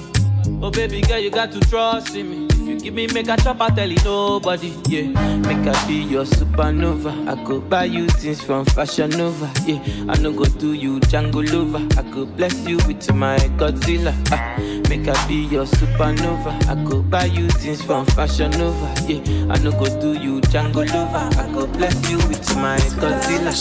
Oh 0.61 0.71
baby 0.71 1.01
girl 1.01 1.19
you 1.19 1.31
got 1.31 1.51
to 1.53 1.61
trust 1.61 2.15
in 2.15 2.29
me. 2.29 2.48
Me 2.93 3.07
make 3.09 3.29
a 3.29 3.37
chop 3.37 3.61
I 3.61 3.69
tell 3.71 3.89
you 3.89 3.97
nobody. 4.05 4.75
Yeah, 4.89 5.03
make 5.47 5.67
I 5.69 5.87
be 5.87 5.95
your 6.03 6.25
supernova. 6.25 7.29
I 7.29 7.45
go 7.45 7.61
buy 7.61 7.85
you 7.85 8.09
things 8.09 8.41
from 8.43 8.65
Fashion 8.65 9.11
Nova. 9.11 9.49
Yeah, 9.67 9.79
I 10.09 10.17
no 10.19 10.33
go 10.33 10.45
do 10.45 10.73
you 10.73 10.99
Django 11.01 11.43
lover. 11.53 11.87
I 11.99 12.03
go 12.11 12.27
bless 12.27 12.67
you 12.67 12.77
with 12.89 13.13
my 13.15 13.37
Godzilla. 13.57 14.13
Ah, 14.33 14.57
make 14.89 15.07
I 15.07 15.29
be 15.29 15.35
your 15.47 15.67
supernova. 15.67 16.51
I 16.69 16.75
go 16.89 17.03
buy 17.03 17.27
you 17.27 17.49
things 17.51 17.83
from 17.83 18.05
Fashion 18.07 18.51
Nova. 18.53 18.89
Yeah, 19.07 19.21
I 19.53 19.59
no 19.63 19.71
go 19.73 19.87
do 20.01 20.15
you 20.15 20.41
Django 20.41 20.85
lover. 20.93 21.29
I 21.41 21.53
go 21.53 21.67
bless 21.69 21.95
you 22.11 22.17
with 22.27 22.57
my 22.57 22.79
Godzilla. 22.99 23.53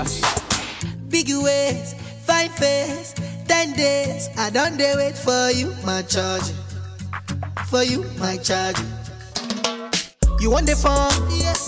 Ah, 0.00 0.06
Big 1.08 1.28
ways, 1.28 1.94
fine 2.24 2.50
face, 2.50 3.14
ten 3.46 3.74
days. 3.74 4.28
I 4.36 4.50
don't 4.50 4.76
dare 4.76 4.96
wait 4.96 5.16
for 5.16 5.50
you, 5.50 5.72
my 5.84 6.02
charge. 6.02 6.50
For 7.70 7.82
you, 7.82 8.04
my 8.18 8.36
charge. 8.36 8.78
You 10.38 10.50
want 10.50 10.66
the 10.66 10.76
phone? 10.76 11.10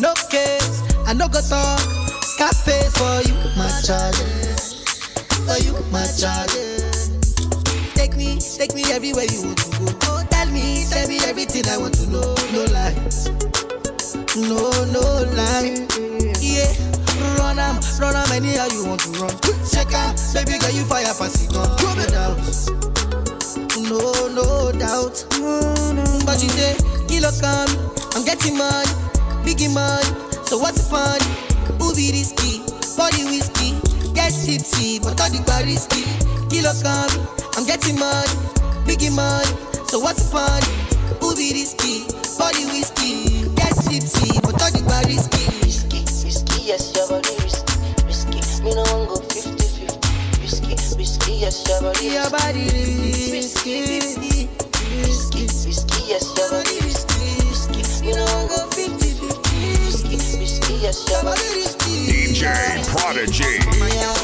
No 0.00 0.14
case. 0.30 0.82
I 1.06 1.12
no 1.12 1.26
go 1.26 1.40
talk. 1.40 1.80
Scarface 2.22 2.94
for 2.94 3.22
you, 3.26 3.34
my 3.58 3.68
charge. 3.82 4.14
For 5.42 5.58
you, 5.58 5.74
my 5.90 6.06
charge. 6.06 6.54
Take 7.94 8.16
me, 8.16 8.38
take 8.38 8.74
me 8.74 8.84
everywhere 8.92 9.24
you 9.26 9.42
want 9.42 9.58
to 9.58 9.70
go. 9.78 9.86
Oh, 10.04 10.24
tell 10.30 10.46
me, 10.46 10.84
tell 10.88 11.08
me 11.08 11.18
everything 11.26 11.66
I 11.66 11.76
want 11.76 11.94
to 11.94 12.06
know. 12.06 12.34
No 12.52 12.62
lies. 12.70 13.28
No, 14.38 14.70
no 14.94 15.02
lie. 15.34 15.82
Yeah, 16.38 16.70
run 17.42 17.58
am, 17.58 17.80
run 17.98 18.14
am 18.14 18.30
anyhow 18.30 18.66
you 18.70 18.86
want 18.86 19.00
to 19.02 19.10
run. 19.18 19.34
Check 19.66 19.92
out, 19.94 20.14
baby 20.32 20.58
girl, 20.58 20.70
you 20.70 20.84
fire 20.84 21.10
pass 21.18 21.42
it 21.42 21.52
gun. 21.52 21.68
No 21.82 22.06
doubt, 22.06 22.38
no, 23.88 24.28
no 24.28 24.72
doubt. 24.72 25.24
Mm, 25.40 26.26
but 26.26 26.42
you 26.42 26.48
say, 26.50 26.76
kilo 27.08 27.30
come, 27.40 27.68
I'm 28.14 28.24
getting 28.24 28.56
money, 28.56 28.88
biggie 29.44 29.72
money. 29.72 30.04
So 30.44 30.58
what's 30.58 30.78
the 30.78 30.88
fun? 30.88 31.18
Be 31.96 32.12
risky? 32.12 32.62
Body 32.96 33.24
whiskey, 33.24 33.74
get 34.14 34.30
tipsy, 34.30 34.98
but 34.98 35.20
all 35.20 35.30
the 35.30 35.42
bar 35.46 35.62
risky. 35.64 36.04
Kilo 36.50 36.72
come, 36.82 37.10
I'm 37.56 37.64
getting 37.66 37.98
money, 37.98 38.28
biggie 38.86 39.14
money. 39.14 39.48
So 39.88 39.98
what's 39.98 40.22
the 40.22 40.30
fun? 40.30 40.62
Be 41.36 41.52
risky? 41.52 42.04
Body 42.38 42.66
whiskey, 42.66 43.48
get 43.54 43.72
tipsy, 43.88 44.40
but 44.42 44.60
all 44.62 44.70
the 44.70 44.84
bar 44.86 45.02
risky. 45.06 45.44
Risky, 45.64 46.00
risky, 46.24 46.62
yes, 46.62 46.94
your 46.94 47.08
body 47.08 47.37
yes, 51.34 51.66
your 51.68 51.92
Your 52.02 52.30
body 52.30 52.64
risky, 53.32 53.80
risky, 53.82 54.48
risky, 55.02 55.42
risky, 55.44 56.00
yes, 56.08 56.32
your 56.36 56.60
risky, 56.60 57.28
risky. 57.48 58.06
Me 58.06 58.12
no 58.14 58.24
one 58.24 58.48
go 58.48 58.68
50-50. 58.70 59.84
Risky, 59.84 60.16
risky, 60.38 60.74
yes, 60.74 61.08
your. 61.08 61.22
DJ 62.08 62.44
Prodigy. 62.88 63.58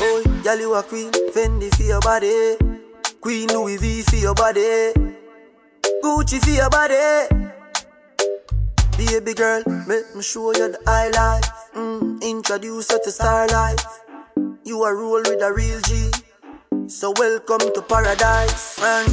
Oh, 0.00 0.56
you 0.58 0.74
a 0.74 0.82
queen. 0.82 1.10
Fendi 1.32 1.70
your 1.86 2.00
body. 2.00 2.56
Queen 3.20 3.48
Louis 3.48 3.76
V 3.76 4.20
your 4.20 4.34
body. 4.34 4.92
Gucci 6.02 6.56
your 6.56 6.70
body. 6.70 7.44
Baby 8.96 9.34
girl, 9.34 9.62
make 9.88 10.14
me 10.14 10.22
show 10.22 10.52
you 10.52 10.70
the 10.70 10.78
high 10.86 11.08
life. 11.10 11.50
Mm, 11.74 12.22
introduce 12.22 12.90
you 12.90 13.00
to 13.02 13.10
star 13.10 13.48
life. 13.48 13.84
You 14.64 14.82
are 14.82 14.94
roll 14.94 15.22
with 15.22 15.42
a 15.42 15.52
real 15.52 15.80
G. 15.80 16.13
So 16.88 17.12
welcome 17.16 17.72
to 17.72 17.82
paradise. 17.82 18.78
Man, 18.80 19.06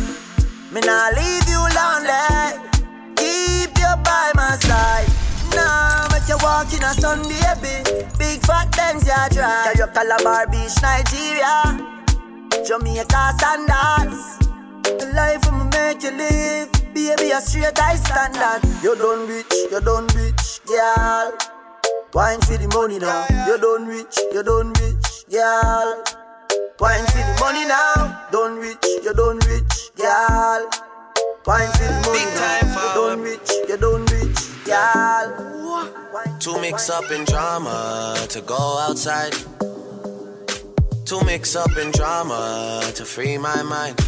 me 0.73 0.81
nah 0.81 1.09
leave 1.15 1.47
you 1.47 1.61
lonely. 1.71 2.69
Keep 3.15 3.77
you 3.77 3.93
by 4.03 4.31
my 4.35 4.57
side. 4.59 5.07
Nah, 5.55 6.07
make 6.11 6.27
you 6.27 6.37
walk 6.43 6.71
in 6.73 6.83
a 6.83 6.93
sun, 6.93 7.23
baby. 7.23 7.83
Big 8.19 8.41
fat 8.45 8.71
Benz, 8.75 9.07
ya 9.07 9.27
drive. 9.29 9.73
Carry 9.73 9.81
up 9.81 9.93
Calabar 9.93 10.47
Beach, 10.47 10.75
Nigeria. 10.81 11.79
Jamaica 12.67 13.33
standards. 13.37 14.37
The 14.83 15.11
life 15.15 15.47
I'ma 15.47 15.63
make 15.71 16.03
you 16.03 16.11
live. 16.11 16.71
Baby, 16.93 17.31
a 17.31 17.41
straight 17.41 17.77
high 17.77 17.95
standard. 17.95 18.67
You 18.83 18.95
done 18.95 19.27
rich, 19.27 19.53
you 19.71 19.79
done 19.79 20.07
rich, 20.15 20.61
girl. 20.65 21.33
Wine 22.13 22.41
for 22.41 22.57
the 22.57 22.67
money 22.73 22.99
now. 22.99 23.25
You 23.47 23.57
done 23.57 23.87
rich, 23.87 24.17
you 24.33 24.43
done 24.43 24.73
rich, 24.73 25.25
girl. 25.29 26.20
Wine 26.81 27.05
for 27.05 27.17
the 27.19 27.37
money 27.39 27.63
now. 27.65 28.27
Done 28.31 28.57
rich, 28.57 28.83
you 29.03 29.13
done 29.13 29.37
rich, 29.47 29.91
girl. 29.95 30.67
Wine 31.45 31.69
for 31.73 31.85
the 31.85 32.01
money 32.07 32.25
now. 32.33 32.57
You 32.73 32.89
done 32.97 33.21
rich, 33.21 33.51
you 33.69 33.77
done 33.77 34.05
rich, 34.05 34.65
girl. 34.65 36.39
To 36.39 36.59
mix 36.59 36.89
up 36.89 37.11
in 37.11 37.23
drama, 37.25 38.17
to 38.29 38.41
go 38.41 38.79
outside. 38.79 39.33
Too 41.05 41.21
mix 41.23 41.55
up 41.55 41.77
in 41.77 41.91
drama, 41.91 42.81
to 42.95 43.05
free 43.05 43.37
my 43.37 43.61
mind. 43.61 43.99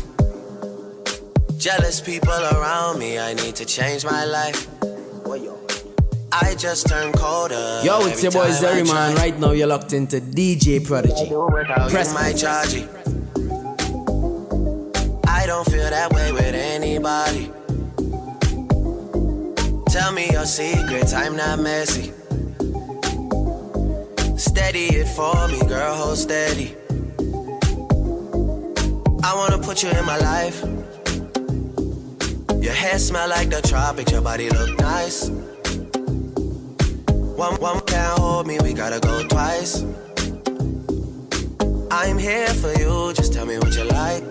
Jealous 1.60 2.02
people 2.02 2.32
around 2.32 2.98
me, 2.98 3.20
I 3.20 3.36
need 3.36 3.56
to 3.58 3.66
change 3.66 4.04
my 4.04 4.26
life. 4.26 4.68
I 6.36 6.56
just 6.58 6.88
turned 6.88 7.14
colder. 7.14 7.82
Yo, 7.84 8.08
it's 8.08 8.24
your 8.24 8.32
boy 8.32 8.48
Zeri 8.48 8.92
man. 8.92 9.16
Right 9.16 9.38
now, 9.40 9.52
you're 9.52 9.68
locked 9.68 9.94
into 9.94 10.20
DJ 10.20 10.84
Prodigy. 10.84 11.30
Press 11.92 12.12
my 12.16 12.34
charge. 12.34 12.74
I 15.28 15.46
don't 15.46 15.66
feel 15.70 15.88
that 15.88 16.12
way 16.12 16.32
with 16.32 16.56
anybody. 16.56 17.52
Tell 19.92 20.12
me 20.12 20.32
your 20.32 20.46
secrets, 20.46 21.14
I'm 21.14 21.36
not 21.38 21.60
messy. 21.60 22.12
Steady 24.36 24.88
it 24.88 25.08
for 25.10 25.48
me, 25.50 25.60
girl, 25.68 25.96
hold 25.96 26.18
steady. 26.18 26.76
I 29.24 29.36
wanna 29.36 29.60
put 29.60 29.84
you 29.84 29.90
in 29.92 30.04
my 30.04 30.18
life. 30.18 30.64
Your 32.60 32.74
hair 32.74 32.98
smell 32.98 33.30
like 33.30 33.52
the 33.52 33.62
tropics, 33.62 34.12
your 34.12 34.22
body 34.22 34.50
look 34.50 34.80
nice. 34.80 35.30
One, 37.36 37.56
one 37.60 37.80
can't 37.82 38.20
hold 38.20 38.48
me, 38.48 38.60
we 38.60 38.74
gotta 38.74 39.00
go 39.00 39.28
twice. 39.28 39.84
I'm 41.92 42.18
here 42.18 42.48
for 42.48 42.72
you, 42.80 43.14
just 43.14 43.34
tell 43.34 43.46
me 43.46 43.58
what 43.58 43.76
you 43.76 43.84
like. 43.86 44.24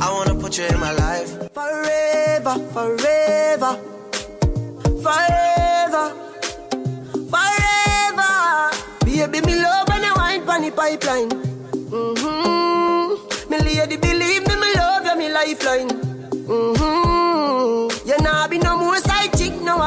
I 0.00 0.10
wanna 0.12 0.34
put 0.34 0.58
you 0.58 0.64
in 0.66 0.80
my 0.80 0.92
life. 0.92 1.30
Forever, 1.52 2.54
forever, 2.72 3.78
forever, 5.02 6.14
forever. 7.30 7.72
Baby, 9.32 9.46
me 9.46 9.54
love 9.62 9.88
when 9.88 10.02
you 10.02 10.14
wine 10.16 10.44
pon 10.44 10.62
the 10.62 10.70
pipeline. 10.72 11.28
Mm-hmm. 11.92 13.50
Me 13.50 13.58
lady, 13.58 13.96
believe 13.96 14.46
me, 14.46 14.54
me 14.56 14.74
love 14.74 15.06
you, 15.06 15.16
me 15.16 15.28
lifeline. 15.32 15.88
Mm-hmm. 16.50 18.08
You 18.08 18.16
nah 18.18 18.48
be 18.48 18.58
no 18.58 18.76
more 18.78 18.98
side 18.98 19.31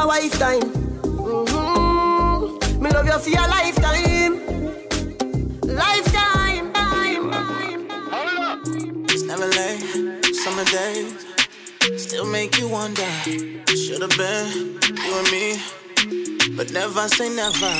a 0.05 0.07
wife 0.07 0.37
time. 0.39 0.61
Mm-hmm. 1.01 2.83
Me 2.83 2.89
love 2.91 3.05
you 3.05 3.19
for 3.19 3.29
your 3.29 3.47
lifetime. 3.47 4.33
Lifetime. 5.63 6.73
Time, 6.73 7.31
time. 7.31 7.87
It's 9.09 9.23
never 9.23 9.47
late, 9.47 10.25
summer 10.43 10.65
days. 10.65 11.25
Still 11.97 12.25
make 12.25 12.57
you 12.59 12.67
wonder. 12.67 13.09
Should've 13.81 14.15
been 14.21 14.47
you 15.05 15.13
and 15.19 15.29
me, 15.33 15.59
but 16.55 16.71
never 16.71 17.07
say 17.07 17.29
never. 17.35 17.73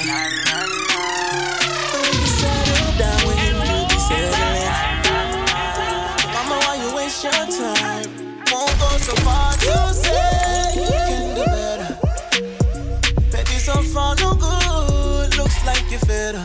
When 1.91 2.05
you 2.21 2.27
settle 2.39 2.91
down, 3.01 3.19
when 3.27 3.37
you 3.37 3.53
be 3.89 3.97
settling. 4.07 4.73
Mama, 6.33 6.55
why 6.65 6.75
you 6.83 6.89
waste 6.95 7.23
your 7.23 7.45
time? 7.61 8.09
Won't 8.51 8.75
go 8.79 8.89
so 8.97 9.13
far 9.25 9.53
to 9.53 9.93
say 9.93 10.34
you 15.95 15.99
fed 15.99 16.44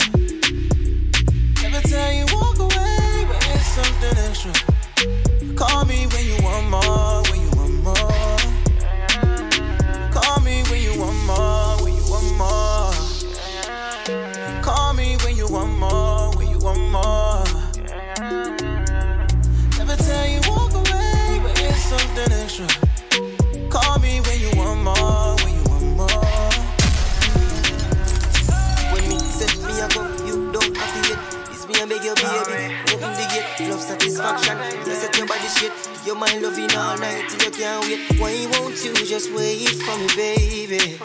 Your 36.11 36.19
mind 36.19 36.43
loving 36.43 36.75
all 36.75 36.99
night 36.99 37.29
till 37.29 37.39
you 37.39 37.53
can't 37.53 37.87
wait. 37.87 38.19
Why 38.19 38.59
won't 38.59 38.85
you 38.85 38.93
just 39.07 39.33
wait 39.33 39.69
for 39.87 39.97
me, 39.97 40.09
baby? 40.17 40.99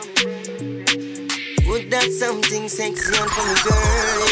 Would 1.69 1.91
that 1.91 2.09
something 2.09 2.67
sexy 2.67 3.13
and 3.13 3.29
for 3.29 3.45
me, 3.45 3.53
girl? 3.61 4.25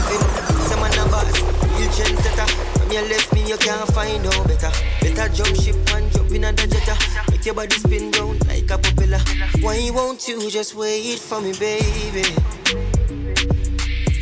If 0.00 0.08
it 0.16 0.22
someone 0.64 0.96
a 0.96 1.04
boss, 1.12 1.28
you 1.76 1.84
trendsetter. 1.92 2.48
From 2.78 2.90
you 2.90 3.02
left 3.02 3.34
me, 3.34 3.46
you 3.46 3.58
can't 3.58 3.86
find 3.92 4.24
no 4.24 4.30
better. 4.44 4.72
Better 5.02 5.28
jump 5.34 5.54
ship 5.60 5.76
and 5.92 6.10
jump 6.10 6.30
in 6.30 6.44
a 6.44 6.52
jetta. 6.54 6.96
Make 7.30 7.44
your 7.44 7.54
body 7.54 7.76
spin 7.76 8.12
round 8.12 8.46
like 8.46 8.70
a 8.70 8.78
propeller. 8.78 9.20
Why 9.60 9.90
won't 9.92 10.26
you 10.26 10.50
just 10.50 10.74
wait 10.74 11.18
for 11.18 11.42
me, 11.42 11.52
baby? 11.52 12.24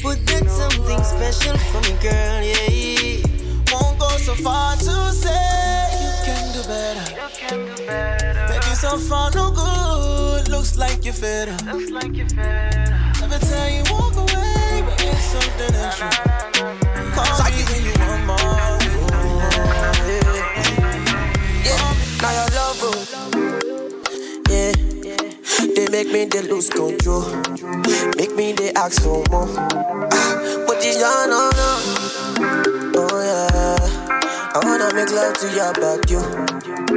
Put 0.02 0.18
that 0.26 0.50
something 0.50 1.04
special 1.04 1.56
for 1.70 1.80
me, 1.82 1.96
girl, 2.02 2.42
yeah. 2.42 3.21
Go 4.12 4.18
so 4.18 4.34
far 4.34 4.76
to 4.76 5.10
say 5.10 5.88
you 6.02 6.12
can 6.26 6.52
do 6.52 6.62
better. 6.68 7.08
Baby, 8.46 8.74
so 8.74 8.98
far 8.98 9.30
no 9.30 9.50
good. 9.50 10.48
Looks 10.50 10.76
like 10.76 11.02
you're 11.02 11.14
fed 11.14 11.48
up. 11.48 11.62
Every 11.62 11.88
time 11.88 13.72
you 13.72 13.82
walk 13.90 14.14
away, 14.14 14.82
but 14.84 15.02
it's 15.02 15.24
something 15.32 15.74
extra. 15.74 16.10
Call 17.14 17.40
me 17.48 17.64
when 17.68 17.82
you 17.88 17.94
want 18.04 18.22
more. 18.28 18.76
you 18.84 19.00
want 19.00 19.16
more. 19.24 19.72
Yeah, 21.64 22.20
now 22.20 22.32
your 22.36 22.48
love, 22.58 22.80
oh. 22.84 22.96
yeah. 24.50 24.72
They 25.74 25.86
make 25.88 26.12
me 26.12 26.26
they 26.26 26.42
lose 26.42 26.68
control, 26.68 27.24
make 28.18 28.36
me 28.36 28.52
they 28.52 28.72
ask 28.74 29.00
for 29.00 29.24
more. 29.30 29.48
Ah, 29.56 30.64
but 30.66 30.84
it's 30.84 31.00
ya 31.00 31.24
no 31.26 31.91
make 35.05 35.14
love 35.14 35.34
to 35.38 35.48
your 35.55 35.72
back, 35.74 36.11
you. 36.11 36.20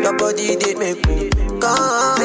Your 0.01 0.17
body 0.17 0.55
they 0.55 0.75
make 0.75 1.05
me 1.07 1.29
come. 1.59 2.17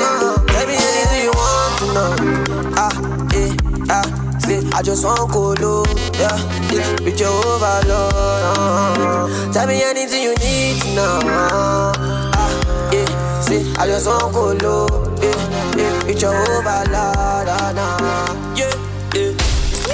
Tell 0.48 0.66
me 0.66 0.74
anything 0.76 1.24
you 1.24 1.32
want 1.32 1.78
to 1.78 1.86
know. 1.94 2.74
Ah, 2.76 2.92
eh, 3.34 3.56
ah. 3.88 4.06
Say, 4.40 4.60
I 4.72 4.82
just 4.82 5.04
want 5.04 5.32
go 5.32 5.52
low, 5.60 5.84
yeah, 6.18 6.36
yeah, 6.72 7.04
with 7.04 7.20
your 7.20 7.30
overload. 7.30 8.12
Uh, 8.12 9.52
tell 9.52 9.66
me 9.66 9.82
anything 9.82 10.22
you 10.22 10.34
need 10.36 10.82
to 10.82 10.94
know. 10.94 11.20
Ah, 11.24 12.90
yeah, 12.92 13.40
say, 13.40 13.62
I 13.78 13.86
just 13.86 14.06
want 14.06 14.32
go 14.34 14.52
low, 14.66 14.86
yeah, 15.22 15.76
yeah, 15.76 16.04
with 16.04 16.20
your 16.20 16.34
overload. 16.34 17.48
Uh, 17.48 17.72
nah. 17.72 18.56
Yeah, 18.56 18.74
yeah, 19.14 19.32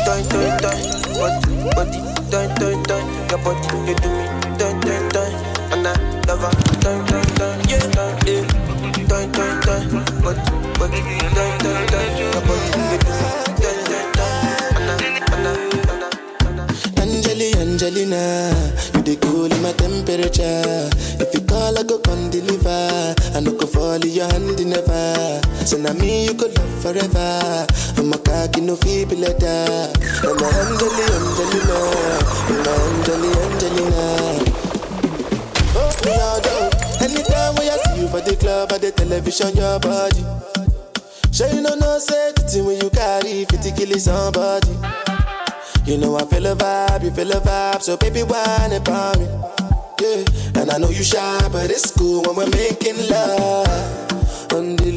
dun 0.07 0.23
dun 0.31 0.57
dun, 0.63 0.79
body, 1.19 1.75
body, 1.75 2.01
dun 2.31 2.49
dun 2.59 2.83
dun, 2.85 3.05
your 3.31 3.39
body, 3.45 3.91
you 3.91 3.95
do 3.97 4.09
me, 4.09 4.46
love 6.43 6.55
dun 6.83 7.07
dun 7.07 7.27
dun, 7.39 7.59
yeah, 7.69 7.87
dun, 7.97 8.15
yeah, 8.27 8.45
dun 9.09 9.33
dun 9.33 9.53
dun, 9.63 9.85
dun 10.23 11.03
dun, 11.35 11.56
television, 39.17 39.57
your 39.57 39.81
body. 39.81 40.23
Sure 41.33 41.49
you 41.49 41.63
know 41.63 41.75
no 41.75 41.99
thing 41.99 42.65
when 42.67 42.81
you 42.81 42.91
carry 42.91 43.45
50 43.47 43.73
kill 43.73 43.99
somebody. 43.99 44.69
You 45.85 45.99
know 45.99 46.17
I 46.17 46.25
feel 46.27 46.47
a 46.47 46.55
vibe, 46.55 47.05
you 47.05 47.11
feel 47.11 47.33
a 47.33 47.41
vibe, 47.41 47.83
so 47.83 47.97
baby 47.97 48.23
whine 48.23 48.73
about 48.73 49.19
me. 49.19 49.27
Yeah, 50.01 50.61
and 50.61 50.71
I 50.71 50.79
know 50.79 50.91
you 50.91 51.03
shy, 51.03 51.49
but 51.51 51.71
it's 51.71 51.91
cool 51.93 52.23
when 52.25 52.37
we're 52.37 52.51
making 52.51 52.97
love. 53.09 54.53
On 54.53 54.77
the 54.77 54.93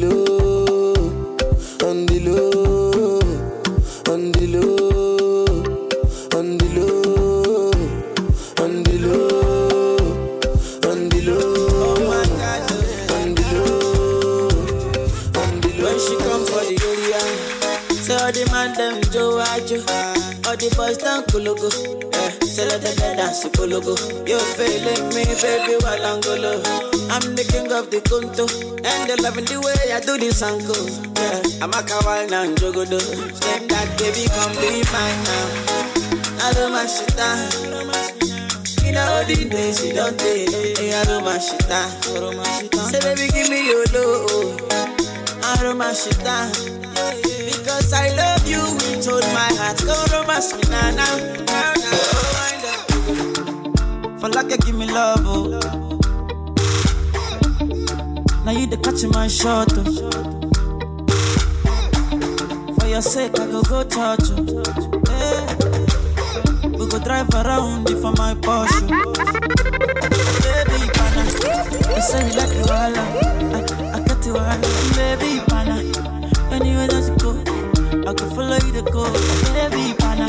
the 20.60 20.68
boys 20.76 20.98
down 20.98 21.24
Kulugu. 21.24 21.72
Yeah, 22.12 22.30
say 22.44 22.68
let 22.68 22.82
them 22.82 23.16
dance 23.16 23.40
to 23.40 23.48
Kulugu. 23.48 23.96
You 24.28 24.38
feeling 24.54 25.08
me, 25.16 25.24
baby, 25.40 25.80
while 25.80 26.04
I'm 26.04 26.20
the 26.20 27.44
king 27.48 27.72
of 27.72 27.90
the 27.90 28.00
Kunto, 28.04 28.44
and 28.84 29.08
they 29.08 29.16
loving 29.16 29.46
the 29.46 29.56
way 29.58 29.92
I 29.92 30.00
do 30.00 30.18
this 30.18 30.42
uncle. 30.42 30.76
Yeah, 31.16 31.64
I'm 31.64 31.72
a 31.72 31.80
kawal 31.80 32.28
now, 32.28 32.44
Jogodo. 32.60 33.00
Step 33.00 33.68
that 33.72 33.88
baby, 33.98 34.28
come 34.36 34.52
be 34.60 34.84
mine 34.92 35.20
now. 35.24 35.48
I 36.44 36.52
don't 36.52 36.72
my 36.72 36.86
shit 36.86 38.20
know 38.92 39.12
all 39.12 39.24
the 39.24 39.48
days 39.48 39.84
you 39.84 39.94
don't 39.94 40.18
take. 40.18 40.48
I 40.92 41.04
don't 41.04 41.24
my 41.24 41.38
shit. 41.38 41.62
Say 42.90 43.00
baby, 43.00 43.32
give 43.32 43.48
me 43.48 43.66
your 43.66 43.84
love. 43.94 44.60
I 45.42 45.62
don't 45.62 45.78
my 45.78 45.92
shit. 45.92 46.18
Because 47.48 47.92
I 47.92 48.08
love 48.16 48.46
you 48.46 48.62
with 48.62 49.08
all 49.08 49.20
my 49.32 49.48
heart. 49.58 50.19
Romance 50.30 50.54
me 50.54 50.62
now, 50.70 50.90
now, 50.92 51.16
now. 51.44 51.74
For 54.20 54.28
like 54.28 54.50
you 54.52 54.58
give 54.58 54.76
me 54.76 54.86
love, 54.86 55.22
oh. 55.24 55.48
Now 58.44 58.52
you 58.52 58.68
the 58.68 58.76
catch 58.80 59.02
my 59.12 59.26
shot, 59.26 59.72
oh. 59.74 59.82
For 62.78 62.86
your 62.86 63.02
sake, 63.02 63.40
I 63.40 63.46
go 63.46 63.62
go 63.62 63.82
touch, 63.82 64.30
oh. 64.30 64.62
Yeah. 65.10 65.56
We 66.78 66.86
go 66.88 66.98
drive 67.00 67.28
around 67.34 67.90
it 67.90 67.98
for 68.00 68.12
my 68.12 68.34
Porsche. 68.34 68.88
Oh. 68.88 69.12
Baby, 70.46 70.78
pana. 70.94 71.22
I 71.90 71.98
say 71.98 72.22
you 72.28 72.34
like 72.38 72.54
the 72.54 72.62
wala. 72.70 73.02
I, 73.50 73.96
I 73.96 74.00
got 74.06 74.22
the 74.22 74.30
wala. 74.32 74.68
Baby, 74.94 75.40
pana. 75.48 75.76
Anywhere 76.54 76.86
that 76.86 77.04
you 77.08 77.16
go, 77.18 77.30
I 78.08 78.14
can 78.14 78.28
follow 78.30 78.54
you 78.64 78.72
to 78.74 78.82
go. 78.92 79.02
Baby, 79.54 79.94
pana. 79.98 80.19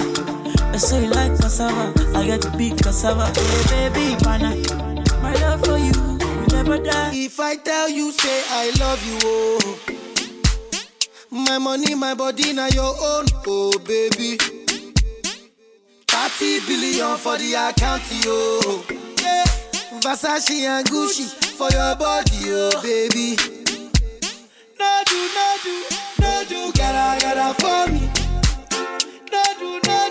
Say 0.81 1.03
you 1.05 1.11
like 1.11 1.37
cassava. 1.37 1.93
I 2.17 2.27
got 2.27 2.41
the 2.41 2.49
big 2.57 2.77
cassava. 2.81 3.27
Hey, 3.69 3.89
baby, 3.89 4.15
pana. 4.23 4.55
My 5.21 5.33
love 5.35 5.63
for 5.63 5.77
you, 5.77 5.93
will 6.17 6.47
never 6.47 6.77
die. 6.79 7.11
If 7.13 7.39
I 7.39 7.55
tell 7.55 7.87
you, 7.89 8.11
say 8.11 8.43
I 8.49 8.71
love 8.79 9.01
you, 9.05 9.17
oh. 9.23 9.79
My 11.29 11.57
money, 11.59 11.93
my 11.95 12.13
body, 12.15 12.53
now 12.53 12.67
your 12.67 12.95
own, 12.99 13.25
oh 13.47 13.71
baby. 13.85 14.37
30 16.07 16.59
billion 16.67 17.15
for 17.17 17.37
the 17.37 17.53
account, 17.53 18.01
yo. 18.25 18.59
Yeah. 19.21 19.45
Versace 20.01 20.65
and 20.65 20.85
Gucci 20.87 21.29
for 21.55 21.69
your 21.71 21.95
body, 21.95 22.49
oh 22.49 22.71
baby. 22.81 23.37
No 24.79 25.03
do, 25.05 25.29
no 25.37 25.57
do, 25.63 25.83
no 26.19 26.43
do, 26.49 26.71
gotta, 26.73 27.21
gotta 27.23 27.53
for 27.61 27.85
me. 27.93 28.09
No 29.31 29.43
do, 29.59 29.79
no 29.87 29.97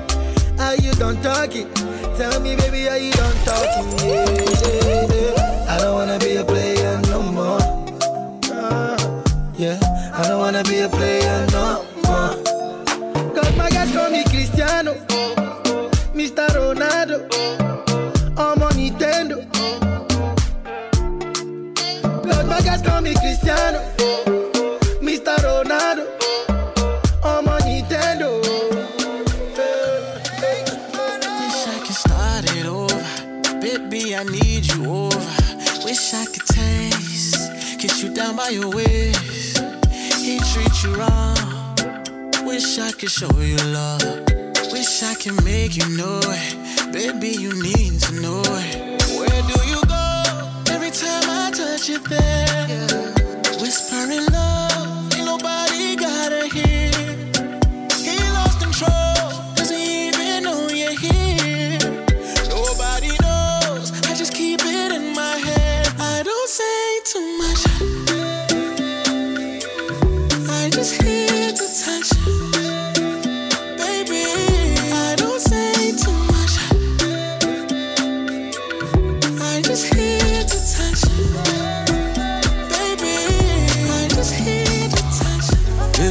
Are 0.61 0.75
you 0.75 0.91
done 0.93 1.19
talking? 1.21 1.67
Tell 2.15 2.39
me, 2.39 2.55
baby, 2.55 2.87
are 2.87 2.97
you 2.97 3.11
done 3.13 3.35
talking? 3.43 3.85
Yeah. 4.07 5.07
yeah. 5.09 5.67
I 5.73 5.77
don't 5.79 5.95
wanna 5.95 6.19
be 6.19 6.35
a 6.35 6.43
player 6.45 7.01
no 7.09 7.21
more. 7.23 7.59
Yeah. 9.57 9.79
I 10.13 10.27
don't 10.27 10.39
wanna 10.39 10.63
be 10.63 10.79
a 10.81 10.89
player 10.89 11.47
no 11.51 11.83
more. 12.05 12.35
Cause 13.35 13.57
my 13.57 13.69
guys 13.69 13.91
call 13.91 14.09
me 14.11 14.23
Cristiano, 14.25 14.93
Mr. 16.13 16.47
Ronaldo, 16.49 17.17
I'm 18.37 18.61
on 18.61 18.73
Nintendo. 18.73 19.37
Cause 22.23 22.45
my 22.45 22.61
guys 22.61 22.81
call 22.83 23.01
me 23.01 23.15
Cristiano, 23.15 23.79
down 38.13 38.35
by 38.35 38.49
your 38.49 38.69
waist. 38.69 39.57
He 40.19 40.37
treats 40.51 40.83
you 40.83 40.95
wrong. 40.95 41.35
Wish 42.45 42.79
I 42.79 42.91
could 42.91 43.09
show 43.11 43.31
you 43.39 43.57
love. 43.73 44.01
Wish 44.71 45.03
I 45.03 45.13
could 45.15 45.43
make 45.43 45.75
you 45.75 45.87
know 45.97 46.19
it. 46.23 46.91
Baby, 46.91 47.29
you 47.29 47.51
need 47.61 47.99
to 48.01 48.13
know 48.21 48.41
it. 48.45 49.01
Where 49.17 49.41
do 49.51 49.57
you 49.71 49.81
go? 49.87 50.73
Every 50.73 50.91
time 50.91 51.23
I 51.29 51.51
touch 51.53 51.89
you 51.89 51.99
there. 51.99 52.87
Whispering 53.61 54.25
love. 54.31 55.13
Ain't 55.15 55.25
nobody 55.25 55.95
gotta 55.95 56.47
hear. 56.47 56.80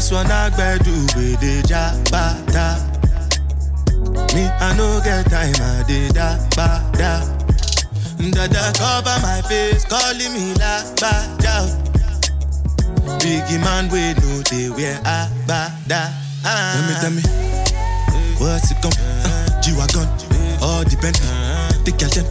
This 0.01 0.13
one 0.13 0.31
I 0.31 0.49
do 0.79 0.93
with 1.15 1.41
the 1.41 1.63
jabata. 1.69 2.81
Me, 4.35 4.47
I 4.47 4.75
no 4.77 5.01
get 5.05 5.29
time, 5.31 5.55
I 5.61 5.85
did 5.87 6.15
da 6.15 6.39
ba 6.57 6.83
da. 6.99 7.21
Dada 8.31 8.73
cover 8.79 9.19
my 9.23 9.43
face, 9.43 9.85
calling 9.85 10.33
me 10.33 10.55
la 10.55 10.83
ba. 11.01 11.31
Biggie 13.19 13.59
man, 13.61 13.89
we 13.91 14.15
know 14.23 14.43
they 14.51 14.71
wear 14.71 15.01
a 15.05 15.29
ba 15.47 15.73
da. 15.89 16.09
Tell 16.43 16.83
me, 16.87 16.95
tell 17.01 17.11
me, 17.11 17.23
what's 18.39 18.71
it 18.71 18.79
come? 18.81 18.93
Uh, 18.97 19.61
G-Wagon, 19.61 20.09
all 20.63 20.85
depend. 20.85 21.17
The 21.85 21.93
cash 21.93 22.15
them, 22.15 22.27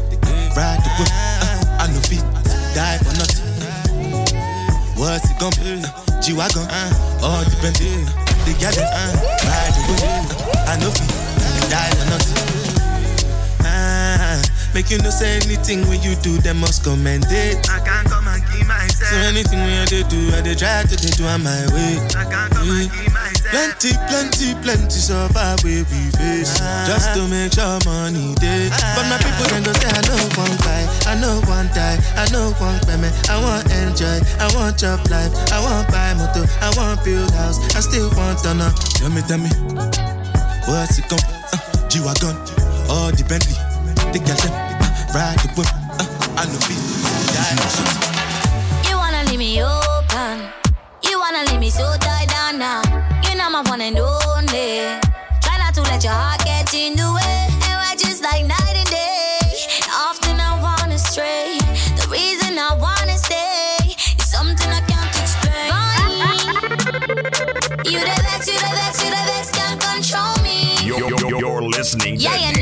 ride 0.56 0.80
the 0.82 0.90
whip. 0.98 1.10
Uh, 1.12 1.84
I 1.84 1.88
no 1.92 2.00
fit, 2.08 2.24
die 2.74 2.98
for 3.04 3.14
nothing. 3.18 3.46
What's 4.98 5.30
it 5.30 5.38
gonna 5.40 5.86
uh, 5.86 6.22
G-Wagon, 6.22 6.68
uh, 6.70 7.22
all 7.24 7.44
depend. 7.46 7.76
The 8.46 8.54
gal 8.60 8.74
them, 8.74 8.88
uh, 8.90 9.14
ride 9.46 9.74
the 9.76 9.82
whip. 9.90 10.02
Uh, 10.02 10.72
I 10.72 10.78
no 10.80 10.90
fit, 10.90 11.10
die 11.70 11.92
for 11.98 12.06
nothing. 12.10 12.38
Ah, 13.62 14.42
make 14.74 14.90
you 14.90 14.98
no 15.00 15.10
say 15.10 15.36
anything 15.38 15.88
when 15.88 16.02
you 16.02 16.16
do, 16.16 16.38
them 16.40 16.60
must 16.62 16.84
commend 16.84 17.26
it. 17.30 17.70
I 17.70 17.80
can't 17.80 18.08
come 18.10 18.19
they 20.50 20.66
I 20.66 20.82
they 20.82 20.82
try 20.82 20.82
to 20.82 20.96
they 20.98 21.14
do 21.14 21.26
on 21.30 21.44
my 21.46 21.62
way. 21.78 22.02
I 22.18 22.26
can't 22.26 22.50
come 22.50 22.70
and. 22.74 22.90
Plenty, 23.50 23.94
plenty, 24.10 24.54
plenty 24.62 24.98
survive 24.98 25.62
where 25.62 25.86
we 25.86 26.02
face. 26.18 26.58
Just 26.90 27.14
to 27.14 27.26
make 27.30 27.54
sure 27.54 27.78
money 27.86 28.34
day. 28.42 28.70
But 28.98 29.06
my 29.10 29.18
people 29.22 29.46
then 29.54 29.62
go 29.62 29.74
say 29.78 29.90
I 29.90 30.02
know 30.10 30.22
one 30.38 30.58
buy, 30.66 30.82
I 31.06 31.14
know 31.22 31.42
one 31.46 31.70
die, 31.74 31.98
I 32.18 32.26
know 32.34 32.54
one 32.58 32.82
payment. 32.86 33.14
I 33.30 33.38
want 33.42 33.70
enjoy, 33.70 34.22
I 34.42 34.50
want 34.58 34.78
job 34.78 35.02
life, 35.10 35.34
I 35.54 35.62
want 35.62 35.86
buy 35.90 36.14
motor, 36.18 36.46
I 36.62 36.74
want 36.78 37.04
build 37.06 37.30
house, 37.34 37.58
I 37.76 37.82
still 37.82 38.10
want 38.18 38.42
to 38.46 38.54
know. 38.54 38.72
Tell 38.98 39.10
me, 39.10 39.22
tell 39.26 39.38
me, 39.38 39.50
what's 40.66 40.98
it 40.98 41.06
come? 41.10 41.22
Uh, 41.54 41.58
G-Wagon, 41.90 42.38
all 42.90 43.14
the 43.14 43.26
Bentley, 43.26 43.58
the 44.14 44.20
girl 44.22 44.38
them, 44.42 44.54
uh, 44.54 44.90
ride 45.14 45.38
the 45.42 45.50
whip, 45.58 45.70
uh, 45.98 46.06
I 46.38 46.46
know 46.46 46.62
feet, 46.66 46.82
die 47.34 47.54
for 47.58 47.70
shit. 47.70 48.90
You 48.90 48.98
wanna 48.98 49.26
leave 49.30 49.40
me 49.40 49.62
open. 49.62 49.89
Wanna 51.32 51.46
leave 51.52 51.60
me 51.60 51.70
so 51.70 51.86
tied 52.00 52.28
down 52.28 52.58
now. 52.58 52.82
You 53.22 53.36
know 53.38 53.52
my 53.52 53.62
one 53.70 53.82
and 53.82 54.00
only. 54.00 54.98
Try 55.46 55.60
not 55.60 55.76
to 55.76 55.84
let 55.84 56.04
your 56.04 56.12
heart 56.12 56.44
get 56.44 56.74
in 56.74 56.96
the 56.96 57.06
way. 57.06 57.46
And 57.70 57.78
we're 57.78 57.98
just 58.02 58.24
like 58.24 58.48
night 58.48 58.74
and 58.74 58.90
day. 58.90 59.38
Often 59.94 60.40
I 60.40 60.60
wanna 60.60 60.98
stray. 60.98 61.60
The 62.02 62.08
reason 62.10 62.58
I 62.58 62.74
wanna 62.74 63.16
stay 63.16 63.78
is 64.18 64.26
something 64.26 64.72
I 64.74 64.82
can't 64.90 65.14
explain. 65.22 65.70
You 67.86 68.00
the 68.00 68.16
vex, 68.26 68.48
you 68.48 68.58
the 68.58 68.72
vex, 68.74 69.04
you 69.04 69.12
the 69.14 69.24
vex 69.30 69.52
can't 69.52 69.80
control 69.80 70.34
me. 70.42 70.82
You're, 70.82 71.10
you're, 71.10 71.40
you're 71.40 71.62
listening 71.62 72.16
Yeah, 72.18 72.38
you 72.38 72.54
know, 72.54 72.54
DJ 72.54 72.58
yeah, 72.58 72.59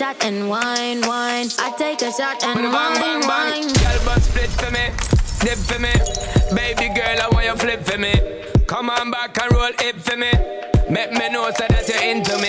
shot 0.00 0.24
and 0.24 0.48
wine, 0.48 1.02
wine. 1.02 1.48
I 1.58 1.74
take 1.76 2.00
a 2.00 2.10
shot 2.10 2.42
and 2.42 2.56
Bang, 2.56 2.72
bang, 2.72 3.00
wine, 3.00 3.20
bang. 3.20 3.28
wine. 3.28 3.68
Girl, 3.68 4.00
but 4.06 4.22
split 4.22 4.48
for 4.48 4.70
me, 4.72 4.88
dip 5.44 5.58
for 5.68 5.78
me. 5.78 5.92
Baby 6.56 6.88
girl, 6.96 7.20
I 7.20 7.28
want 7.30 7.44
you 7.44 7.56
flip 7.56 7.84
for 7.84 7.98
me. 7.98 8.14
Come 8.66 8.88
on 8.88 9.10
back 9.10 9.36
and 9.42 9.52
roll 9.52 9.68
it 9.68 9.96
for 10.00 10.16
me. 10.16 10.32
Make 10.88 11.12
me 11.12 11.28
know 11.28 11.50
so 11.52 11.66
that 11.68 11.84
you're 11.86 12.00
into 12.00 12.32
me. 12.40 12.48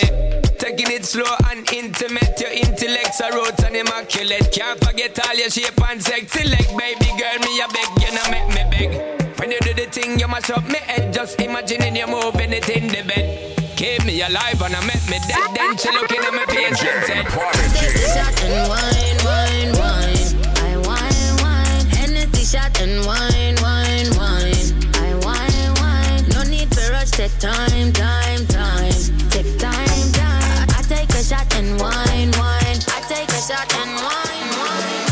Taking 0.64 0.96
it 0.96 1.04
slow 1.04 1.28
and 1.50 1.68
intimate. 1.74 2.40
Your 2.40 2.52
intellect's 2.56 3.20
are 3.20 3.34
roots 3.34 3.62
and 3.66 3.76
immaculate. 3.76 4.48
Can't 4.54 4.80
forget 4.82 5.20
all 5.28 5.36
your 5.36 5.50
shape 5.50 5.76
and 5.90 6.02
sexy 6.02 6.48
leg. 6.48 6.68
Baby 6.78 7.12
girl, 7.20 7.36
me 7.44 7.60
a 7.60 7.68
beg, 7.68 7.90
you 8.00 8.12
know 8.16 8.28
make 8.32 8.48
me 8.56 8.64
beg. 8.72 9.40
When 9.40 9.52
you 9.52 9.60
do 9.60 9.74
the 9.74 9.88
thing, 9.92 10.18
you 10.18 10.28
mash 10.30 10.50
up 10.52 10.64
me 10.70 10.80
head. 10.88 11.14
Just 11.14 11.42
imagining 11.42 11.98
you 11.98 12.08
moving 12.08 12.54
it 12.54 12.70
in 12.70 12.88
the 12.88 13.04
bed. 13.04 13.61
Keep 13.82 14.06
me 14.06 14.22
alive 14.22 14.62
and 14.62 14.76
I 14.76 14.86
make 14.86 15.02
me 15.10 15.18
dead. 15.28 15.56
Then 15.56 15.76
she 15.76 15.90
looking 15.90 16.22
at 16.22 16.32
me 16.32 16.46
face 16.54 16.84
and 16.86 17.04
said, 17.04 17.26
Hennessy 17.26 18.06
shot 18.14 18.38
and 18.46 18.70
wine, 18.70 19.18
wine, 19.26 19.74
wine. 19.74 20.38
I 20.62 20.78
wine, 20.86 21.34
wine. 21.42 21.90
Hennessy 21.90 22.46
shot 22.46 22.80
and 22.80 23.04
wine, 23.08 23.58
wine, 23.58 24.06
wine. 24.22 24.70
I 25.02 25.18
wine, 25.26 25.74
wine. 25.82 26.30
No 26.30 26.44
need 26.44 26.70
for 26.70 26.92
rush, 26.94 27.10
take 27.10 27.36
time, 27.40 27.92
time, 27.92 28.46
time. 28.46 28.94
Take 29.34 29.58
time, 29.58 30.12
time. 30.14 30.70
I 30.78 30.86
take 30.88 31.10
a 31.10 31.24
shot 31.24 31.52
and 31.56 31.82
wine, 31.82 32.30
wine. 32.38 32.78
I 32.86 33.02
take 33.10 33.30
a 33.34 33.42
shot 33.42 33.66
and 33.82 33.98
wine, 33.98 34.50
wine. 34.62 35.10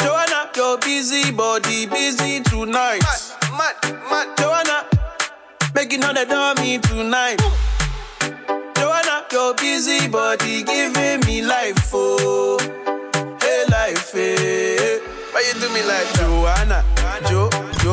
Joanna, 0.00 0.48
your 0.56 0.78
busy 0.78 1.30
body 1.32 1.84
busy 1.84 2.40
tonight. 2.40 3.04
Mad, 3.52 3.76
mad, 4.08 4.26
Joanna, 4.32 4.35
making 5.76 6.02
all 6.02 6.14
the 6.14 6.24
dummy 6.24 6.78
tonight. 6.78 7.36
Joanna, 8.76 9.26
your 9.30 9.52
busy 9.56 10.08
body 10.08 10.62
giving 10.62 11.20
me 11.26 11.42
life, 11.42 11.90
oh, 11.92 12.56
hey 13.42 13.64
life, 13.70 14.10
hey. 14.10 14.98
Why 15.32 15.44
you 15.46 15.60
do 15.60 15.68
me 15.74 15.82
like 15.84 16.08
Joanna, 16.14 16.82
Jo, 17.28 17.50
Jo? 17.82 17.92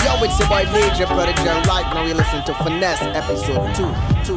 Yo, 0.00 0.24
it's 0.24 0.38
your 0.38 0.48
boy 0.48 0.64
Major 0.72 1.04
Prodigy, 1.04 1.46
and 1.46 1.66
right 1.66 1.84
now 1.92 2.06
you 2.06 2.14
listen 2.14 2.42
to 2.46 2.54
Finesse 2.54 3.02
episode 3.02 3.74
2. 3.74 3.84
2. 4.24 4.36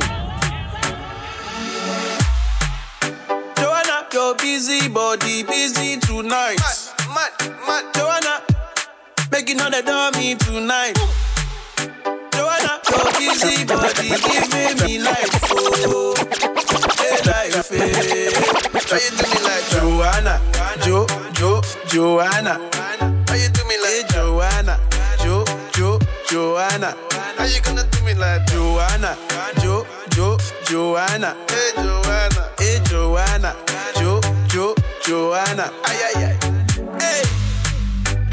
Joanna, 3.61 4.07
your 4.11 4.35
busy 4.35 4.89
body 4.89 5.43
busy 5.43 5.97
tonight. 6.01 6.59
Mad, 7.15 7.31
mad, 7.65 7.95
Joanna, 7.95 8.43
making 9.31 9.59
all 9.61 9.69
the 9.69 9.81
dummy 9.81 10.35
tonight. 10.35 10.95
Joanna, 12.33 12.79
your 12.89 13.11
busy 13.17 13.65
body 13.65 14.09
giving 14.09 14.77
me 14.85 14.99
life, 14.99 15.29
oh, 15.51 16.15
hey 16.99 17.17
life, 17.25 17.69
hey. 17.69 18.31
Why 18.87 18.99
you 19.03 19.11
do 19.17 19.25
me 19.27 19.39
like 19.43 19.65
Joanna, 19.71 20.39
Jo, 20.81 21.05
Jo, 21.33 21.61
Joanna? 21.87 22.59
Why 23.27 23.35
you 23.35 23.49
do 23.49 23.63
me 23.65 23.75
like 23.81 24.07
Joanna, 24.09 24.79
Jo, 25.23 25.43
Jo, 25.73 25.99
Joanna? 26.29 26.95
How 27.37 27.45
you 27.45 27.61
gonna 27.61 27.83
do 27.89 28.03
me 28.05 28.13
like 28.13 28.45
Joanna, 28.47 29.17
Jo, 29.61 29.85
Jo, 30.11 30.37
Joanna? 30.65 31.35
Hey 31.49 31.71
Joanna, 31.75 32.51
hey 32.59 32.79
Joanna, 32.85 33.55
Jo, 33.95 34.21
Jo, 34.47 34.75
Joanna? 35.05 35.71
Ay 35.83 35.97
ay 36.07 36.23
ay. 36.23 36.37
Hey, 36.99 37.23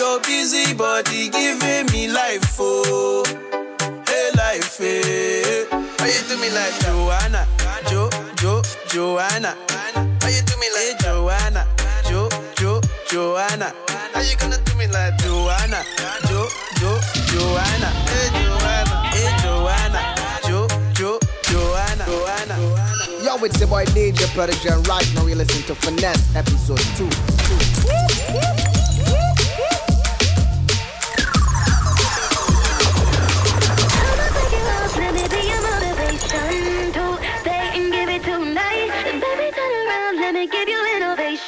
your 0.00 0.18
busy 0.20 0.72
body 0.72 1.28
giving 1.28 1.84
me 1.92 2.08
life, 2.08 2.56
oh, 2.58 3.22
hey 4.08 4.30
life, 4.34 4.80
eh. 4.80 5.02
hey. 5.04 5.66
Why 5.70 6.06
you 6.08 6.22
do 6.26 6.40
me 6.40 6.48
like 6.56 6.72
Joanna, 6.80 7.46
Jo, 7.90 8.08
Jo, 8.36 8.62
Joanna? 8.88 9.54
Why 9.68 10.30
you 10.30 10.40
do 10.40 10.56
me 10.56 10.68
like 10.72 10.98
Joanna, 11.00 11.66
Jo, 12.08 12.30
Jo, 12.56 12.80
Joanna? 13.10 13.74
How 14.14 14.22
you 14.22 14.36
gonna 14.38 14.56
do 14.64 14.74
me 14.76 14.86
like 14.86 15.18
Joanna, 15.18 15.84
Jo, 16.28 16.48
Jo, 16.80 16.96
Joanna? 17.28 17.88
Hey 18.08 18.28
Joanna, 18.40 18.96
hey 19.12 19.28
Joanna, 19.44 20.00
Jo, 20.48 20.66
Jo, 20.94 21.18
Joanna, 21.42 22.04
Joanna. 22.06 22.56
Yo, 23.22 23.44
it's 23.44 23.60
your 23.60 23.68
boy 23.68 23.84
DJ 23.84 24.32
Prodigy, 24.32 24.70
and 24.70 24.86
right 24.88 25.12
now 25.14 25.26
you 25.26 25.34
listen 25.34 25.62
to 25.64 25.74
Finesse 25.74 26.34
episode 26.34 26.80
2. 26.96 27.06
2. 28.64 28.69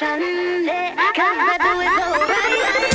Cause 0.02 1.38
I 1.38 1.56
so 1.62 2.06
right. 2.26 2.82
You 2.86 2.91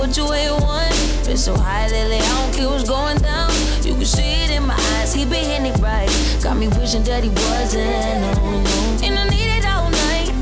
problem, 0.00 0.08
but 0.08 0.16
you 0.16 0.32
ain't 0.32 0.62
one. 0.62 1.24
Been 1.24 1.36
so 1.36 1.56
high 1.56 1.88
lately, 1.88 2.16
I 2.16 2.42
don't 2.42 2.54
care 2.54 2.68
what's 2.68 2.88
going 2.88 3.18
down. 3.18 3.50
You 3.84 3.94
can 3.94 4.04
see 4.04 4.44
it 4.44 4.50
in 4.50 4.66
my 4.66 4.74
eyes, 4.74 5.14
he 5.14 5.24
been 5.24 5.44
hitting 5.44 5.66
it 5.66 5.78
right. 5.78 6.08
Got 6.42 6.56
me 6.56 6.68
wishing 6.68 7.04
that 7.04 7.22
he 7.22 7.30
wasn't, 7.30 8.20
no, 8.20 8.62
no. 8.62 8.98
And 9.04 9.18
I 9.18 9.28
need 9.28 9.58
it 9.58 9.66
all 9.66 9.90
night. 9.90 10.32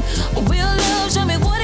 Real 0.48 0.66
love, 0.66 1.12
show 1.12 1.24
me 1.24 1.36
what 1.38 1.57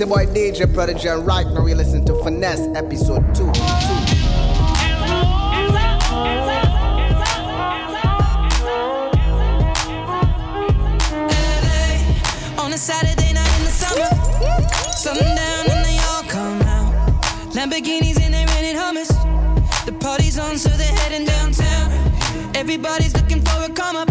it's 0.00 0.08
your 0.08 0.16
boy 0.16 0.26
DJ 0.32 0.72
Prodigy, 0.72 1.08
and 1.08 1.26
right 1.26 1.46
now 1.48 1.64
we 1.64 1.74
listen 1.74 2.04
to 2.04 2.14
Finesse 2.22 2.68
episode 2.76 3.34
2. 3.34 3.42
On 12.62 12.72
a 12.72 12.78
Saturday 12.78 13.32
night 13.32 13.58
in 13.58 13.64
the 13.64 13.72
summer, 13.74 14.08
sundown 14.92 15.66
and 15.68 15.84
they 15.84 15.98
all 16.10 16.22
come 16.28 16.62
out. 16.62 16.94
Lamborghinis 17.54 18.20
and 18.20 18.34
they 18.34 18.44
rented 18.54 18.76
Hummers. 18.76 19.08
The 19.84 19.96
party's 19.98 20.38
on, 20.38 20.58
so 20.58 20.68
they're 20.68 20.86
heading 20.86 21.26
downtown. 21.26 21.90
Everybody's 22.54 23.16
looking 23.16 23.42
for 23.42 23.64
a 23.64 23.68
come 23.74 23.96
up, 23.96 24.07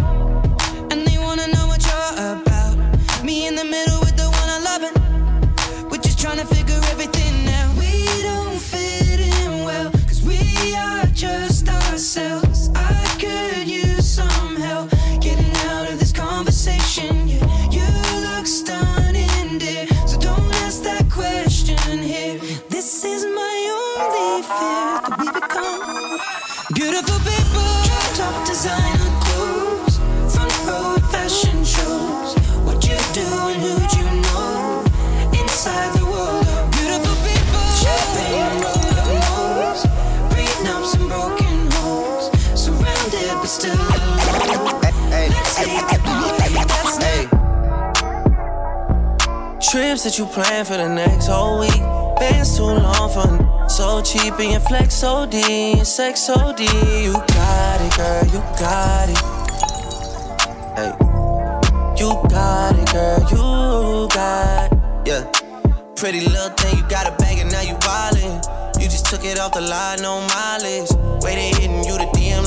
that 50.08 50.18
you 50.18 50.26
plan 50.26 50.64
for 50.64 50.78
the 50.78 50.88
next 50.88 51.28
whole 51.28 51.60
week. 51.60 51.82
Bands 52.18 52.56
too 52.56 52.64
long 52.64 53.10
for 53.12 53.28
n- 53.28 53.70
so 53.70 54.02
cheap 54.02 54.40
and 54.40 54.52
your 54.52 54.62
flex 54.62 54.96
so 54.96 55.26
D, 55.26 55.74
your 55.76 55.84
sex 55.84 56.22
so 56.22 56.54
D. 56.56 56.64
You 57.04 57.12
got 57.12 57.82
it, 57.84 57.92
girl, 57.98 58.24
you 58.32 58.40
got 58.56 59.10
it. 59.12 59.20
Hey, 60.80 60.92
you 62.00 62.10
got 62.32 62.80
it, 62.80 62.88
girl, 62.94 63.20
you 63.36 64.08
got 64.16 64.72
it. 64.72 64.80
Yeah, 65.10 65.24
pretty 65.98 66.22
little 66.22 66.56
thing, 66.56 66.78
you 66.78 66.88
got 66.88 67.06
a 67.06 67.12
bag 67.18 67.40
and 67.40 67.52
now 67.52 67.62
you 67.62 67.76
wildin'. 67.84 68.80
You 68.80 68.88
just 68.88 69.08
took 69.08 69.26
it 69.26 69.38
off 69.38 69.52
the 69.52 69.62
line, 69.62 70.02
no 70.02 70.22
mileage. 70.22 70.90
Waiting, 71.22 71.54
hitting 71.60 71.84
you 71.84 71.98
the 71.98 72.08
DM. 72.16 72.47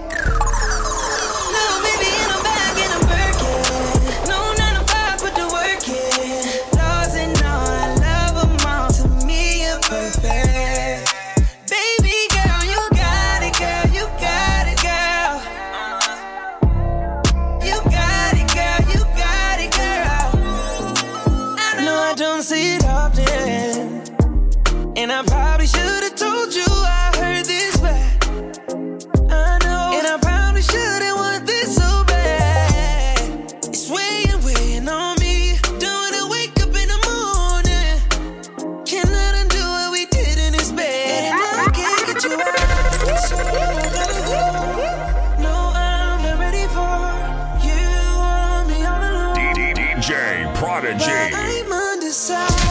And 25.01 25.11
I 25.11 25.23
probably 25.23 25.65
should 25.65 26.03
have 26.03 26.13
told 26.15 26.53
you 26.53 26.63
I 26.67 27.11
heard 27.15 27.45
this 27.45 27.75
back. 27.77 28.23
I 28.29 29.57
know. 29.65 29.97
And 29.97 30.05
I 30.05 30.19
probably 30.21 30.61
shouldn't 30.61 31.17
want 31.17 31.47
this 31.47 31.75
so 31.75 32.03
bad. 32.05 33.51
It's 33.63 33.89
weighing, 33.89 34.43
weighing 34.45 34.87
on 34.87 35.17
me. 35.19 35.57
Don't 35.79 36.13
wanna 36.13 36.27
wake 36.29 36.53
up 36.61 36.69
in 36.69 36.87
the 36.93 36.99
morning. 37.09 37.97
Cannot 38.85 39.33
undo 39.41 39.57
what 39.57 39.91
we 39.91 40.05
did 40.05 40.37
in 40.37 40.53
this 40.53 40.71
bed. 40.71 41.33
And 41.33 41.41
I 41.41 41.71
can't 41.73 42.05
get 42.05 42.23
you 42.23 42.37
out. 42.37 43.17
So 43.25 43.37
I 43.41 43.89
gotta 43.97 44.21
go. 44.29 44.37
No, 45.41 45.73
I'm 45.73 46.21
not 46.21 46.37
ready 46.37 46.67
for 46.77 47.09
you. 47.65 47.89
Want 48.21 48.69
me 48.69 48.85
all 48.85 49.01
alone. 49.01 49.33
DJ 49.57 50.45
Prodigy. 50.57 51.09
I'm 51.09 51.73
undecided, 51.73 52.70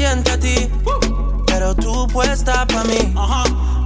pendiente 0.00 0.30
a 0.30 0.38
ti, 0.38 0.70
pero 1.46 1.74
tú 1.74 2.06
puesta 2.06 2.66
pa' 2.66 2.84
mí, 2.84 3.12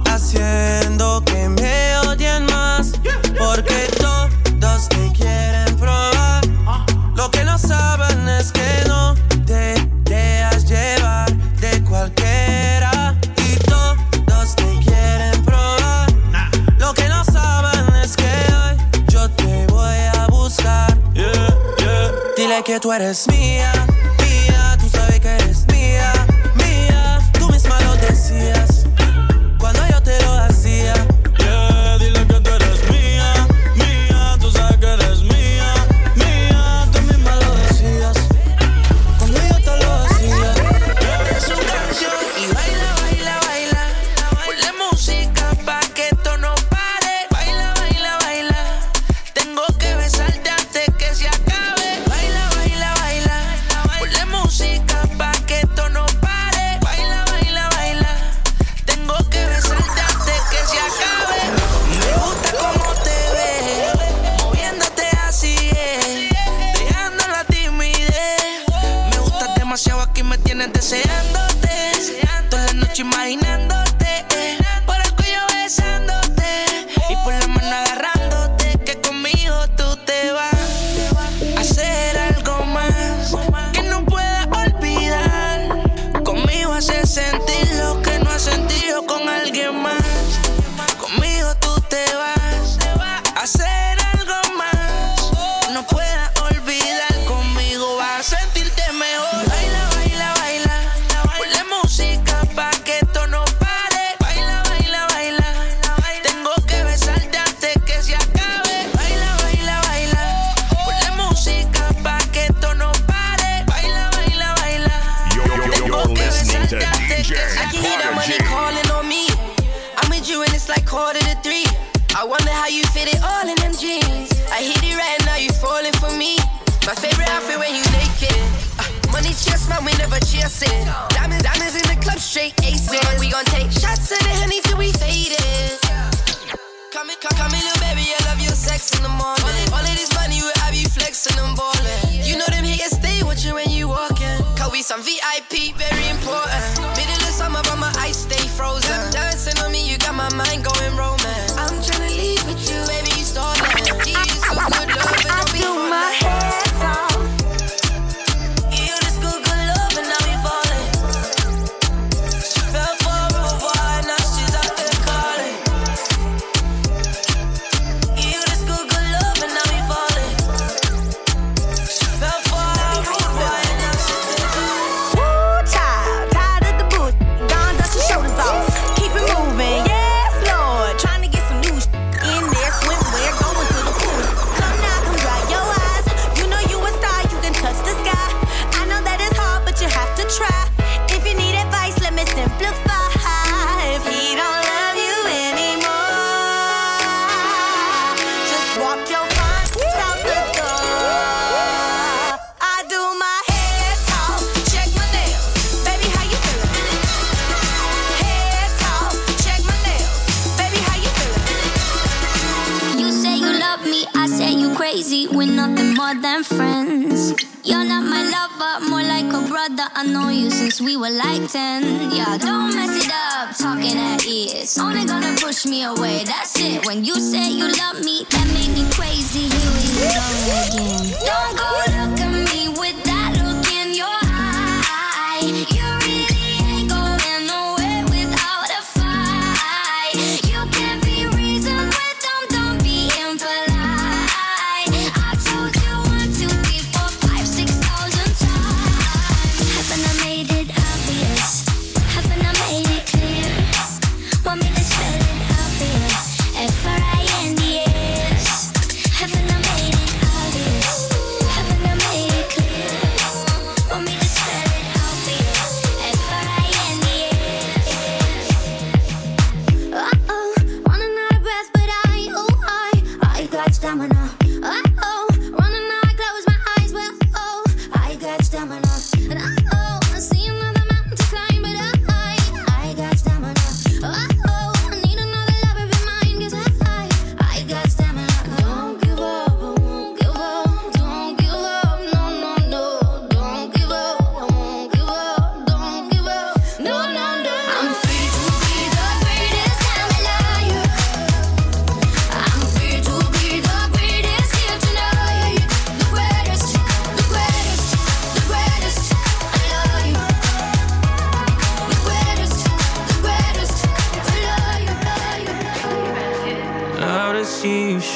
haciendo 0.09 1.21
que 1.25 1.49
me 1.49 1.97
odien 2.07 2.45
más, 2.45 2.93
porque 3.37 3.89
todos 3.99 4.87
te 4.87 5.11
quieren 5.11 5.75
probar. 5.75 6.41
Ah. 6.65 6.85
Lo 7.15 7.29
que 7.31 7.43
no 7.43 7.57
saben 7.57 8.29
es 8.29 8.53
que 8.53 8.83
no 8.87 9.13
te 9.45 9.75
dejas 10.05 10.65
llevar 10.65 11.29
de 11.59 11.83
cualquiera 11.83 13.13
y 13.35 13.57
todos 13.65 14.55
te 14.55 14.79
quieren 14.85 15.43
probar. 15.43 16.07
Lo 16.77 16.93
que 16.93 17.09
no 17.09 17.25
saben 17.25 17.93
es 17.95 18.15
que 18.15 18.31
hoy 18.53 19.03
yo 19.09 19.29
te 19.31 19.67
voy 19.67 19.97
a 20.17 20.27
buscar. 20.27 20.97
Dile 22.37 22.63
que 22.63 22.79
tú 22.79 22.93
eres 22.93 23.27
mía. 23.27 23.84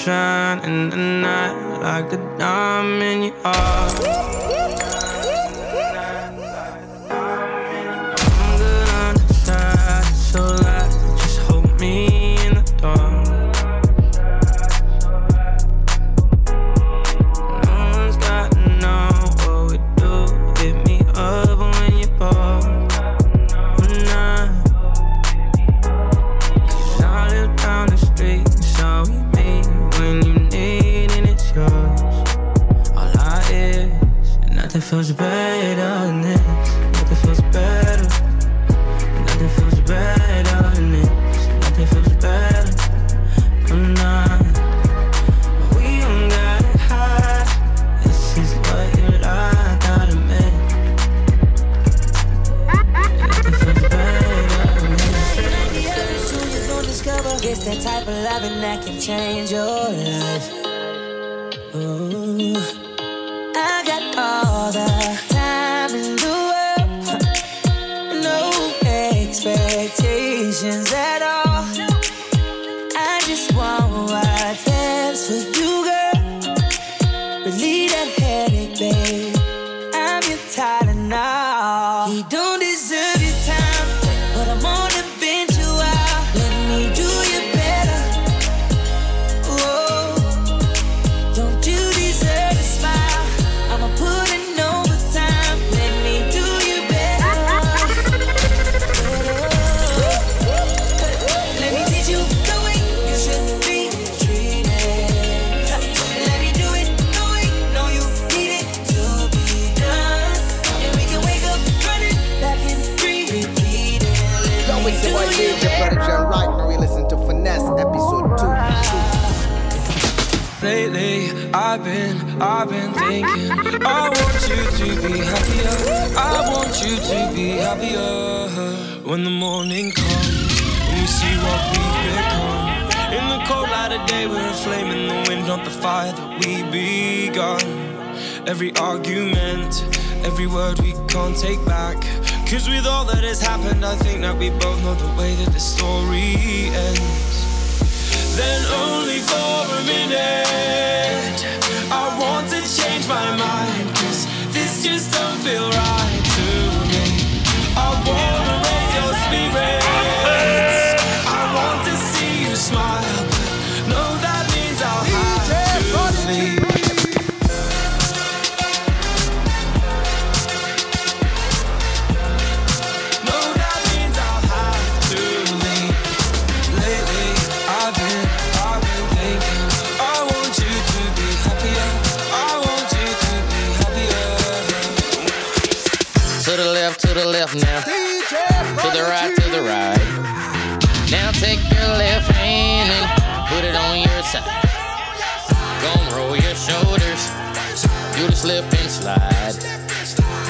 Shine 0.04 0.60
in 0.60 0.90
the 0.90 0.96
night 0.96 1.80
like 1.82 2.14
a 2.14 2.18
diamond 2.38 3.04
in 3.04 3.24
your 3.24 4.49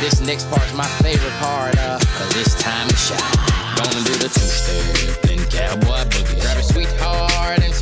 This 0.09 0.21
next 0.21 0.49
part's 0.49 0.73
my 0.73 0.87
favorite 1.05 1.33
part, 1.33 1.77
uh, 1.77 1.99
cause 1.99 2.35
it's 2.35 2.55
time 2.59 2.87
to 2.87 2.95
shine. 2.95 3.19
Gonna 3.77 4.03
do 4.09 4.13
the 4.17 4.27
two-step, 4.27 5.21
then 5.21 5.37
cowboy 5.51 6.01
boogie. 6.09 6.41
Grab 6.41 6.57
a 6.57 6.63
sweetheart 6.63 7.59
and 7.59 7.75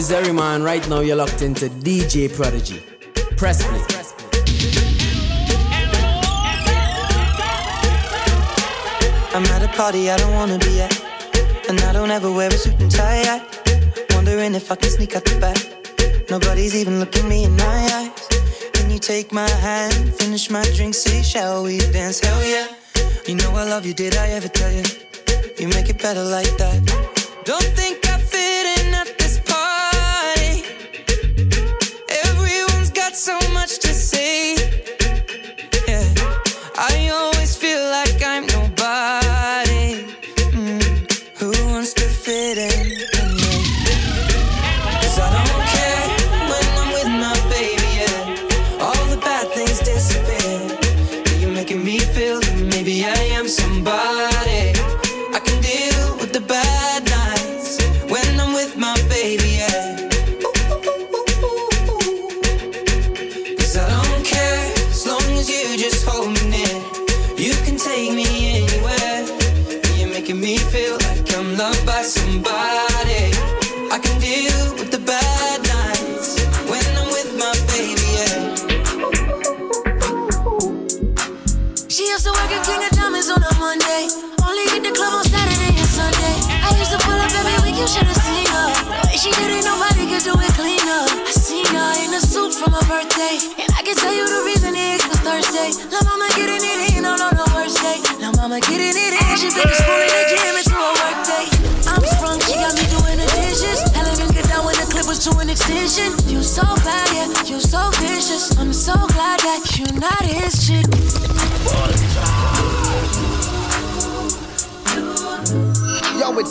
Zeri 0.00 0.34
Man. 0.34 0.62
Right 0.62 0.86
now, 0.88 1.00
you're 1.00 1.16
locked 1.16 1.42
into 1.42 1.68
DJ 1.68 2.34
Prodigy. 2.34 2.82
Press 3.36 3.66
play. 3.66 3.82
I'm 9.34 9.44
at 9.44 9.62
a 9.62 9.68
party 9.76 10.10
I 10.10 10.16
don't 10.16 10.34
wanna 10.34 10.58
be 10.58 10.80
at. 10.80 10.94
And 11.68 11.80
I 11.82 11.92
don't 11.92 12.10
ever 12.10 12.30
wear 12.30 12.48
a 12.48 12.52
suit 12.52 12.80
and 12.80 12.90
tie. 12.90 13.22
I 13.22 13.58
wondering 14.14 14.54
if 14.54 14.70
I 14.70 14.76
can 14.76 14.90
sneak 14.90 15.16
out 15.16 15.24
the 15.24 15.38
back. 15.40 15.60
Nobody's 16.30 16.74
even 16.74 16.98
looking 17.00 17.28
me 17.28 17.44
in 17.44 17.56
my 17.56 17.80
eyes. 17.98 18.28
Can 18.74 18.90
you 18.90 18.98
take 18.98 19.32
my 19.32 19.48
hand, 19.48 20.14
finish 20.14 20.50
my 20.50 20.64
drink, 20.74 20.94
say, 20.94 21.22
shall 21.22 21.64
we 21.64 21.78
dance? 21.78 22.20
Hell 22.20 22.44
yeah. 22.44 22.66
You 23.26 23.36
know 23.36 23.50
I 23.52 23.64
love 23.64 23.86
you, 23.86 23.94
did 23.94 24.16
I 24.16 24.28
ever 24.30 24.48
tell 24.48 24.72
you? 24.72 24.84
You 25.58 25.68
make 25.68 25.88
it 25.88 26.00
better 26.02 26.24
like 26.24 26.56
that. 26.58 26.80
Don't 27.44 27.70
think 27.78 27.97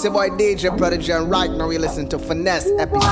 your 0.07 0.13
boy 0.13 0.29
DJ 0.37 0.75
Prodigy, 0.77 1.11
and 1.11 1.29
right 1.29 1.51
now 1.51 1.67
we 1.67 1.77
listen 1.77 2.07
to 2.07 2.17
Finesse 2.17 2.71
episode. 2.79 3.03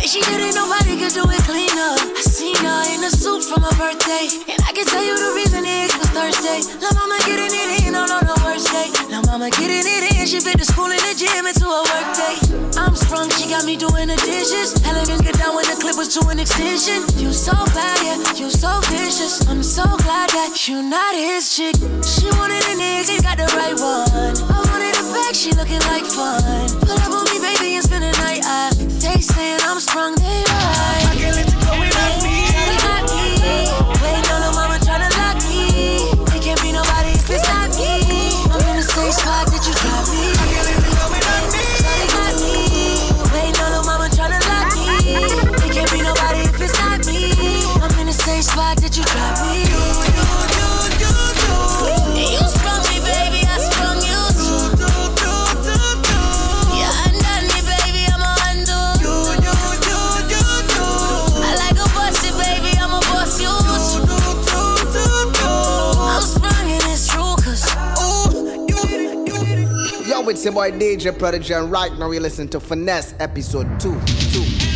She 0.00 0.20
did 0.26 0.40
it, 0.40 0.54
nobody 0.58 0.98
could 0.98 1.14
do 1.14 1.22
it 1.28 1.42
cleaner. 1.46 1.94
I 1.94 2.22
seen 2.24 2.56
her 2.56 2.82
in 2.90 3.04
a 3.04 3.10
suit 3.10 3.44
for 3.44 3.60
my 3.60 3.70
birthday. 3.78 4.26
And 4.50 4.58
I 4.66 4.72
can 4.72 4.82
tell 4.86 5.04
you 5.04 5.14
the 5.14 5.30
reason 5.38 5.62
it 5.62 5.92
was 5.94 6.10
Thursday. 6.10 6.66
La 6.82 6.90
mama 6.98 7.14
getting 7.22 7.52
it 7.52 7.86
in 7.86 7.94
on, 7.94 8.10
on 8.10 8.26
the 8.26 8.34
worst 8.42 8.72
day. 8.74 8.90
La 9.12 9.22
mama 9.22 9.50
getting 9.50 9.86
it 9.86 10.02
in, 10.10 10.26
she 10.26 10.40
fit 10.40 10.58
the 10.58 10.64
school 10.64 10.90
in 10.90 10.98
the 10.98 11.14
gym 11.14 11.46
into 11.46 11.62
a 11.62 11.82
work 11.94 12.08
day. 12.18 12.36
I'm 12.74 12.96
sprung, 12.96 13.30
she 13.38 13.46
got 13.46 13.64
me 13.64 13.76
doing 13.76 14.08
the 14.08 14.18
dishes. 14.26 14.74
Hell, 14.82 14.98
even 14.98 15.22
get 15.22 15.38
down 15.38 15.54
when 15.54 15.68
the 15.70 15.78
clip 15.78 15.94
was 15.94 16.10
to 16.18 16.26
an 16.26 16.40
extension. 16.40 17.06
You 17.20 17.30
so 17.30 17.54
bad, 17.76 18.00
yeah, 18.02 18.18
you 18.34 18.50
so 18.50 18.80
vicious. 18.90 19.46
I'm 19.46 19.62
so 19.62 19.84
glad 20.02 20.30
that 20.34 20.58
you're 20.66 20.82
not 20.82 21.14
his 21.14 21.54
chick. 21.54 21.76
She 22.02 22.26
wanted 22.34 22.64
a 22.66 22.74
nigga, 22.74 23.22
got 23.22 23.38
the 23.38 23.46
right 23.54 23.78
one. 23.78 24.69
She 25.34 25.52
looking 25.52 25.80
like 25.86 26.04
fun. 26.04 26.42
Pull 26.80 26.98
up 26.98 27.12
on 27.12 27.24
me, 27.30 27.38
baby, 27.38 27.74
and 27.74 27.84
spend 27.84 28.02
the 28.02 28.12
night. 28.18 28.42
I, 28.42 28.70
they 28.74 29.20
saying 29.20 29.60
I'm 29.62 29.78
sprung, 29.78 30.14
they 30.16 30.24
right. 30.24 31.06
I 31.06 31.14
can't 31.14 31.36
let 31.36 31.46
you 31.46 31.58
go 31.60 31.72
without 31.78 32.18
me. 32.22 32.50
They 32.50 32.76
got 32.82 33.02
me. 33.14 33.38
Waiting 34.02 34.30
on 34.34 34.40
the 34.42 34.52
mama 34.58 34.78
tryna 34.82 35.10
lock 35.18 35.38
me. 35.46 36.10
It 36.34 36.42
can't 36.42 36.60
be 36.62 36.72
nobody 36.72 37.14
not 37.46 37.70
me. 37.78 38.42
I'm 38.50 38.62
in 38.70 38.76
the 38.76 38.82
same 38.82 39.12
spot 39.12 39.46
that 39.46 39.62
you 39.66 39.74
It's 70.30 70.44
your 70.44 70.54
boy 70.54 70.70
DJ 70.70 71.18
Prodigy, 71.18 71.54
and 71.54 71.72
right 71.72 71.92
now 71.98 72.08
we 72.08 72.20
listen 72.20 72.46
to 72.50 72.60
Finesse 72.60 73.16
episode 73.18 73.80
2. 73.80 74.00
2. 74.00 74.69